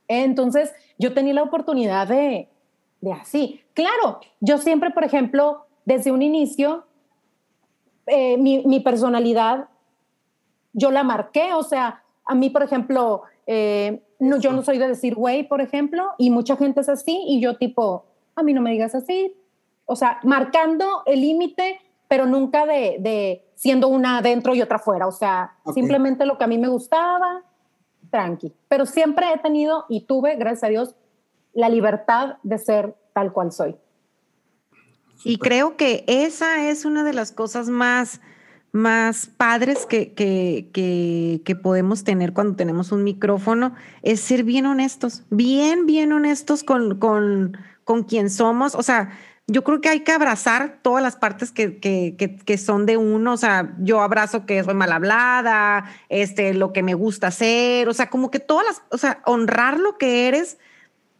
Entonces 0.09 0.73
yo 1.03 1.13
tenía 1.13 1.35
la 1.35 1.43
oportunidad 1.43 2.07
de, 2.07 2.49
de 3.01 3.13
así. 3.13 3.61
Claro, 3.75 4.21
yo 4.41 4.59
siempre, 4.59 4.91
por 4.91 5.03
ejemplo, 5.03 5.67
desde 5.85 6.13
un 6.13 6.23
inicio, 6.23 6.87
eh, 8.07 8.37
mi, 8.39 8.81
personalidad, 8.81 9.69
yo 10.73 10.93
la 10.93 11.03
marqué, 11.03 11.55
o 11.55 11.65
sea, 11.65 12.05
a 12.25 12.35
mí, 12.37 12.51
por 12.51 12.63
ejemplo, 12.63 13.23
eh, 13.49 14.03
no, 14.21 14.39
yo 14.39 14.53
no 14.53 14.63
soy 14.63 14.79
de 14.79 14.87
decir 14.87 15.17
güey, 15.17 15.43
por 15.43 15.61
ejemplo, 15.61 16.11
y 16.19 16.31
mucha 16.31 16.57
gente 16.57 16.81
es 16.81 16.89
así, 16.89 17.21
y 17.27 17.41
yo 17.41 17.57
tipo, 17.57 18.07
a 18.37 18.45
mí 18.45 18.55
no 18.55 18.63
me 18.63 18.71
digas 18.71 18.95
así, 18.95 19.35
o 19.87 19.97
sea, 19.97 20.21
marcando 20.23 21.03
el 21.07 21.21
límite, 21.21 21.81
pero 22.07 22.27
nunca 22.27 22.65
de, 22.65 23.45
siendo 23.57 23.89
una 23.89 24.19
adentro 24.19 24.55
y 24.55 24.63
otra 24.63 24.79
fuera, 24.79 25.09
o 25.09 25.13
sea, 25.13 25.57
simplemente 25.75 26.27
lo 26.27 26.39
que 26.39 26.45
a 26.45 26.49
mí 26.49 26.59
me 26.59 26.69
gustaba, 26.69 27.43
tranqui, 28.13 28.53
pero 28.69 28.87
siempre 28.87 29.27
he 29.35 29.39
tenido 29.39 29.87
y 29.89 30.03
tuve, 30.03 30.37
gracias 30.37 30.65
a 30.65 30.69
Dios, 30.69 30.95
la 31.53 31.69
libertad 31.69 32.37
de 32.45 32.59
ser 32.59 32.95
tal 33.13 33.33
cual 33.33 33.51
soy. 33.51 33.75
Y 35.25 35.39
creo 35.39 35.77
que 35.77 36.05
esa 36.07 36.69
es 36.69 36.85
una 36.85 37.05
de 37.05 37.13
las 37.13 37.33
cosas 37.33 37.69
más, 37.69 38.21
más 38.73 39.27
padres 39.27 39.87
que, 39.87 40.13
que, 40.13 40.71
que, 41.45 41.57
podemos 41.57 42.05
tener 42.05 42.33
cuando 42.33 42.57
tenemos 42.57 42.93
un 42.93 43.05
micrófono, 43.05 43.75
es 44.03 44.21
ser 44.21 44.45
bien 44.45 44.67
honestos, 44.67 45.25
bien, 45.31 45.87
bien 45.87 46.13
honestos 46.13 46.65
con, 46.65 46.99
con, 46.99 47.57
con 47.85 48.03
quien 48.05 48.31
somos. 48.31 48.75
O 48.75 48.83
sea, 48.83 49.13
yo 49.47 49.65
creo 49.65 49.81
que 49.81 49.89
hay 49.89 50.01
que 50.01 50.13
abrazar 50.13 50.79
todas 50.83 51.03
las 51.03 51.17
partes 51.17 51.51
que, 51.51 51.79
que, 51.79 52.17
que, 52.17 52.59
son 52.59 52.87
de 52.87 52.97
uno. 52.97 53.33
O 53.33 53.37
sea, 53.37 53.75
yo 53.81 54.01
abrazo 54.01 54.47
que 54.47 54.63
soy 54.63 54.75
mal 54.75 54.93
hablada, 54.93 55.85
este, 56.09 56.55
lo 56.55 56.73
que 56.73 56.83
me 56.83 56.95
gusta 56.95 57.29
hacer, 57.29 57.89
o 57.89 57.95
sea, 57.95 58.09
como 58.09 58.31
que 58.31 58.39
todas 58.39 58.67
las, 58.67 58.83
o 58.91 58.99
sea, 58.99 59.21
honrar 59.27 59.79
lo 59.79 59.99
que 59.99 60.29
eres 60.29 60.59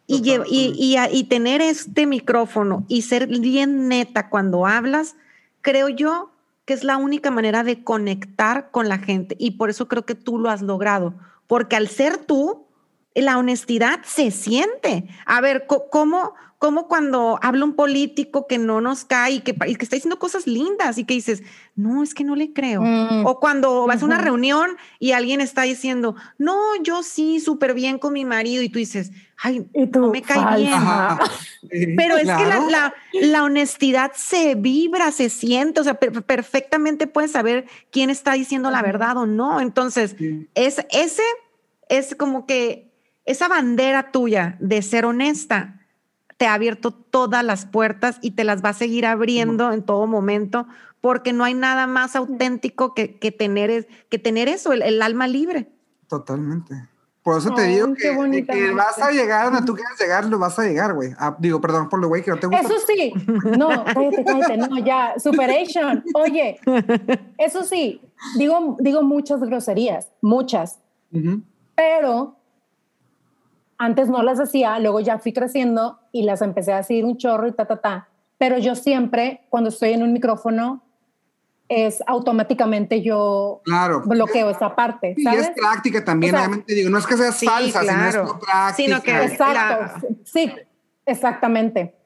y, 0.07 0.23
y, 0.47 1.25
tener 1.25 1.63
este 1.63 2.07
micrófono 2.07 2.85
y 2.89 3.03
ser 3.03 3.27
bien 3.27 3.89
neta 3.89 4.29
cuando 4.29 4.67
hablas, 4.67 5.17
creo 5.63 5.89
yo 5.89 6.31
que 6.65 6.75
es 6.75 6.85
la 6.85 6.97
única 6.97 7.31
manera 7.31 7.65
de 7.65 7.83
conectar 7.83 8.71
con 8.71 8.89
la 8.89 8.99
gente. 8.99 9.37
Y 9.39 9.53
por 9.53 9.71
eso 9.71 9.89
creo 9.89 10.05
que 10.05 10.15
tú 10.15 10.39
lo 10.39 10.51
has 10.51 10.63
logrado. 10.63 11.15
Porque 11.47 11.77
al 11.77 11.89
ser 11.89 12.19
tú, 12.19 12.67
la 13.15 13.39
honestidad 13.39 14.01
se 14.05 14.31
siente. 14.31 15.09
A 15.27 15.41
ver, 15.41 15.67
¿cómo, 15.67 16.35
como 16.63 16.87
cuando 16.87 17.41
habla 17.43 17.65
un 17.65 17.75
político 17.75 18.47
que 18.47 18.57
no 18.57 18.81
nos 18.81 19.05
cae 19.05 19.33
y 19.33 19.41
que, 19.41 19.53
que 19.53 19.83
está 19.83 19.97
diciendo 19.97 20.21
cosas 20.21 20.47
lindas 20.47 20.97
y 20.97 21.03
que 21.03 21.15
dices, 21.15 21.43
no, 21.75 22.05
es 22.05 22.15
que 22.15 22.23
no 22.23 22.37
le 22.37 22.53
creo. 22.53 22.83
Mm. 22.83 23.27
O 23.27 23.41
cuando 23.41 23.85
vas 23.89 24.01
a 24.01 24.05
una 24.05 24.19
reunión 24.19 24.77
y 25.01 25.11
alguien 25.11 25.41
está 25.41 25.63
diciendo, 25.63 26.15
no, 26.39 26.57
yo 26.85 27.03
sí, 27.03 27.41
súper 27.41 27.75
bien 27.75 27.99
con 27.99 28.13
mi 28.13 28.25
marido 28.25 28.63
y 28.63 28.69
tú 28.69 28.79
dices, 28.79 29.11
ay, 29.39 29.67
no 29.93 30.11
me 30.13 30.23
cae 30.23 30.61
bien. 30.61 30.73
Pero 31.97 32.17
es 32.17 32.29
que 32.31 32.47
la, 32.47 32.95
la, 33.13 33.43
honestidad 33.43 34.13
se 34.15 34.55
vibra, 34.55 35.11
se 35.11 35.31
siente, 35.31 35.81
o 35.81 35.85
sea, 35.85 35.95
perfectamente 35.95 37.09
puedes 37.09 37.33
saber 37.33 37.67
quién 37.91 38.09
está 38.09 38.35
diciendo 38.35 38.71
la 38.71 38.83
verdad 38.83 39.17
o 39.17 39.27
no. 39.27 39.61
Entonces, 39.61 40.15
es, 40.55 40.87
ese 40.91 41.25
es 41.89 42.15
como 42.15 42.47
que 42.47 42.92
esa 43.25 43.49
bandera 43.49 44.11
tuya 44.11 44.57
de 44.61 44.83
ser 44.83 45.05
honesta 45.05 45.79
te 46.37 46.47
ha 46.47 46.55
abierto 46.55 46.91
todas 46.91 47.45
las 47.45 47.67
puertas 47.67 48.19
y 48.21 48.33
te 48.33 48.43
las 48.43 48.65
va 48.65 48.71
a 48.71 48.75
seguir 48.75 49.07
abriendo 49.07 49.71
en 49.71 49.83
todo 49.85 50.09
momento, 50.09 50.67
porque 51.01 51.33
no 51.33 51.45
hay 51.45 51.55
nada 51.55 51.87
más 51.87 52.17
auténtico 52.17 52.95
que, 52.95 53.17
que 53.19 53.31
tener, 53.31 53.87
que 54.09 54.19
tener 54.19 54.49
eso, 54.49 54.73
el, 54.73 55.03
alma 55.03 55.29
libre. 55.29 55.71
Totalmente. 56.09 56.89
Por 57.23 57.39
eso 57.39 57.55
te 57.55 57.63
digo 57.63 57.95
que, 57.95 58.45
que, 58.45 58.73
vas 58.73 58.99
a 58.99 59.13
llegar 59.13 59.53
donde 59.53 59.65
tú 59.65 59.77
quieras 59.77 59.97
llegar, 60.01 60.25
lo 60.25 60.41
vas 60.41 60.59
a 60.59 60.65
llegar, 60.65 60.95
güey. 60.95 61.11
Ah, 61.17 61.37
digo, 61.39 61.61
perdón 61.61 61.89
por 61.89 62.01
lo 62.01 62.09
güey 62.09 62.25
que 62.25 62.33
no 62.33 62.39
te 62.39 62.49
gusta. 62.49 62.67
Eso 62.67 62.75
sí, 62.89 63.13
no, 63.57 63.69
cállate, 63.85 64.25
cállate, 64.25 64.57
no, 64.57 64.79
ya, 64.85 65.15
superation. 65.21 66.03
Oye, 66.15 66.59
eso 67.39 67.63
sí, 67.63 68.01
digo, 68.37 68.77
digo 68.81 69.05
muchas 69.05 69.39
groserías, 69.39 70.09
muchas, 70.21 70.81
pero 71.77 72.42
antes 73.83 74.09
no 74.09 74.23
las 74.23 74.39
hacía, 74.39 74.79
luego 74.79 75.01
ya 75.01 75.19
fui 75.19 75.33
creciendo 75.33 75.99
y 76.13 76.23
las 76.23 76.41
empecé 76.41 76.73
a 76.73 76.77
decir 76.77 77.05
un 77.05 77.17
chorro 77.17 77.49
y 77.49 77.53
ta, 77.53 77.67
ta, 77.67 77.81
ta. 77.81 78.09
Pero 78.39 78.57
yo 78.59 78.77
siempre, 78.77 79.45
cuando 79.51 79.71
estoy 79.71 79.91
en 79.91 80.05
un 80.05 80.13
micrófono, 80.13 80.85
es 81.69 82.01
automáticamente 82.07 83.03
yo 83.03 83.61
claro. 83.65 84.03
bloqueo 84.07 84.51
esa 84.51 84.77
parte. 84.77 85.15
Y 85.17 85.27
es 85.27 85.51
práctica 85.51 86.05
también, 86.05 86.37
obviamente 86.37 86.75
digo, 86.75 86.91
no 86.91 86.99
es 86.99 87.07
que 87.09 87.17
seas 87.17 87.43
falsa, 87.43 87.81
sino 87.81 88.07
es 88.07 88.15
práctica. 88.15 88.73
Sino 88.75 89.03
que 89.03 89.25
exacto, 89.25 90.07
sí, 90.23 90.53
exactamente. 91.05 91.97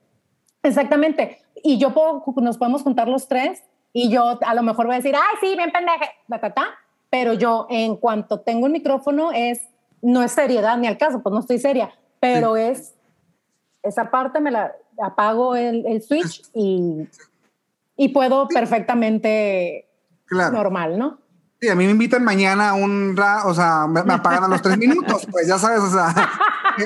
Exactamente. 0.63 1.43
Y 1.63 1.77
yo 1.77 1.93
puedo, 1.93 2.25
nos 2.37 2.57
podemos 2.57 2.83
juntar 2.83 3.07
los 3.07 3.29
tres 3.29 3.63
y 3.93 4.09
yo 4.09 4.39
a 4.41 4.55
lo 4.55 4.63
mejor 4.63 4.87
voy 4.87 4.95
a 4.95 4.99
decir, 4.99 5.15
ay, 5.15 5.37
sí, 5.43 5.55
bien 5.55 5.71
pendeje, 5.71 6.11
pero 7.11 7.35
yo 7.35 7.67
en 7.69 7.97
cuanto 7.97 8.41
tengo 8.41 8.67
el 8.67 8.73
micrófono 8.73 9.31
es, 9.31 9.61
no 10.07 10.23
es 10.23 10.33
seriedad 10.33 10.79
ni 10.79 10.87
al 10.87 10.99
caso, 10.99 11.21
pues 11.21 11.33
no 11.33 11.41
estoy 11.41 11.59
seria, 11.59 11.91
pero 12.21 12.57
es, 12.57 12.95
esa 13.83 14.09
parte 14.09 14.41
me 14.41 14.53
la 14.53 14.73
apago 15.03 15.57
el, 15.57 15.85
el 15.85 16.01
switch 16.01 16.45
y, 16.55 17.09
y 17.97 18.09
puedo 18.11 18.47
perfectamente 18.47 19.89
normal, 20.31 20.97
¿no? 20.97 21.19
Sí, 21.61 21.69
a 21.69 21.75
mí 21.75 21.87
me 21.87 21.91
invitan 21.91 22.23
mañana 22.23 22.71
a 22.71 22.75
un, 22.75 23.19
o 23.19 23.55
sea, 23.55 23.89
me, 23.89 24.01
apagan 24.01 24.45
a 24.45 24.49
los 24.49 24.63
tres 24.63 24.79
minutos, 24.79 25.27
pues 25.29 25.49
ya 25.49 25.59
sabes, 25.59 25.81
o 25.81 25.91
sea, 25.91 26.15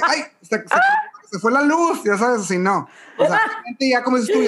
ay, 0.09 0.21
se, 0.41 1.39
fue 1.41 1.53
la 1.53 1.61
luz, 1.61 2.03
ya 2.03 2.17
sabes, 2.17 2.47
si 2.47 2.57
no. 2.57 2.89
O 3.19 3.27
sea, 3.27 3.39
ya 3.79 4.03
como 4.03 4.17
dices 4.17 4.35
tú, 4.35 4.41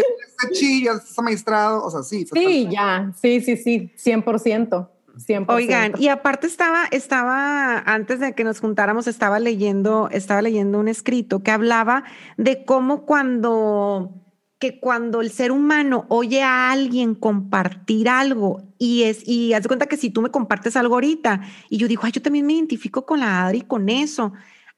ya 0.83 0.93
está 0.93 1.21
maestrado, 1.21 1.85
o 1.85 1.91
sea, 1.91 2.03
sí. 2.03 2.27
Sí, 2.33 2.69
ya, 2.71 3.13
sí, 3.21 3.43
sí, 3.43 3.59
sí, 3.59 3.93
100%. 3.99 4.89
100%. 5.17 5.47
Oigan, 5.49 5.93
y 5.99 6.09
aparte 6.09 6.47
estaba, 6.47 6.85
estaba, 6.91 7.79
antes 7.79 8.21
de 8.21 8.35
que 8.35 8.45
nos 8.45 8.61
juntáramos, 8.61 9.07
estaba 9.07 9.39
leyendo, 9.39 10.09
estaba 10.11 10.43
leyendo 10.43 10.79
un 10.79 10.89
escrito 10.89 11.43
que 11.43 11.51
hablaba 11.51 12.05
de 12.37 12.65
cómo 12.65 13.05
cuando 13.05 14.19
que 14.59 14.79
cuando 14.79 15.23
el 15.23 15.33
ser 15.33 15.51
humano 15.51 16.07
oye 16.09 16.41
a 16.45 16.71
alguien 16.71 17.17
compartir 17.17 18.09
algo 18.09 18.63
y 18.79 19.03
es 19.03 19.27
y 19.27 19.55
haz 19.55 19.63
de 19.63 19.67
cuenta 19.67 19.87
que 19.87 19.97
si 19.97 20.09
tú 20.09 20.23
me 20.23 20.31
compartes 20.31 20.77
algo 20.77 20.95
ahorita 20.95 21.41
y 21.69 21.79
yo 21.79 21.89
digo, 21.89 22.03
ay, 22.05 22.13
yo 22.13 22.23
también 22.23 22.47
me 22.47 22.53
identifico 22.53 23.05
con 23.05 23.19
la 23.19 23.45
Adri 23.45 23.63
con 23.63 23.89
eso, 23.89 24.33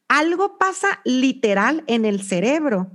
algo 0.08 0.56
pasa 0.56 1.00
literal 1.04 1.84
en 1.86 2.06
el 2.06 2.22
cerebro 2.22 2.92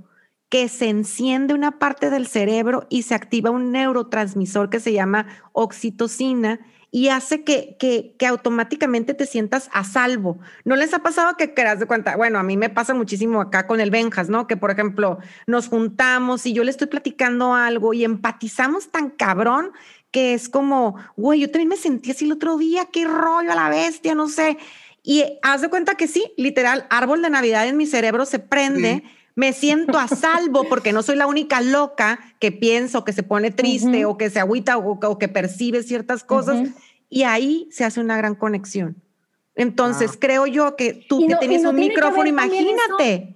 que 0.48 0.68
se 0.68 0.88
enciende 0.88 1.54
una 1.54 1.78
parte 1.78 2.10
del 2.10 2.26
cerebro 2.26 2.86
y 2.90 3.02
se 3.02 3.14
activa 3.14 3.50
un 3.50 3.70
neurotransmisor 3.70 4.68
que 4.68 4.80
se 4.80 4.92
llama 4.92 5.28
oxitocina 5.52 6.58
y 6.90 7.08
hace 7.08 7.44
que, 7.44 7.76
que, 7.78 8.14
que, 8.18 8.26
automáticamente 8.26 9.14
te 9.14 9.26
sientas 9.26 9.70
a 9.72 9.84
salvo. 9.84 10.38
¿No 10.64 10.74
les 10.74 10.92
ha 10.92 11.00
pasado 11.00 11.36
que 11.36 11.54
quedas 11.54 11.78
de 11.78 11.86
cuenta? 11.86 12.16
Bueno, 12.16 12.38
a 12.38 12.42
mí 12.42 12.56
me 12.56 12.68
pasa 12.68 12.94
muchísimo 12.94 13.40
acá 13.40 13.66
con 13.66 13.80
el 13.80 13.90
Benjas, 13.90 14.28
¿no? 14.28 14.46
Que 14.46 14.56
por 14.56 14.70
ejemplo 14.70 15.18
nos 15.46 15.68
juntamos 15.68 16.46
y 16.46 16.52
yo 16.52 16.64
le 16.64 16.70
estoy 16.70 16.88
platicando 16.88 17.54
algo 17.54 17.94
y 17.94 18.04
empatizamos 18.04 18.90
tan 18.90 19.10
cabrón 19.10 19.70
que 20.10 20.34
es 20.34 20.48
como, 20.48 20.96
güey, 21.16 21.40
yo 21.40 21.50
también 21.50 21.68
me 21.68 21.76
sentí 21.76 22.10
así 22.10 22.24
el 22.24 22.32
otro 22.32 22.56
día, 22.56 22.88
qué 22.92 23.04
rollo 23.04 23.52
a 23.52 23.54
la 23.54 23.68
bestia, 23.68 24.14
no 24.14 24.28
sé. 24.28 24.58
Y 25.02 25.24
haz 25.42 25.60
de 25.62 25.70
cuenta 25.70 25.94
que 25.94 26.08
sí, 26.08 26.32
literal, 26.36 26.86
árbol 26.90 27.22
de 27.22 27.30
Navidad 27.30 27.68
en 27.68 27.76
mi 27.76 27.86
cerebro 27.86 28.26
se 28.26 28.40
prende 28.40 29.04
me 29.40 29.54
siento 29.54 29.98
a 29.98 30.06
salvo 30.06 30.64
porque 30.68 30.92
no 30.92 31.02
soy 31.02 31.16
la 31.16 31.26
única 31.26 31.62
loca 31.62 32.18
que 32.40 32.52
piensa 32.52 32.98
o 32.98 33.06
que 33.06 33.14
se 33.14 33.22
pone 33.22 33.50
triste 33.50 34.04
o 34.04 34.18
que 34.18 34.28
se 34.28 34.38
agüita 34.38 34.76
o, 34.76 35.18
que 35.18 35.28
percibe 35.28 35.82
ciertas 35.82 36.24
cosas. 36.24 36.68
Y 37.08 37.22
ahí 37.22 37.66
se 37.70 37.86
hace 37.86 38.00
una 38.00 38.18
gran 38.18 38.34
conexión. 38.34 38.96
Entonces, 39.54 40.18
creo 40.20 40.46
yo 40.46 40.76
que 40.76 40.92
tú 40.92 41.26
que 41.26 41.36
tienes 41.36 41.64
un 41.64 41.74
micrófono, 41.74 42.28
imagínate. 42.28 43.34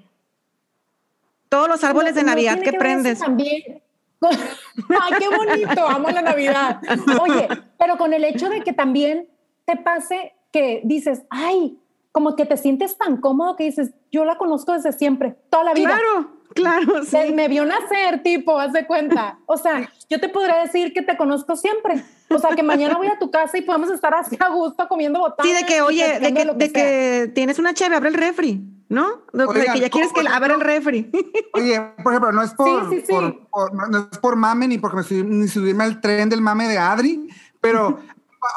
Todos 1.48 1.68
los 1.68 1.82
árboles 1.82 2.14
de 2.14 2.22
Navidad 2.22 2.61
que, 2.61 2.74
prendes. 2.74 3.20
También. 3.20 3.82
Ay, 4.20 5.12
qué 5.18 5.28
bonito, 5.34 5.88
amo 5.88 6.11
la 6.11 6.20
Navidad. 6.20 6.82
Oye, 7.18 7.48
pero 7.78 7.96
con 7.96 8.12
el 8.12 8.24
hecho 8.24 8.50
de 8.50 8.61
que 8.61 8.74
también 8.74 9.26
te 9.64 9.78
pase 9.78 10.34
que 10.52 10.82
dices, 10.84 11.22
ay, 11.30 11.78
como 12.14 12.36
que 12.36 12.46
te 12.46 12.56
sientes 12.56 12.96
tan 12.96 13.16
cómodo 13.16 13.56
que 13.56 13.64
dices, 13.64 13.90
yo 14.12 14.24
la 14.24 14.38
conozco 14.38 14.72
desde 14.72 14.92
siempre, 14.92 15.36
toda 15.50 15.64
la 15.64 15.74
vida. 15.74 15.98
Claro, 15.98 16.30
claro, 16.54 17.04
sí. 17.04 17.32
Me, 17.34 17.48
vio 17.48 17.64
nacer, 17.64 18.22
tipo, 18.22 18.56
haz 18.56 18.72
de 18.72 18.86
cuenta. 18.86 19.40
O 19.46 19.56
sea, 19.56 19.90
yo 20.08 20.20
te 20.20 20.28
podría 20.28 20.58
decir 20.58 20.92
que 20.92 21.02
te 21.02 21.16
conozco 21.16 21.56
siempre. 21.56 22.04
O 22.30 22.38
sea, 22.38 22.50
que 22.54 22.62
mañana 22.62 22.96
voy 22.98 23.08
a 23.08 23.18
tu 23.18 23.32
casa 23.32 23.58
y 23.58 23.62
podemos 23.62 23.90
estar 23.90 24.14
así 24.14 24.36
a 24.38 24.48
gusto 24.48 24.86
comiendo 24.86 25.18
botanas. 25.18 25.50
Sí, 25.50 25.58
de 25.60 25.66
que, 25.66 25.80
oye, 25.80 26.20
de 26.20 26.72
que, 26.72 27.32
tienes 27.34 27.58
una 27.58 27.74
cheve, 27.74 27.96
abre 27.96 28.10
el 28.10 28.14
refri, 28.14 28.62
¿no? 28.88 29.24
De, 29.32 29.48
que 29.48 29.80
ya 29.80 29.90
quieres 29.90 30.12
que 30.12 30.20
abra 30.28 30.54
el 30.54 30.60
refri. 30.60 31.10
Oye, 31.52 31.80
por 32.00 32.12
ejemplo, 32.12 32.30
no 32.30 32.42
es 32.42 32.54
por, 32.54 33.90
no 33.90 34.08
es 34.12 34.18
por 34.18 34.36
mame 34.36 34.68
ni 34.68 34.78
porque 34.78 34.98
me 35.14 35.22
ni 35.24 35.48
subirme 35.48 35.82
al 35.82 36.00
tren 36.00 36.28
del 36.28 36.42
mame 36.42 36.68
de 36.68 36.78
Adri, 36.78 37.28
pero 37.60 37.98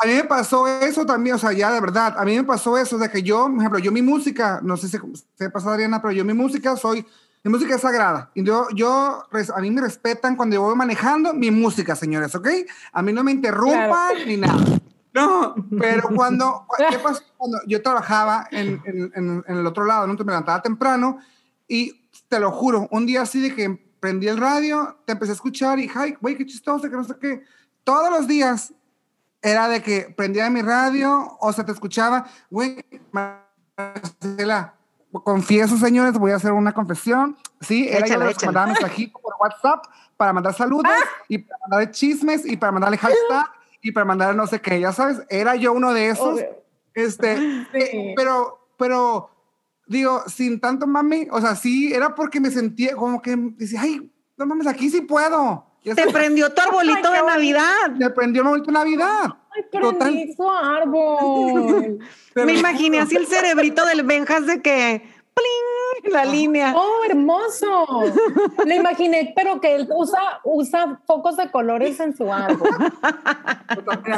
a 0.02 0.06
mí 0.06 0.14
me 0.14 0.24
pasó 0.24 0.68
eso 0.68 1.06
también, 1.06 1.36
o 1.36 1.40
sea, 1.40 1.54
ya 1.54 1.72
de 1.72 1.80
verdad, 1.80 2.16
a 2.18 2.26
mí 2.26 2.36
me 2.36 2.44
pasó 2.44 2.78
eso 2.78 2.98
de 2.98 3.10
que 3.10 3.24
yo, 3.24 3.46
por 3.46 3.58
ejemplo, 3.58 3.80
yo 3.80 3.92
mi 3.92 4.02
música, 4.02 4.60
no 4.64 4.78
sé 4.78 4.88
si 4.90 4.98
se 5.36 5.50
pasa 5.50 5.72
Adriana, 5.72 6.02
pero 6.02 6.12
yo 6.12 6.26
mi 6.26 6.34
música 6.34 6.76
soy, 6.76 7.06
mi 7.44 7.52
música 7.52 7.76
es 7.76 7.82
sagrada. 7.82 8.32
Y 8.34 8.44
yo, 8.44 8.68
yo, 8.76 9.24
a 9.56 9.62
mí 9.62 9.72
me 9.72 9.82
respetan 9.82 10.36
cuando 10.36 10.56
yo 10.56 10.62
voy 10.64 10.76
manejando 10.76 11.34
mi 11.34 11.52
música, 11.52 11.96
señores, 11.96 12.36
¿ok? 12.36 12.48
A 12.92 13.02
mí 13.02 13.14
no 13.14 13.24
me 13.24 13.32
interrumpan 13.32 14.16
ni 14.26 14.38
nada. 14.38 14.64
No, 15.14 15.56
pero 15.80 16.10
cuando, 16.16 16.66
¿qué 16.90 17.00
pasó? 17.00 17.22
Cuando 17.38 17.60
yo 17.66 17.82
trabajaba 17.82 18.48
en, 18.52 18.82
en, 18.86 19.12
en, 19.48 19.58
el 19.58 19.66
otro 19.66 19.86
lado, 19.86 20.06
¿no? 20.06 20.14
me 20.14 20.26
levantaba 20.26 20.62
temprano 20.62 21.20
y 21.68 22.10
te 22.28 22.40
lo 22.40 22.52
juro, 22.52 22.88
un 22.92 23.06
día 23.06 23.22
así 23.22 23.40
de 23.42 23.56
que 23.56 23.88
prendí 24.00 24.28
el 24.28 24.38
radio, 24.38 24.98
te 25.06 25.14
empecé 25.14 25.32
a 25.32 25.36
escuchar 25.36 25.80
y, 25.80 25.90
ay, 25.96 26.16
güey, 26.20 26.36
qué 26.36 26.46
chistoso, 26.46 26.90
que 26.90 26.96
no 26.96 27.04
sé 27.04 27.16
qué. 27.20 27.44
Todos 27.84 28.12
los 28.12 28.28
días 28.28 28.74
era 29.42 29.68
de 29.68 29.82
que 29.82 30.14
prendía 30.16 30.50
mi 30.50 30.62
radio 30.62 31.38
o 31.40 31.54
se 31.54 31.64
te 31.64 31.72
escuchaba, 31.72 32.26
güey, 32.50 32.84
Marcela, 33.12 34.76
confieso, 35.24 35.78
señores, 35.78 36.14
voy 36.18 36.32
a 36.32 36.36
hacer 36.36 36.52
una 36.52 36.74
confesión. 36.74 37.38
Sí, 37.62 37.88
era 37.90 38.08
yo 38.08 38.38
que 38.38 38.46
mandaba 38.46 38.68
mensajito 38.68 39.20
por 39.20 39.34
WhatsApp 39.40 39.86
para 40.16 40.34
mandar 40.34 40.54
saludos 40.54 40.86
ah. 40.88 41.06
y 41.28 41.40
para 41.40 41.60
mandar 41.68 41.92
chismes 41.92 42.46
y 42.46 42.58
para 42.58 42.72
mandarle 42.72 42.98
hashtag 42.98 43.46
y 43.82 43.92
para 43.92 44.06
mandar 44.06 44.36
no 44.36 44.48
sé 44.48 44.60
qué, 44.60 44.80
ya 44.80 44.92
sabes, 44.92 45.22
era 45.30 45.56
yo 45.56 45.74
uno 45.74 45.94
de 45.94 46.10
esos. 46.10 46.42
Este, 46.94 47.34
eh, 47.74 48.14
pero, 48.16 48.70
pero, 48.78 49.30
digo, 49.86 50.24
sin 50.28 50.60
tanto 50.60 50.88
mami, 50.88 51.28
o 51.32 51.40
sea, 51.40 51.56
sí, 51.56 51.94
era 51.94 52.16
porque 52.16 52.40
me 52.40 52.52
sentía 52.52 52.96
como 52.96 53.22
que 53.22 53.36
decía, 53.38 53.82
ay, 53.82 54.12
no 54.36 54.46
mames, 54.46 54.68
aquí 54.68 54.90
sí 54.90 55.02
puedo. 55.02 55.67
Te 55.84 56.12
prendió 56.12 56.54
tu 56.54 56.62
arbolito 56.62 57.12
de 57.12 57.24
Navidad. 57.24 57.92
Te 57.98 58.10
prendió 58.10 58.42
el 58.42 58.48
arbolito 58.48 58.68
de 58.68 58.74
Navidad. 58.74 59.24
Ay, 59.52 59.64
prendí 59.72 60.34
su 60.34 60.50
árbol. 60.50 62.00
Me 62.36 62.54
imaginé 62.54 63.00
así 63.00 63.16
el 63.16 63.28
cerebrito 63.28 63.86
del 63.86 64.04
Benjas 64.04 64.46
de 64.46 64.62
que 64.62 65.02
¡pling! 65.34 65.78
la 66.12 66.26
línea. 66.26 66.74
¡Oh, 66.76 67.04
hermoso! 67.10 68.04
Le 68.66 68.76
imaginé, 68.76 69.34
pero 69.36 69.60
que 69.60 69.76
él 69.76 69.90
usa, 69.94 70.40
usa 70.44 71.02
focos 71.06 71.38
de 71.38 71.50
colores 71.52 72.00
en 72.00 72.16
su 72.16 72.32
árbol. 72.32 72.70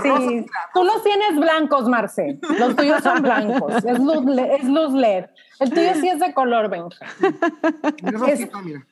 Sí. 0.04 0.46
Tú 0.74 0.84
los 0.84 1.04
tienes 1.04 1.36
blancos, 1.36 1.88
Marce. 1.88 2.40
Los 2.58 2.76
tuyos 2.76 3.02
son 3.02 3.22
blancos. 3.22 3.84
Es 3.84 4.00
luz, 4.00 4.24
es 4.38 4.64
luz 4.66 4.94
LED. 4.94 5.26
El 5.60 5.70
tuyo 5.72 5.94
sí 5.96 6.08
es 6.10 6.20
de 6.20 6.34
color, 6.34 6.70
Benja. 6.70 7.06
es, 8.28 8.42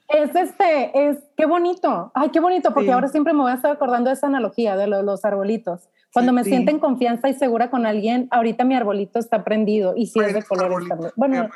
es, 0.09 0.35
este, 0.35 1.09
es, 1.09 1.17
qué 1.35 1.45
bonito. 1.45 2.11
Ay, 2.13 2.29
qué 2.29 2.39
bonito, 2.39 2.73
porque 2.73 2.91
ahora 2.91 3.07
siempre 3.07 3.33
me 3.33 3.41
voy 3.41 3.51
a 3.51 3.55
estar 3.55 3.71
acordando 3.71 4.09
de 4.09 4.15
esa 4.15 4.27
analogía 4.27 4.75
de 4.75 4.87
los 4.87 5.25
arbolitos. 5.25 5.89
Cuando 6.13 6.33
me 6.33 6.43
siento 6.43 6.71
en 6.71 6.79
confianza 6.79 7.29
y 7.29 7.33
segura 7.33 7.69
con 7.69 7.85
alguien, 7.85 8.27
ahorita 8.31 8.63
mi 8.63 8.75
arbolito 8.75 9.19
está 9.19 9.43
prendido 9.43 9.93
y 9.95 10.07
sí 10.07 10.19
es 10.19 10.33
de 10.33 10.43
color. 10.43 10.83
Bueno, 11.15 11.49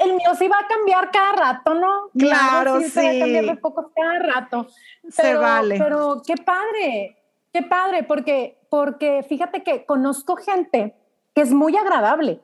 el 0.00 0.14
mío 0.14 0.30
sí 0.38 0.48
va 0.48 0.56
a 0.60 0.66
cambiar 0.66 1.10
cada 1.10 1.32
rato, 1.32 1.74
¿no? 1.74 2.08
Claro, 2.16 2.80
sí. 2.80 2.88
Se 2.88 3.02
va 3.02 3.10
a 3.10 3.18
cambiar 3.18 3.44
de 3.44 3.56
poco 3.56 3.92
cada 3.94 4.18
rato. 4.18 4.66
se 5.08 5.34
vale. 5.34 5.78
Pero 5.78 6.22
qué 6.26 6.36
padre, 6.36 7.18
qué 7.52 7.62
padre, 7.62 8.02
porque, 8.04 8.56
porque 8.70 9.24
fíjate 9.28 9.62
que 9.62 9.84
conozco 9.84 10.36
gente 10.36 10.94
que 11.34 11.42
es 11.42 11.52
muy 11.52 11.76
agradable 11.76 12.40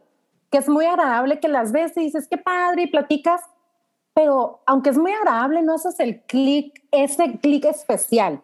que 0.50 0.58
es 0.58 0.68
muy 0.68 0.86
agradable 0.86 1.40
que 1.40 1.48
las 1.48 1.72
ves 1.72 1.96
y 1.96 2.00
dices, 2.00 2.26
qué 2.28 2.38
padre, 2.38 2.82
y 2.82 2.86
platicas, 2.86 3.42
pero 4.14 4.62
aunque 4.66 4.90
es 4.90 4.98
muy 4.98 5.12
agradable, 5.12 5.62
no 5.62 5.74
haces 5.74 6.00
el 6.00 6.22
clic, 6.22 6.82
ese 6.90 7.38
clic 7.38 7.64
especial. 7.66 8.42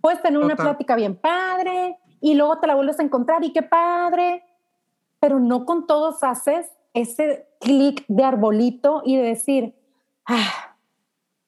Puedes 0.00 0.22
tener 0.22 0.38
una 0.38 0.54
plática 0.54 0.94
bien 0.96 1.16
padre 1.16 1.98
y 2.20 2.34
luego 2.34 2.58
te 2.60 2.66
la 2.66 2.74
vuelves 2.74 3.00
a 3.00 3.02
encontrar 3.02 3.42
y 3.42 3.52
qué 3.52 3.62
padre, 3.62 4.44
pero 5.18 5.40
no 5.40 5.64
con 5.64 5.86
todos 5.86 6.22
haces 6.22 6.66
ese 6.92 7.48
clic 7.60 8.04
de 8.06 8.22
arbolito 8.22 9.02
y 9.04 9.16
de 9.16 9.22
decir, 9.22 9.74
ah, 10.26 10.76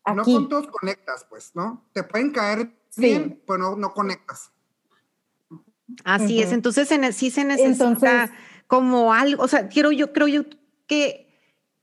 aquí. 0.05 0.33
No 0.33 0.41
con 0.41 0.49
todos 0.49 0.67
conectas, 0.69 1.27
pues, 1.29 1.53
¿no? 1.55 1.85
Te 1.93 2.03
pueden 2.03 2.33
caer 2.33 2.73
bien, 2.97 3.41
pero 3.47 3.77
no, 3.77 3.93
conectas. 3.93 4.51
Así 6.05 6.43
es, 6.43 6.51
entonces 6.51 6.89
sí 7.15 7.31
se 7.31 7.45
necesita 7.45 8.31
como 8.67 9.13
algo, 9.13 9.43
o 9.43 9.49
sea, 9.49 9.69
quiero 9.69 9.93
yo, 9.93 10.13
creo 10.13 10.29
yo 10.29 10.43
que, 10.87 11.29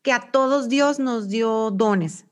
que 0.02 0.12
a 0.12 0.32
todos 0.32 0.70
Dios 0.70 1.00
nos 1.00 1.30
dio 1.30 1.72
dones. 1.72 2.26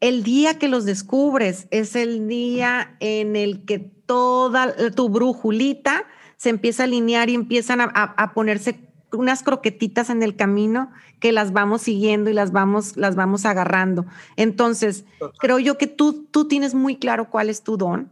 El 0.00 0.22
día 0.22 0.58
que 0.58 0.68
los 0.68 0.84
descubres 0.84 1.66
es 1.70 1.96
el 1.96 2.28
día 2.28 2.96
en 3.00 3.36
el 3.36 3.64
que 3.64 3.78
toda 3.78 4.74
tu 4.92 5.08
brujulita 5.08 6.04
se 6.36 6.50
empieza 6.50 6.82
a 6.82 6.86
alinear 6.86 7.30
y 7.30 7.34
empiezan 7.34 7.80
a, 7.80 8.32
ponerse 8.34 8.78
unas 9.12 9.42
croquetitas 9.42 10.10
en 10.10 10.22
el 10.22 10.36
camino 10.36 10.90
que 11.20 11.32
las 11.32 11.52
vamos 11.52 11.82
siguiendo 11.82 12.28
y 12.28 12.34
las 12.34 12.52
vamos, 12.52 12.96
las 12.96 13.16
vamos 13.16 13.46
agarrando. 13.46 14.04
Entonces, 14.36 15.04
creo 15.38 15.58
yo 15.58 15.78
que 15.78 15.86
tú, 15.86 16.26
tú 16.30 16.46
tienes 16.46 16.74
muy 16.74 16.96
claro 16.96 17.30
cuál 17.30 17.48
es 17.48 17.62
tu 17.62 17.76
don 17.76 18.10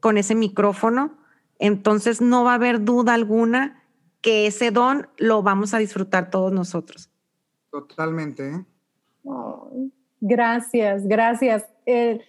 con 0.00 0.18
ese 0.18 0.34
micrófono. 0.34 1.14
Entonces, 1.58 2.20
no 2.20 2.44
va 2.44 2.52
a 2.52 2.56
haber 2.56 2.84
duda 2.84 3.14
alguna 3.14 3.82
que 4.24 4.46
ese 4.46 4.70
don 4.70 5.06
lo 5.18 5.42
vamos 5.42 5.74
a 5.74 5.78
disfrutar 5.78 6.30
todos 6.30 6.50
nosotros. 6.50 7.10
Totalmente. 7.70 8.48
¿eh? 8.48 8.64
gracias, 10.18 11.06
gracias. 11.06 11.66
Eh, 11.84 12.22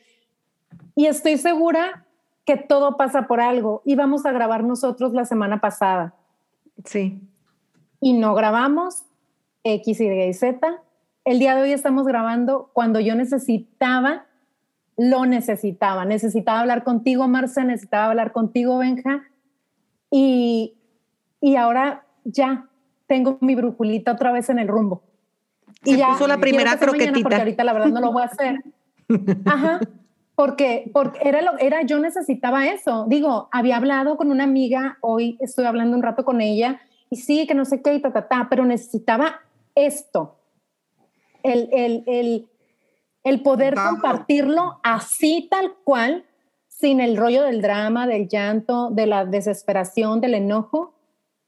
y 0.93 1.05
estoy 1.05 1.37
segura 1.37 2.05
que 2.43 2.57
todo 2.57 2.97
pasa 2.97 3.27
por 3.27 3.39
algo. 3.39 3.81
Íbamos 3.85 4.25
a 4.25 4.33
grabar 4.33 4.65
nosotros 4.65 5.13
la 5.13 5.23
semana 5.23 5.61
pasada. 5.61 6.13
Sí. 6.83 7.21
Y 8.01 8.11
no 8.11 8.35
grabamos 8.35 9.05
X, 9.63 10.01
Y, 10.01 10.33
Z. 10.33 10.81
El 11.23 11.39
día 11.39 11.55
de 11.55 11.61
hoy 11.61 11.71
estamos 11.71 12.05
grabando 12.05 12.71
cuando 12.73 12.99
yo 12.99 13.15
necesitaba, 13.15 14.25
lo 14.97 15.25
necesitaba. 15.25 16.03
Necesitaba 16.03 16.59
hablar 16.59 16.83
contigo, 16.83 17.29
Marce, 17.29 17.63
necesitaba 17.63 18.07
hablar 18.07 18.33
contigo, 18.33 18.79
Benja. 18.79 19.23
Y, 20.11 20.75
y 21.41 21.55
ahora 21.55 22.05
ya 22.23 22.69
tengo 23.07 23.37
mi 23.41 23.55
brujulita 23.55 24.13
otra 24.13 24.31
vez 24.31 24.49
en 24.49 24.59
el 24.59 24.67
rumbo. 24.67 25.03
y 25.83 25.97
ya 25.97 26.09
puso 26.09 26.27
la 26.27 26.37
primera 26.37 26.77
croquetita. 26.77 27.21
porque 27.21 27.35
ahorita 27.35 27.63
la 27.63 27.73
verdad 27.73 27.87
no 27.89 28.01
lo 28.01 28.11
voy 28.11 28.23
a 28.23 28.25
hacer. 28.25 28.63
Ajá. 29.45 29.79
Porque, 30.35 30.91
porque 30.93 31.19
era, 31.23 31.41
lo, 31.41 31.57
era, 31.59 31.83
yo 31.83 31.99
necesitaba 31.99 32.67
eso. 32.67 33.05
Digo, 33.07 33.47
había 33.51 33.77
hablado 33.77 34.17
con 34.17 34.31
una 34.31 34.43
amiga, 34.43 34.97
hoy 35.01 35.37
estoy 35.39 35.65
hablando 35.65 35.95
un 35.95 36.03
rato 36.03 36.25
con 36.25 36.41
ella, 36.41 36.81
y 37.09 37.17
sí, 37.17 37.47
que 37.47 37.55
no 37.55 37.63
sé 37.63 37.81
qué, 37.81 37.93
y 37.93 38.01
ta, 38.01 38.11
ta, 38.11 38.27
ta, 38.27 38.47
pero 38.49 38.65
necesitaba 38.65 39.39
esto. 39.75 40.37
El, 41.41 41.69
el, 41.71 42.03
el, 42.07 42.49
el 43.23 43.41
poder 43.43 43.75
compartirlo 43.75 44.79
así 44.83 45.47
tal 45.49 45.73
cual, 45.85 46.25
sin 46.67 46.99
el 46.99 47.15
rollo 47.15 47.43
del 47.43 47.61
drama, 47.61 48.05
del 48.05 48.27
llanto, 48.27 48.89
de 48.91 49.07
la 49.07 49.23
desesperación, 49.23 50.19
del 50.19 50.33
enojo, 50.33 50.94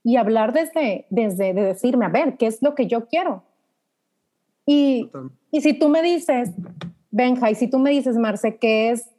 y 0.08 0.16
hablar 0.16 0.54
desde, 0.54 1.06
desde 1.10 1.54
de 1.54 1.64
decirme, 1.64 2.06
a 2.06 2.08
ver, 2.08 2.38
¿qué 2.38 2.48
es 2.48 2.62
lo 2.62 2.76
que 2.76 2.88
yo 2.88 3.08
quiero? 3.08 3.44
Y, 4.66 5.12
y 5.52 5.60
si 5.60 5.74
tú 5.74 5.90
me 5.90 6.02
dices, 6.02 6.52
Benja, 7.12 7.52
y 7.52 7.56
si 7.56 7.68
tú 7.68 7.78
me 7.78 7.90
dices, 7.90 8.16
Marce, 8.16 8.56
que 8.56 8.92
es 8.92 9.10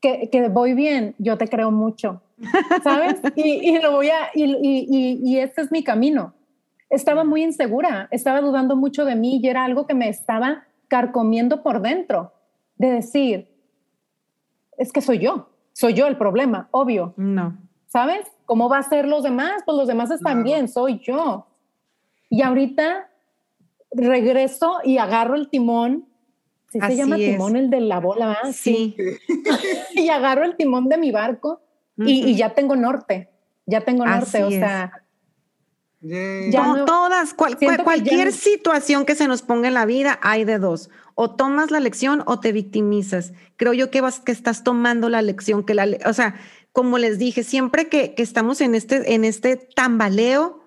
que, 0.00 0.30
que 0.30 0.48
voy 0.48 0.74
bien, 0.74 1.16
yo 1.18 1.36
te 1.38 1.48
creo 1.48 1.72
mucho, 1.72 2.22
¿sabes? 2.84 3.20
y, 3.34 3.68
y, 3.68 3.80
lo 3.80 3.90
voy 3.90 4.10
a, 4.10 4.30
y, 4.32 4.44
y, 4.44 5.18
y, 5.24 5.38
este 5.38 5.62
es 5.62 5.72
mi 5.72 5.82
camino. 5.82 6.34
Estaba 6.88 7.24
muy 7.24 7.42
insegura, 7.42 8.06
estaba 8.12 8.40
dudando 8.40 8.76
mucho 8.76 9.04
de 9.04 9.16
mí 9.16 9.40
y 9.42 9.48
era 9.48 9.64
algo 9.64 9.88
que 9.88 9.94
me 9.94 10.08
estaba 10.08 10.66
carcomiendo 10.86 11.64
por 11.64 11.82
dentro, 11.82 12.32
de 12.76 12.92
decir, 12.92 13.48
es 14.78 14.92
que 14.92 15.00
soy 15.00 15.18
yo, 15.18 15.48
soy 15.72 15.94
yo 15.94 16.06
el 16.06 16.16
problema, 16.16 16.68
obvio. 16.70 17.12
No. 17.16 17.58
¿Sabes? 17.92 18.26
¿Cómo 18.46 18.70
va 18.70 18.78
a 18.78 18.82
ser 18.82 19.06
los 19.06 19.22
demás? 19.22 19.62
Pues 19.66 19.76
los 19.76 19.86
demás 19.86 20.10
están 20.10 20.44
bien, 20.44 20.66
soy 20.66 20.98
yo. 21.00 21.46
Y 22.30 22.40
ahorita 22.40 23.10
regreso 23.90 24.78
y 24.82 24.96
agarro 24.96 25.34
el 25.34 25.50
timón 25.50 26.08
Sí, 26.70 26.80
se 26.80 26.96
llama 26.96 27.16
timón 27.16 27.54
el 27.54 27.68
de 27.68 27.80
la 27.82 28.00
bola, 28.00 28.38
Sí. 28.50 28.96
y 29.94 30.08
agarro 30.08 30.46
el 30.46 30.56
timón 30.56 30.88
de 30.88 30.96
mi 30.96 31.12
barco 31.12 31.60
y, 31.98 32.34
ya 32.34 32.54
tengo 32.54 32.76
norte. 32.76 33.28
Ya 33.66 33.82
tengo 33.82 34.06
norte, 34.06 34.42
o 34.42 34.50
sea. 34.50 35.04
Ya 36.00 36.84
todas, 36.86 37.34
cualquier 37.34 38.32
situación 38.32 39.04
que 39.04 39.14
se 39.14 39.28
nos 39.28 39.42
ponga 39.42 39.68
en 39.68 39.74
la 39.74 39.84
vida, 39.84 40.18
hay 40.22 40.44
de 40.44 40.58
dos. 40.58 40.88
O 41.14 41.36
tomas 41.36 41.70
la 41.70 41.78
lección 41.78 42.22
o 42.24 42.40
te 42.40 42.52
victimizas. 42.52 43.34
Creo 43.56 43.74
yo 43.74 43.90
que 43.90 44.00
vas, 44.00 44.18
que 44.18 44.32
estás 44.32 44.64
tomando 44.64 45.10
la 45.10 45.20
lección, 45.20 45.64
que 45.64 45.74
la, 45.74 45.86
o 46.06 46.14
sea, 46.14 46.36
como 46.72 46.98
les 46.98 47.18
dije, 47.18 47.44
siempre 47.44 47.88
que, 47.88 48.14
estamos 48.16 48.60
en 48.60 48.74
este, 48.74 49.14
en 49.14 49.24
este 49.24 49.56
tambaleo, 49.56 50.60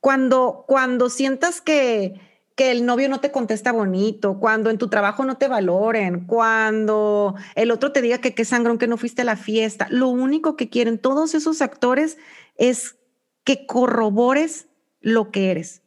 cuando, 0.00 0.64
cuando 0.66 1.10
sientas 1.10 1.60
que, 1.60 2.20
que 2.54 2.70
el 2.70 2.86
novio 2.86 3.08
no 3.08 3.20
te 3.20 3.30
contesta 3.30 3.72
bonito, 3.72 4.38
cuando 4.40 4.70
en 4.70 4.78
tu 4.78 4.88
trabajo 4.88 5.24
no 5.24 5.36
te 5.36 5.48
valoren, 5.48 6.26
cuando 6.26 7.34
el 7.54 7.70
otro 7.70 7.92
te 7.92 8.00
diga 8.00 8.18
que 8.18 8.34
qué 8.34 8.44
sangrón 8.44 8.78
que 8.78 8.86
no 8.86 8.96
fuiste 8.96 9.22
a 9.22 9.26
la 9.26 9.36
fiesta. 9.36 9.88
Lo 9.90 10.08
único 10.08 10.56
que 10.56 10.70
quieren 10.70 10.98
todos 10.98 11.34
esos 11.34 11.60
actores 11.60 12.16
es 12.56 12.96
que 13.44 13.66
corrobores 13.66 14.68
lo 15.00 15.30
que 15.30 15.50
eres. 15.50 15.82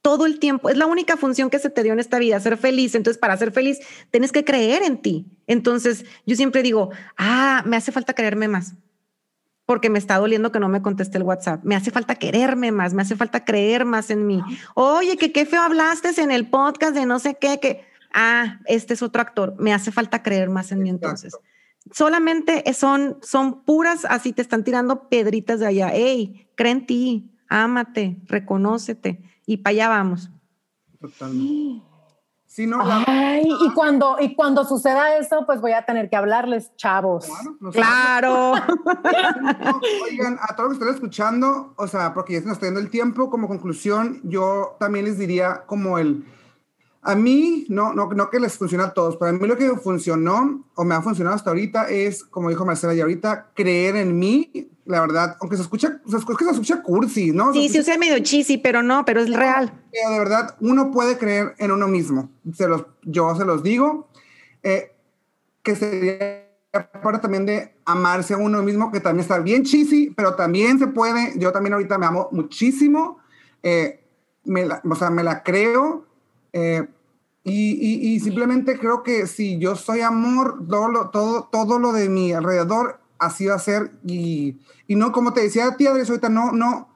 Todo 0.00 0.26
el 0.26 0.38
tiempo. 0.38 0.68
Es 0.68 0.76
la 0.76 0.86
única 0.86 1.16
función 1.16 1.50
que 1.50 1.58
se 1.58 1.70
te 1.70 1.82
dio 1.82 1.92
en 1.92 2.00
esta 2.00 2.18
vida, 2.18 2.40
ser 2.40 2.56
feliz. 2.56 2.94
Entonces, 2.94 3.18
para 3.18 3.36
ser 3.36 3.52
feliz, 3.52 3.80
tienes 4.10 4.32
que 4.32 4.44
creer 4.44 4.82
en 4.82 5.00
ti. 5.00 5.26
Entonces, 5.46 6.04
yo 6.26 6.36
siempre 6.36 6.62
digo, 6.62 6.90
ah, 7.16 7.62
me 7.66 7.76
hace 7.76 7.92
falta 7.92 8.14
creerme 8.14 8.48
más 8.48 8.74
porque 9.66 9.90
me 9.90 9.98
está 9.98 10.18
doliendo 10.18 10.52
que 10.52 10.60
no 10.60 10.68
me 10.68 10.82
conteste 10.82 11.18
el 11.18 11.24
WhatsApp. 11.24 11.64
Me 11.64 11.74
hace 11.74 11.90
falta 11.90 12.16
quererme 12.16 12.70
más, 12.70 12.94
me 12.94 13.02
hace 13.02 13.16
falta 13.16 13.44
creer 13.44 13.84
más 13.84 14.10
en 14.10 14.26
mí. 14.26 14.42
Oye, 14.74 15.16
que 15.16 15.32
qué 15.32 15.46
feo 15.46 15.62
hablaste 15.62 16.20
en 16.20 16.30
el 16.30 16.48
podcast 16.48 16.94
de 16.94 17.06
no 17.06 17.18
sé 17.18 17.36
qué, 17.40 17.58
que, 17.60 17.84
ah, 18.12 18.60
este 18.66 18.94
es 18.94 19.02
otro 19.02 19.22
actor. 19.22 19.54
Me 19.58 19.72
hace 19.72 19.90
falta 19.90 20.22
creer 20.22 20.50
más 20.50 20.70
en 20.72 20.82
mí 20.82 20.90
entonces. 20.90 21.36
Solamente 21.92 22.62
son, 22.74 23.18
son 23.22 23.64
puras, 23.64 24.04
así 24.04 24.32
te 24.32 24.42
están 24.42 24.64
tirando 24.64 25.08
pedritas 25.08 25.60
de 25.60 25.66
allá. 25.66 25.90
Hey, 25.92 26.48
cree 26.54 26.72
en 26.72 26.86
ti, 26.86 27.30
ámate, 27.48 28.18
reconócete 28.26 29.22
y 29.46 29.58
para 29.58 29.70
allá 29.70 29.88
vamos. 29.88 30.30
Totalmente 31.00 31.93
y 32.56 33.70
cuando, 33.74 34.16
y 34.20 34.34
cuando 34.36 34.64
suceda 34.64 35.16
eso, 35.16 35.44
pues 35.44 35.60
voy 35.60 35.72
a 35.72 35.84
tener 35.84 36.08
que 36.08 36.14
hablarles, 36.14 36.74
chavos. 36.76 37.26
claro. 37.72 38.52
oigan, 40.08 40.38
a 40.40 40.54
todos 40.54 40.70
los 40.70 40.78
que 40.78 40.84
están 40.84 40.94
escuchando, 40.94 41.74
o 41.76 41.88
sea, 41.88 42.14
porque 42.14 42.34
ya 42.34 42.40
se 42.40 42.46
nos 42.46 42.54
está 42.54 42.66
yendo 42.66 42.80
el 42.80 42.90
tiempo, 42.90 43.28
como 43.28 43.48
conclusión, 43.48 44.20
yo 44.22 44.76
también 44.78 45.04
les 45.04 45.18
diría 45.18 45.64
como 45.66 45.98
el, 45.98 46.24
a 47.02 47.16
mí, 47.16 47.66
no, 47.68 47.92
no, 47.92 48.06
no 48.06 48.30
que 48.30 48.38
les 48.38 48.56
funcione 48.56 48.84
a 48.84 48.94
todos, 48.94 49.16
pero 49.16 49.30
a 49.30 49.32
mí 49.32 49.48
lo 49.48 49.56
que 49.56 49.68
funcionó 49.76 50.64
o 50.76 50.84
me 50.84 50.94
ha 50.94 51.02
funcionado 51.02 51.34
hasta 51.34 51.50
ahorita 51.50 51.88
es, 51.88 52.22
como 52.22 52.50
dijo 52.50 52.64
Marcela 52.64 52.94
ya 52.94 53.02
ahorita, 53.02 53.50
creer 53.54 53.96
en 53.96 54.16
mí, 54.16 54.70
la 54.86 55.00
verdad, 55.00 55.36
aunque 55.40 55.56
se 55.56 55.62
escucha, 55.62 56.00
se 56.06 56.16
escucha, 56.16 56.44
se 56.44 56.50
escucha 56.50 56.82
cursi, 56.82 57.32
¿no? 57.32 57.52
Sí, 57.52 57.68
sí, 57.68 57.78
es 57.78 57.98
medio 57.98 58.18
cheesy, 58.18 58.58
pero 58.58 58.82
no, 58.82 59.04
pero 59.04 59.20
es 59.22 59.32
real. 59.32 59.72
Pero 59.90 60.10
de 60.10 60.18
verdad, 60.18 60.56
uno 60.60 60.90
puede 60.90 61.16
creer 61.16 61.54
en 61.58 61.70
uno 61.70 61.88
mismo. 61.88 62.30
Se 62.54 62.68
los, 62.68 62.84
yo 63.02 63.34
se 63.34 63.44
los 63.44 63.62
digo, 63.62 64.08
eh, 64.62 64.92
que 65.62 65.74
sería 65.74 66.44
parte 67.02 67.20
también 67.20 67.46
de 67.46 67.74
amarse 67.86 68.34
a 68.34 68.36
uno 68.36 68.62
mismo, 68.62 68.90
que 68.92 69.00
también 69.00 69.22
está 69.22 69.38
bien 69.38 69.62
cheesy, 69.62 70.12
pero 70.14 70.34
también 70.34 70.78
se 70.78 70.86
puede. 70.86 71.38
Yo 71.38 71.50
también 71.52 71.72
ahorita 71.72 71.96
me 71.96 72.06
amo 72.06 72.28
muchísimo, 72.32 73.18
eh, 73.62 74.04
me 74.44 74.66
la, 74.66 74.82
o 74.88 74.94
sea, 74.94 75.08
me 75.08 75.22
la 75.22 75.42
creo. 75.42 76.06
Eh, 76.52 76.86
y, 77.42 77.72
y, 77.72 78.14
y, 78.14 78.20
simplemente 78.20 78.78
creo 78.78 79.02
que 79.02 79.26
si 79.26 79.58
yo 79.58 79.76
soy 79.76 80.00
amor, 80.00 80.66
todo 80.66 80.88
lo, 80.88 81.10
todo, 81.10 81.48
todo 81.52 81.78
lo 81.78 81.92
de 81.92 82.08
mi 82.08 82.32
alrededor 82.32 83.03
así 83.26 83.46
va 83.46 83.54
a 83.54 83.58
ser. 83.58 83.92
Y, 84.06 84.58
y 84.86 84.96
no, 84.96 85.12
como 85.12 85.32
te 85.32 85.42
decía 85.42 85.66
a 85.66 85.76
ti, 85.76 85.86
ahorita, 85.86 86.28
no, 86.28 86.52
no. 86.52 86.88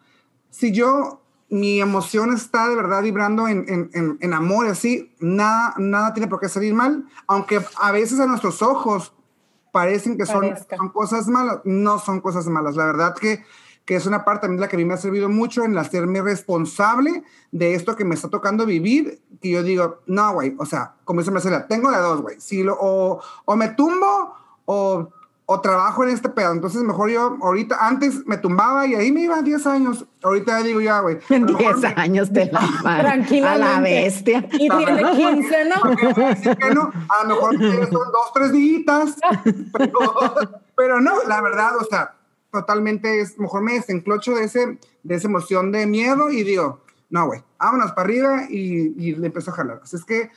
Si 0.50 0.72
yo, 0.72 1.22
mi 1.50 1.80
emoción 1.80 2.32
está 2.32 2.68
de 2.68 2.76
verdad 2.76 3.02
vibrando 3.02 3.48
en, 3.48 3.64
en, 3.68 4.18
en, 4.20 4.34
amor 4.34 4.66
y 4.66 4.70
así, 4.70 5.14
nada, 5.18 5.74
nada 5.78 6.12
tiene 6.12 6.28
por 6.28 6.40
qué 6.40 6.48
salir 6.48 6.74
mal, 6.74 7.06
aunque 7.26 7.60
a 7.80 7.92
veces 7.92 8.20
a 8.20 8.26
nuestros 8.26 8.60
ojos 8.60 9.14
parecen 9.72 10.16
que 10.16 10.26
son, 10.26 10.54
son 10.76 10.88
cosas 10.90 11.28
malas, 11.28 11.60
no 11.64 11.98
son 11.98 12.20
cosas 12.20 12.46
malas. 12.46 12.76
La 12.76 12.86
verdad 12.86 13.14
que, 13.14 13.44
que 13.84 13.96
es 13.96 14.06
una 14.06 14.24
parte 14.24 14.42
también 14.42 14.60
la 14.60 14.68
que 14.68 14.76
a 14.76 14.78
mí 14.78 14.84
me 14.84 14.94
ha 14.94 14.98
servido 14.98 15.28
mucho 15.28 15.64
en 15.64 15.76
hacerme 15.78 16.20
responsable 16.20 17.22
de 17.52 17.74
esto 17.74 17.96
que 17.96 18.04
me 18.04 18.14
está 18.14 18.28
tocando 18.28 18.66
vivir, 18.66 19.22
que 19.40 19.50
yo 19.50 19.62
digo, 19.62 20.00
no, 20.06 20.34
güey, 20.34 20.54
o 20.58 20.66
sea, 20.66 20.96
como 21.04 21.20
dice 21.20 21.30
Marcela, 21.30 21.66
tengo 21.66 21.90
de 21.90 21.98
dos, 21.98 22.20
güey, 22.20 22.40
si 22.40 22.62
lo, 22.62 22.76
o, 22.78 23.20
o 23.44 23.56
me 23.56 23.68
tumbo 23.68 24.34
o 24.66 25.08
o 25.50 25.62
trabajo 25.62 26.04
en 26.04 26.10
este 26.10 26.28
pedo. 26.28 26.52
Entonces, 26.52 26.82
mejor 26.82 27.08
yo 27.08 27.38
ahorita, 27.40 27.78
antes 27.80 28.26
me 28.26 28.36
tumbaba 28.36 28.86
y 28.86 28.94
ahí 28.94 29.10
me 29.10 29.22
iba 29.22 29.40
10 29.40 29.66
años. 29.66 30.04
Ahorita 30.22 30.58
ya 30.58 30.62
digo 30.62 30.80
ya, 30.82 31.00
güey. 31.00 31.18
En 31.30 31.46
10 31.46 31.84
años 31.96 32.30
te 32.30 32.52
la 32.52 32.60
Tranquila. 33.00 33.54
A 33.54 33.56
la 33.56 33.80
bestia. 33.80 34.46
Y 34.52 34.68
tiene 34.68 35.10
15, 35.10 35.64
¿no? 36.74 36.92
A 37.08 37.24
lo 37.24 37.28
mejor 37.28 37.58
son 37.58 37.90
dos, 37.90 38.32
tres 38.34 38.52
días. 38.52 39.16
Pero, 40.76 41.00
no, 41.00 41.14
la 41.26 41.40
verdad, 41.40 41.76
o 41.80 41.84
sea, 41.84 42.14
totalmente 42.52 43.22
es, 43.22 43.38
mejor 43.38 43.62
me 43.62 43.72
desenclocho 43.72 44.34
de, 44.34 44.44
ese, 44.44 44.78
de 45.02 45.14
esa 45.14 45.28
emoción 45.28 45.72
de 45.72 45.86
miedo 45.86 46.30
y 46.30 46.42
digo, 46.42 46.82
no, 47.08 47.26
güey, 47.26 47.42
vámonos 47.58 47.92
para 47.92 48.02
arriba 48.02 48.42
y, 48.50 48.92
y 48.98 49.14
le 49.14 49.28
empiezo 49.28 49.50
a 49.50 49.54
jalar. 49.54 49.80
Así 49.82 49.96
es 49.96 50.04
que 50.04 50.30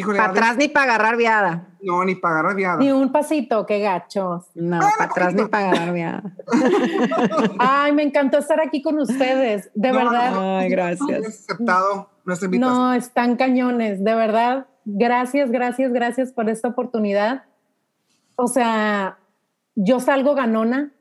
para 0.00 0.24
atrás 0.26 0.56
ni 0.56 0.68
para 0.68 0.94
agarrar 0.94 1.16
viada. 1.16 1.68
No, 1.82 2.04
ni 2.04 2.14
para 2.14 2.34
agarrar 2.34 2.56
viada. 2.56 2.78
Ni 2.78 2.92
un 2.92 3.12
pasito, 3.12 3.66
qué 3.66 3.80
gachos. 3.80 4.46
No, 4.54 4.78
para 4.78 5.10
atrás 5.10 5.34
ni 5.34 5.44
para 5.46 5.70
agarrar 5.70 5.92
viada. 5.92 6.22
Ay, 7.58 7.92
me 7.92 8.02
encantó 8.02 8.38
estar 8.38 8.60
aquí 8.60 8.80
con 8.82 8.98
ustedes, 8.98 9.70
de 9.74 9.92
verdad. 9.92 10.58
Ay, 10.58 10.70
gracias. 10.70 11.26
aceptado 11.26 12.08
nuestra 12.24 12.46
invitación. 12.46 12.78
No, 12.78 12.94
están 12.94 13.36
cañones, 13.36 14.02
de 14.02 14.14
verdad. 14.14 14.66
Gracias, 14.84 15.50
gracias, 15.50 15.92
gracias 15.92 16.32
por 16.32 16.48
esta 16.48 16.68
oportunidad. 16.68 17.44
O 18.36 18.46
sea, 18.46 19.18
yo 19.74 20.00
salgo 20.00 20.34
ganona 20.34 20.92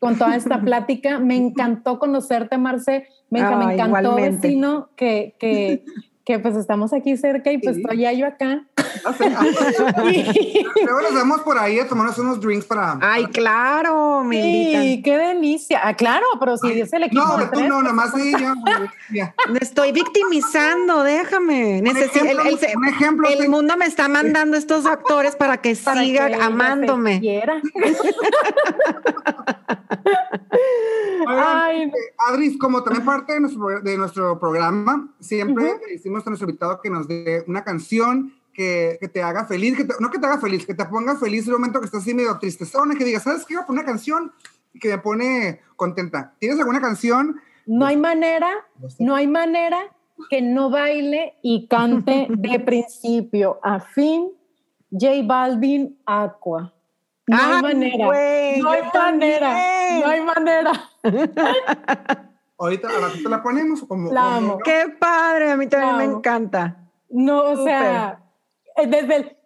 con 0.00 0.16
toda 0.16 0.36
esta 0.36 0.60
plática. 0.64 1.18
Me 1.18 1.36
encantó 1.36 1.98
conocerte, 1.98 2.58
Marce. 2.58 3.06
Me, 3.30 3.40
encantó, 3.40 4.16
vecino, 4.16 4.90
que, 4.96 5.36
que, 5.38 5.84
que 6.24 6.38
pues 6.38 6.54
estamos 6.54 6.92
aquí 6.92 7.16
cerca 7.16 7.50
y 7.50 7.58
pues 7.58 7.78
estoy 7.78 7.98
ya 7.98 8.12
yo 8.12 8.26
acá. 8.26 8.64
Luego 10.84 11.00
nos 11.02 11.14
vemos 11.14 11.40
por 11.40 11.58
ahí 11.58 11.80
a 11.80 11.88
tomarnos 11.88 12.16
unos 12.18 12.40
drinks 12.40 12.66
para. 12.66 12.98
Ay, 13.00 13.26
claro, 13.26 14.22
me 14.22 14.40
sí, 14.40 15.02
qué 15.02 15.16
delicia. 15.16 15.80
Ah, 15.82 15.94
claro, 15.94 16.24
pero 16.38 16.56
si 16.56 16.70
Dios 16.72 16.92
el 16.92 17.04
equipo. 17.04 17.24
No, 17.24 17.50
tú 17.50 17.60
no, 17.64 17.82
nada 17.82 17.92
más 17.94 18.14
ella. 18.16 18.54
Me 19.10 19.58
estoy 19.60 19.90
victimizando, 19.92 21.02
déjame. 21.02 21.80
Un 21.80 21.86
ejemplo, 21.88 22.30
el, 22.30 22.76
un 22.76 22.86
ejemplo, 22.86 23.28
el 23.28 23.48
mundo 23.48 23.76
me 23.76 23.86
está 23.86 24.06
mandando 24.08 24.56
estos 24.56 24.86
actores 24.86 25.34
para 25.34 25.56
que 25.58 25.74
siga 25.74 26.30
amándome. 26.40 27.20
Ay. 31.26 31.82
Eh, 31.84 31.92
Adris, 32.28 32.58
como 32.58 32.82
también 32.82 33.04
parte 33.04 33.34
de 33.34 33.40
nuestro, 33.40 33.80
de 33.80 33.96
nuestro 33.96 34.38
programa, 34.38 35.08
siempre 35.20 35.72
decimos 36.12 36.26
a 36.26 36.30
nuestro 36.30 36.48
invitado 36.48 36.80
que 36.80 36.90
nos 36.90 37.08
dé 37.08 37.44
una 37.46 37.64
canción 37.64 38.34
que, 38.52 38.98
que 39.00 39.08
te 39.08 39.22
haga 39.22 39.46
feliz, 39.46 39.76
que 39.76 39.86
no 39.98 40.10
que 40.10 40.18
te 40.18 40.26
haga 40.26 40.38
feliz, 40.38 40.66
que 40.66 40.74
te 40.74 40.84
ponga 40.84 41.16
feliz 41.16 41.46
en 41.46 41.54
el 41.54 41.58
momento 41.58 41.80
que 41.80 41.86
estás 41.86 42.02
así 42.02 42.14
medio 42.14 42.38
tristezón, 42.38 42.92
y 42.92 42.96
que 42.96 43.04
digas, 43.04 43.22
¿sabes 43.22 43.46
qué? 43.46 43.54
Voy 43.54 43.62
a 43.62 43.66
poner 43.66 43.82
una 43.82 43.92
canción 43.92 44.32
que 44.80 44.88
me 44.88 44.98
pone 44.98 45.60
contenta. 45.76 46.34
¿Tienes 46.38 46.58
alguna 46.58 46.80
canción? 46.80 47.40
No 47.66 47.86
hay 47.86 47.96
manera, 47.96 48.50
no 48.98 49.14
hay 49.14 49.26
manera 49.26 49.80
que 50.28 50.42
no 50.42 50.70
baile 50.70 51.34
y 51.42 51.66
cante 51.66 52.26
de 52.28 52.60
principio 52.64 53.58
a 53.62 53.80
fin 53.80 54.30
J 54.90 55.22
Balvin 55.24 55.98
Aqua. 56.04 56.74
No 57.26 57.38
hay 57.38 57.62
manera. 57.62 58.04
no 58.04 58.70
hay 58.70 58.82
manera. 58.92 60.00
No 60.00 60.06
hay 60.06 60.20
manera. 60.20 60.90
Ahorita 62.62 62.88
a 62.88 63.00
la 63.00 63.08
te 63.12 63.28
la 63.28 63.42
ponemos 63.42 63.82
como. 63.82 64.12
La 64.12 64.36
amo. 64.36 64.58
Qué 64.64 64.94
padre, 64.98 65.50
a 65.50 65.56
mí 65.56 65.66
también 65.66 65.96
me 65.96 66.04
encanta. 66.04 66.76
No, 67.10 67.42
o 67.42 67.64
sea, 67.64 68.22
eh, 68.76 68.86
desde 68.86 69.16
el 69.16 69.36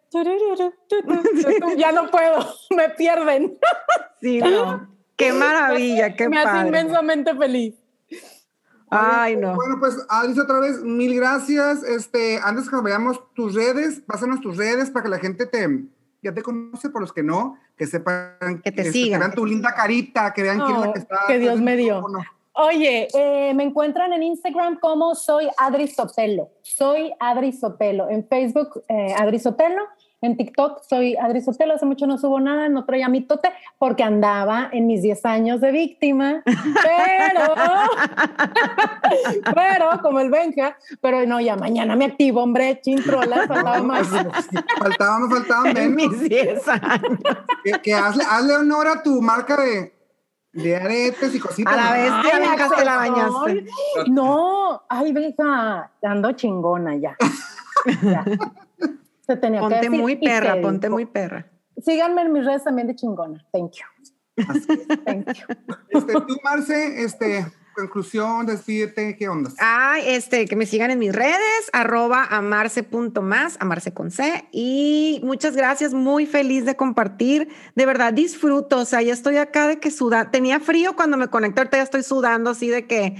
ya 1.79 1.93
no 1.93 2.11
puedo, 2.11 2.47
me 2.77 2.91
pierden. 2.91 3.59
Sí, 4.21 4.39
no. 4.39 4.95
Qué 5.17 5.33
maravilla, 5.33 6.15
qué 6.15 6.29
Me 6.29 6.39
hace 6.39 6.69
inmensamente 6.69 7.35
feliz. 7.35 7.75
Ay, 8.91 9.37
no. 9.37 9.55
Bueno, 9.55 9.77
pues 9.81 9.97
Alice, 10.11 10.41
otra 10.41 10.61
vez, 10.61 10.83
mil 10.83 11.17
gracias. 11.17 11.83
Este, 11.85 12.39
antes 12.43 12.69
que 12.69 12.77
veamos 12.83 13.23
tus 13.35 13.55
redes, 13.55 14.03
pásanos 14.07 14.41
tus 14.41 14.59
redes 14.59 14.91
para 14.91 15.05
que 15.05 15.09
la 15.09 15.19
gente 15.19 15.47
te, 15.47 15.67
ya 16.23 16.35
te 16.35 16.43
conoce, 16.43 16.91
por 16.91 17.01
los 17.01 17.15
que 17.15 17.23
no, 17.23 17.59
que 17.79 17.87
sepan 17.87 18.61
que 18.63 18.73
te 18.73 18.83
este, 18.83 18.93
sigan. 18.93 19.21
Que 19.21 19.27
vean 19.27 19.35
tu 19.35 19.47
linda 19.47 19.75
carita, 19.75 20.35
que 20.35 20.43
vean 20.43 20.61
quién 20.61 20.77
es 20.77 20.87
la 20.87 20.93
que 20.93 20.99
está. 20.99 21.21
Que 21.27 21.39
Dios 21.39 21.61
me 21.61 21.77
dio. 21.77 22.05
Oye, 22.59 23.09
eh, 23.13 23.53
me 23.55 23.65
encuentran 23.65 24.15
en 24.15 24.23
Instagram 24.23 24.79
como 24.81 25.15
soy 25.15 25.47
Adri 25.59 25.89
Sotelo. 25.89 26.53
Soy 26.63 27.13
Adri 27.21 27.53
Sotelo. 27.53 28.09
En 28.09 28.27
Facebook, 28.27 28.83
eh, 28.89 29.15
Adri 29.15 29.39
Sotelo. 29.39 29.83
En 30.23 30.39
TikTok 30.39 30.81
soy 30.89 31.17
Adri 31.17 31.43
Sotelo. 31.43 31.75
Hace 31.75 31.85
mucho 31.85 32.07
no 32.07 32.17
subo 32.17 32.41
nada, 32.41 32.71
no 32.71 32.87
traía 32.87 33.11
mi 33.11 33.21
tote 33.21 33.53
porque 33.79 34.05
andaba 34.05 34.71
en 34.73 34.87
mis 34.87 35.03
10 35.03 35.27
años 35.27 35.61
de 35.61 35.71
víctima. 35.71 36.43
Pero, 36.47 37.55
pero 39.55 40.01
como 40.01 40.21
el 40.21 40.31
Benja, 40.31 40.79
pero 41.03 41.27
no, 41.27 41.39
ya 41.43 41.57
mañana 41.57 41.95
me 41.95 42.07
activo, 42.07 42.43
hombre, 42.43 42.81
chintrola, 42.81 43.47
faltaba 43.47 43.83
más. 43.83 44.09
faltaba, 44.09 45.29
faltaba 45.29 45.63
menos. 45.75 45.83
En 45.83 45.95
mis 45.95 46.21
10 46.21 46.69
años. 46.69 47.19
Que, 47.83 47.93
hazle, 47.93 48.25
hazle 48.27 48.57
honor 48.57 48.89
a 48.89 49.03
tu 49.03 49.21
marca 49.21 49.59
de 49.59 49.96
de 50.57 50.77
aretes 50.77 51.35
y 51.35 51.39
cositas. 51.39 51.73
A 51.73 51.77
la 51.77 51.93
vez 51.93 52.11
que 52.77 52.85
la 52.85 52.97
bañaste. 52.97 53.67
No, 54.09 54.83
ay, 54.89 55.13
venga, 55.13 55.93
ando 56.03 56.33
chingona 56.33 56.97
ya. 56.97 57.17
Se 59.21 59.37
tenía 59.37 59.61
ponte 59.61 59.81
que 59.81 59.91
muy 59.91 60.17
perra, 60.17 60.61
ponte 60.61 60.89
muy 60.89 61.07
perra. 61.07 61.47
Síganme 61.79 62.23
en 62.23 62.33
mis 62.33 62.45
redes 62.45 62.65
también 62.65 62.89
de 62.89 62.95
chingona. 62.95 63.45
Thank 63.53 63.73
you. 63.73 64.45
Thank 65.05 65.27
you. 65.33 65.47
Este, 65.91 66.13
tú, 66.13 66.37
Marce, 66.43 67.03
este, 67.03 67.47
conclusión, 67.77 68.47
despídete, 68.47 69.17
¿qué 69.17 69.29
onda? 69.29 69.51
Ah, 69.61 69.99
este, 70.05 70.47
que 70.47 70.57
me 70.57 70.67
sigan 70.67 70.91
en 70.91 70.99
mis 70.99 71.15
redes, 71.15 71.71
arroba 71.73 72.25
amarse.más, 72.25 73.59
amarse 73.61 73.93
con 73.93 74.11
C. 74.11 74.49
Y 74.51 75.21
muchas 75.23 75.55
gracias, 75.55 75.93
muy 75.93 76.27
feliz 76.27 76.65
de 76.65 76.75
compartir. 76.75 77.49
De 77.75 77.87
verdad, 77.87 78.13
disfruto. 78.13 78.79
O 78.79 78.85
sea, 78.85 79.03
ya 79.03 79.13
estoy 79.13 79.37
acá 79.37 79.69
de 79.69 79.79
que 79.79 79.91
suda. 79.91 80.31
Tenía 80.31 80.59
frío 80.59 80.97
cuando 80.97 81.17
me 81.17 81.29
conecté, 81.29 81.61
ahorita 81.61 81.77
ya 81.77 81.83
estoy 81.83 82.03
sudando 82.03 82.51
así 82.51 82.69
de 82.69 82.87
que, 82.87 83.17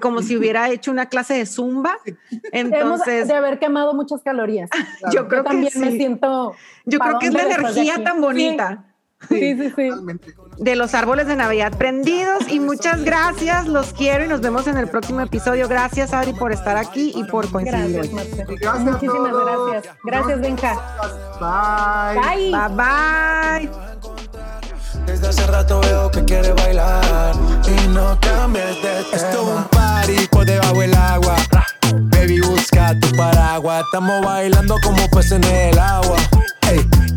como 0.00 0.22
si 0.22 0.36
hubiera 0.36 0.68
hecho 0.70 0.90
una 0.90 1.06
clase 1.06 1.34
de 1.34 1.46
zumba. 1.46 1.96
Entonces. 2.52 3.26
de 3.26 3.34
haber 3.34 3.58
quemado 3.58 3.94
muchas 3.94 4.22
calorías. 4.22 4.68
Yo 5.12 5.26
creo 5.28 5.42
que 5.42 5.50
también 5.50 5.72
me 5.76 5.92
siento. 5.92 6.54
Yo 6.84 6.98
creo 6.98 7.18
que 7.18 7.26
es 7.28 7.32
la 7.32 7.42
energía 7.42 8.04
tan 8.04 8.20
bonita. 8.20 8.84
Sí, 9.28 9.56
sí, 9.56 9.72
sí. 9.74 9.90
De 10.58 10.76
los 10.76 10.94
árboles 10.94 11.26
de 11.26 11.36
Navidad 11.36 11.72
prendidos. 11.76 12.48
Y 12.48 12.60
muchas 12.60 13.02
gracias, 13.02 13.66
los 13.66 13.92
quiero 13.92 14.24
y 14.24 14.28
nos 14.28 14.40
vemos 14.40 14.66
en 14.66 14.76
el 14.76 14.88
próximo 14.88 15.20
episodio. 15.20 15.68
Gracias, 15.68 16.12
Adri, 16.12 16.32
por 16.32 16.52
estar 16.52 16.76
aquí 16.76 17.12
y 17.14 17.24
por 17.24 17.50
coincidir. 17.50 18.10
Gracias, 18.60 18.80
Muchísimas 18.80 19.32
gracias. 19.32 19.96
Gracias, 20.04 20.40
Benja. 20.40 20.74
Bye. 21.40 22.50
Bye. 22.50 23.68
Bye, 23.68 23.70
Desde 25.06 25.28
hace 25.28 25.46
rato 25.46 25.80
veo 25.80 26.10
que 26.10 26.24
quiere 26.24 26.52
bailar 26.52 27.34
y 27.66 27.88
no 27.88 28.18
cambies 28.20 28.82
de 28.82 29.04
tema. 29.10 29.12
Esto 29.12 29.28
es 29.28 29.56
un 29.56 29.64
party 29.64 30.28
por 30.30 30.44
debajo 30.46 30.80
del 30.80 30.94
agua. 30.94 31.36
Baby, 31.94 32.40
busca 32.40 32.98
tu 33.00 33.14
paraguas. 33.16 33.84
Estamos 33.84 34.24
bailando 34.24 34.76
como 34.82 35.08
peces 35.10 35.32
en 35.32 35.44
el 35.44 35.78
agua 35.78 36.16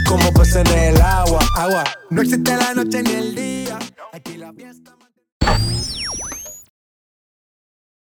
como 0.07 0.31
pues 0.31 0.55
en 0.55 0.67
el 0.67 1.01
agua, 1.01 1.39
agua. 1.55 1.83
No 2.09 2.21
existe 2.21 2.55
la 2.55 2.73
noche 2.73 3.03
ni 3.03 3.11
el 3.11 3.35
día. 3.35 3.77
Aquí 4.13 4.37
la 4.37 4.53
fiesta. 4.53 4.95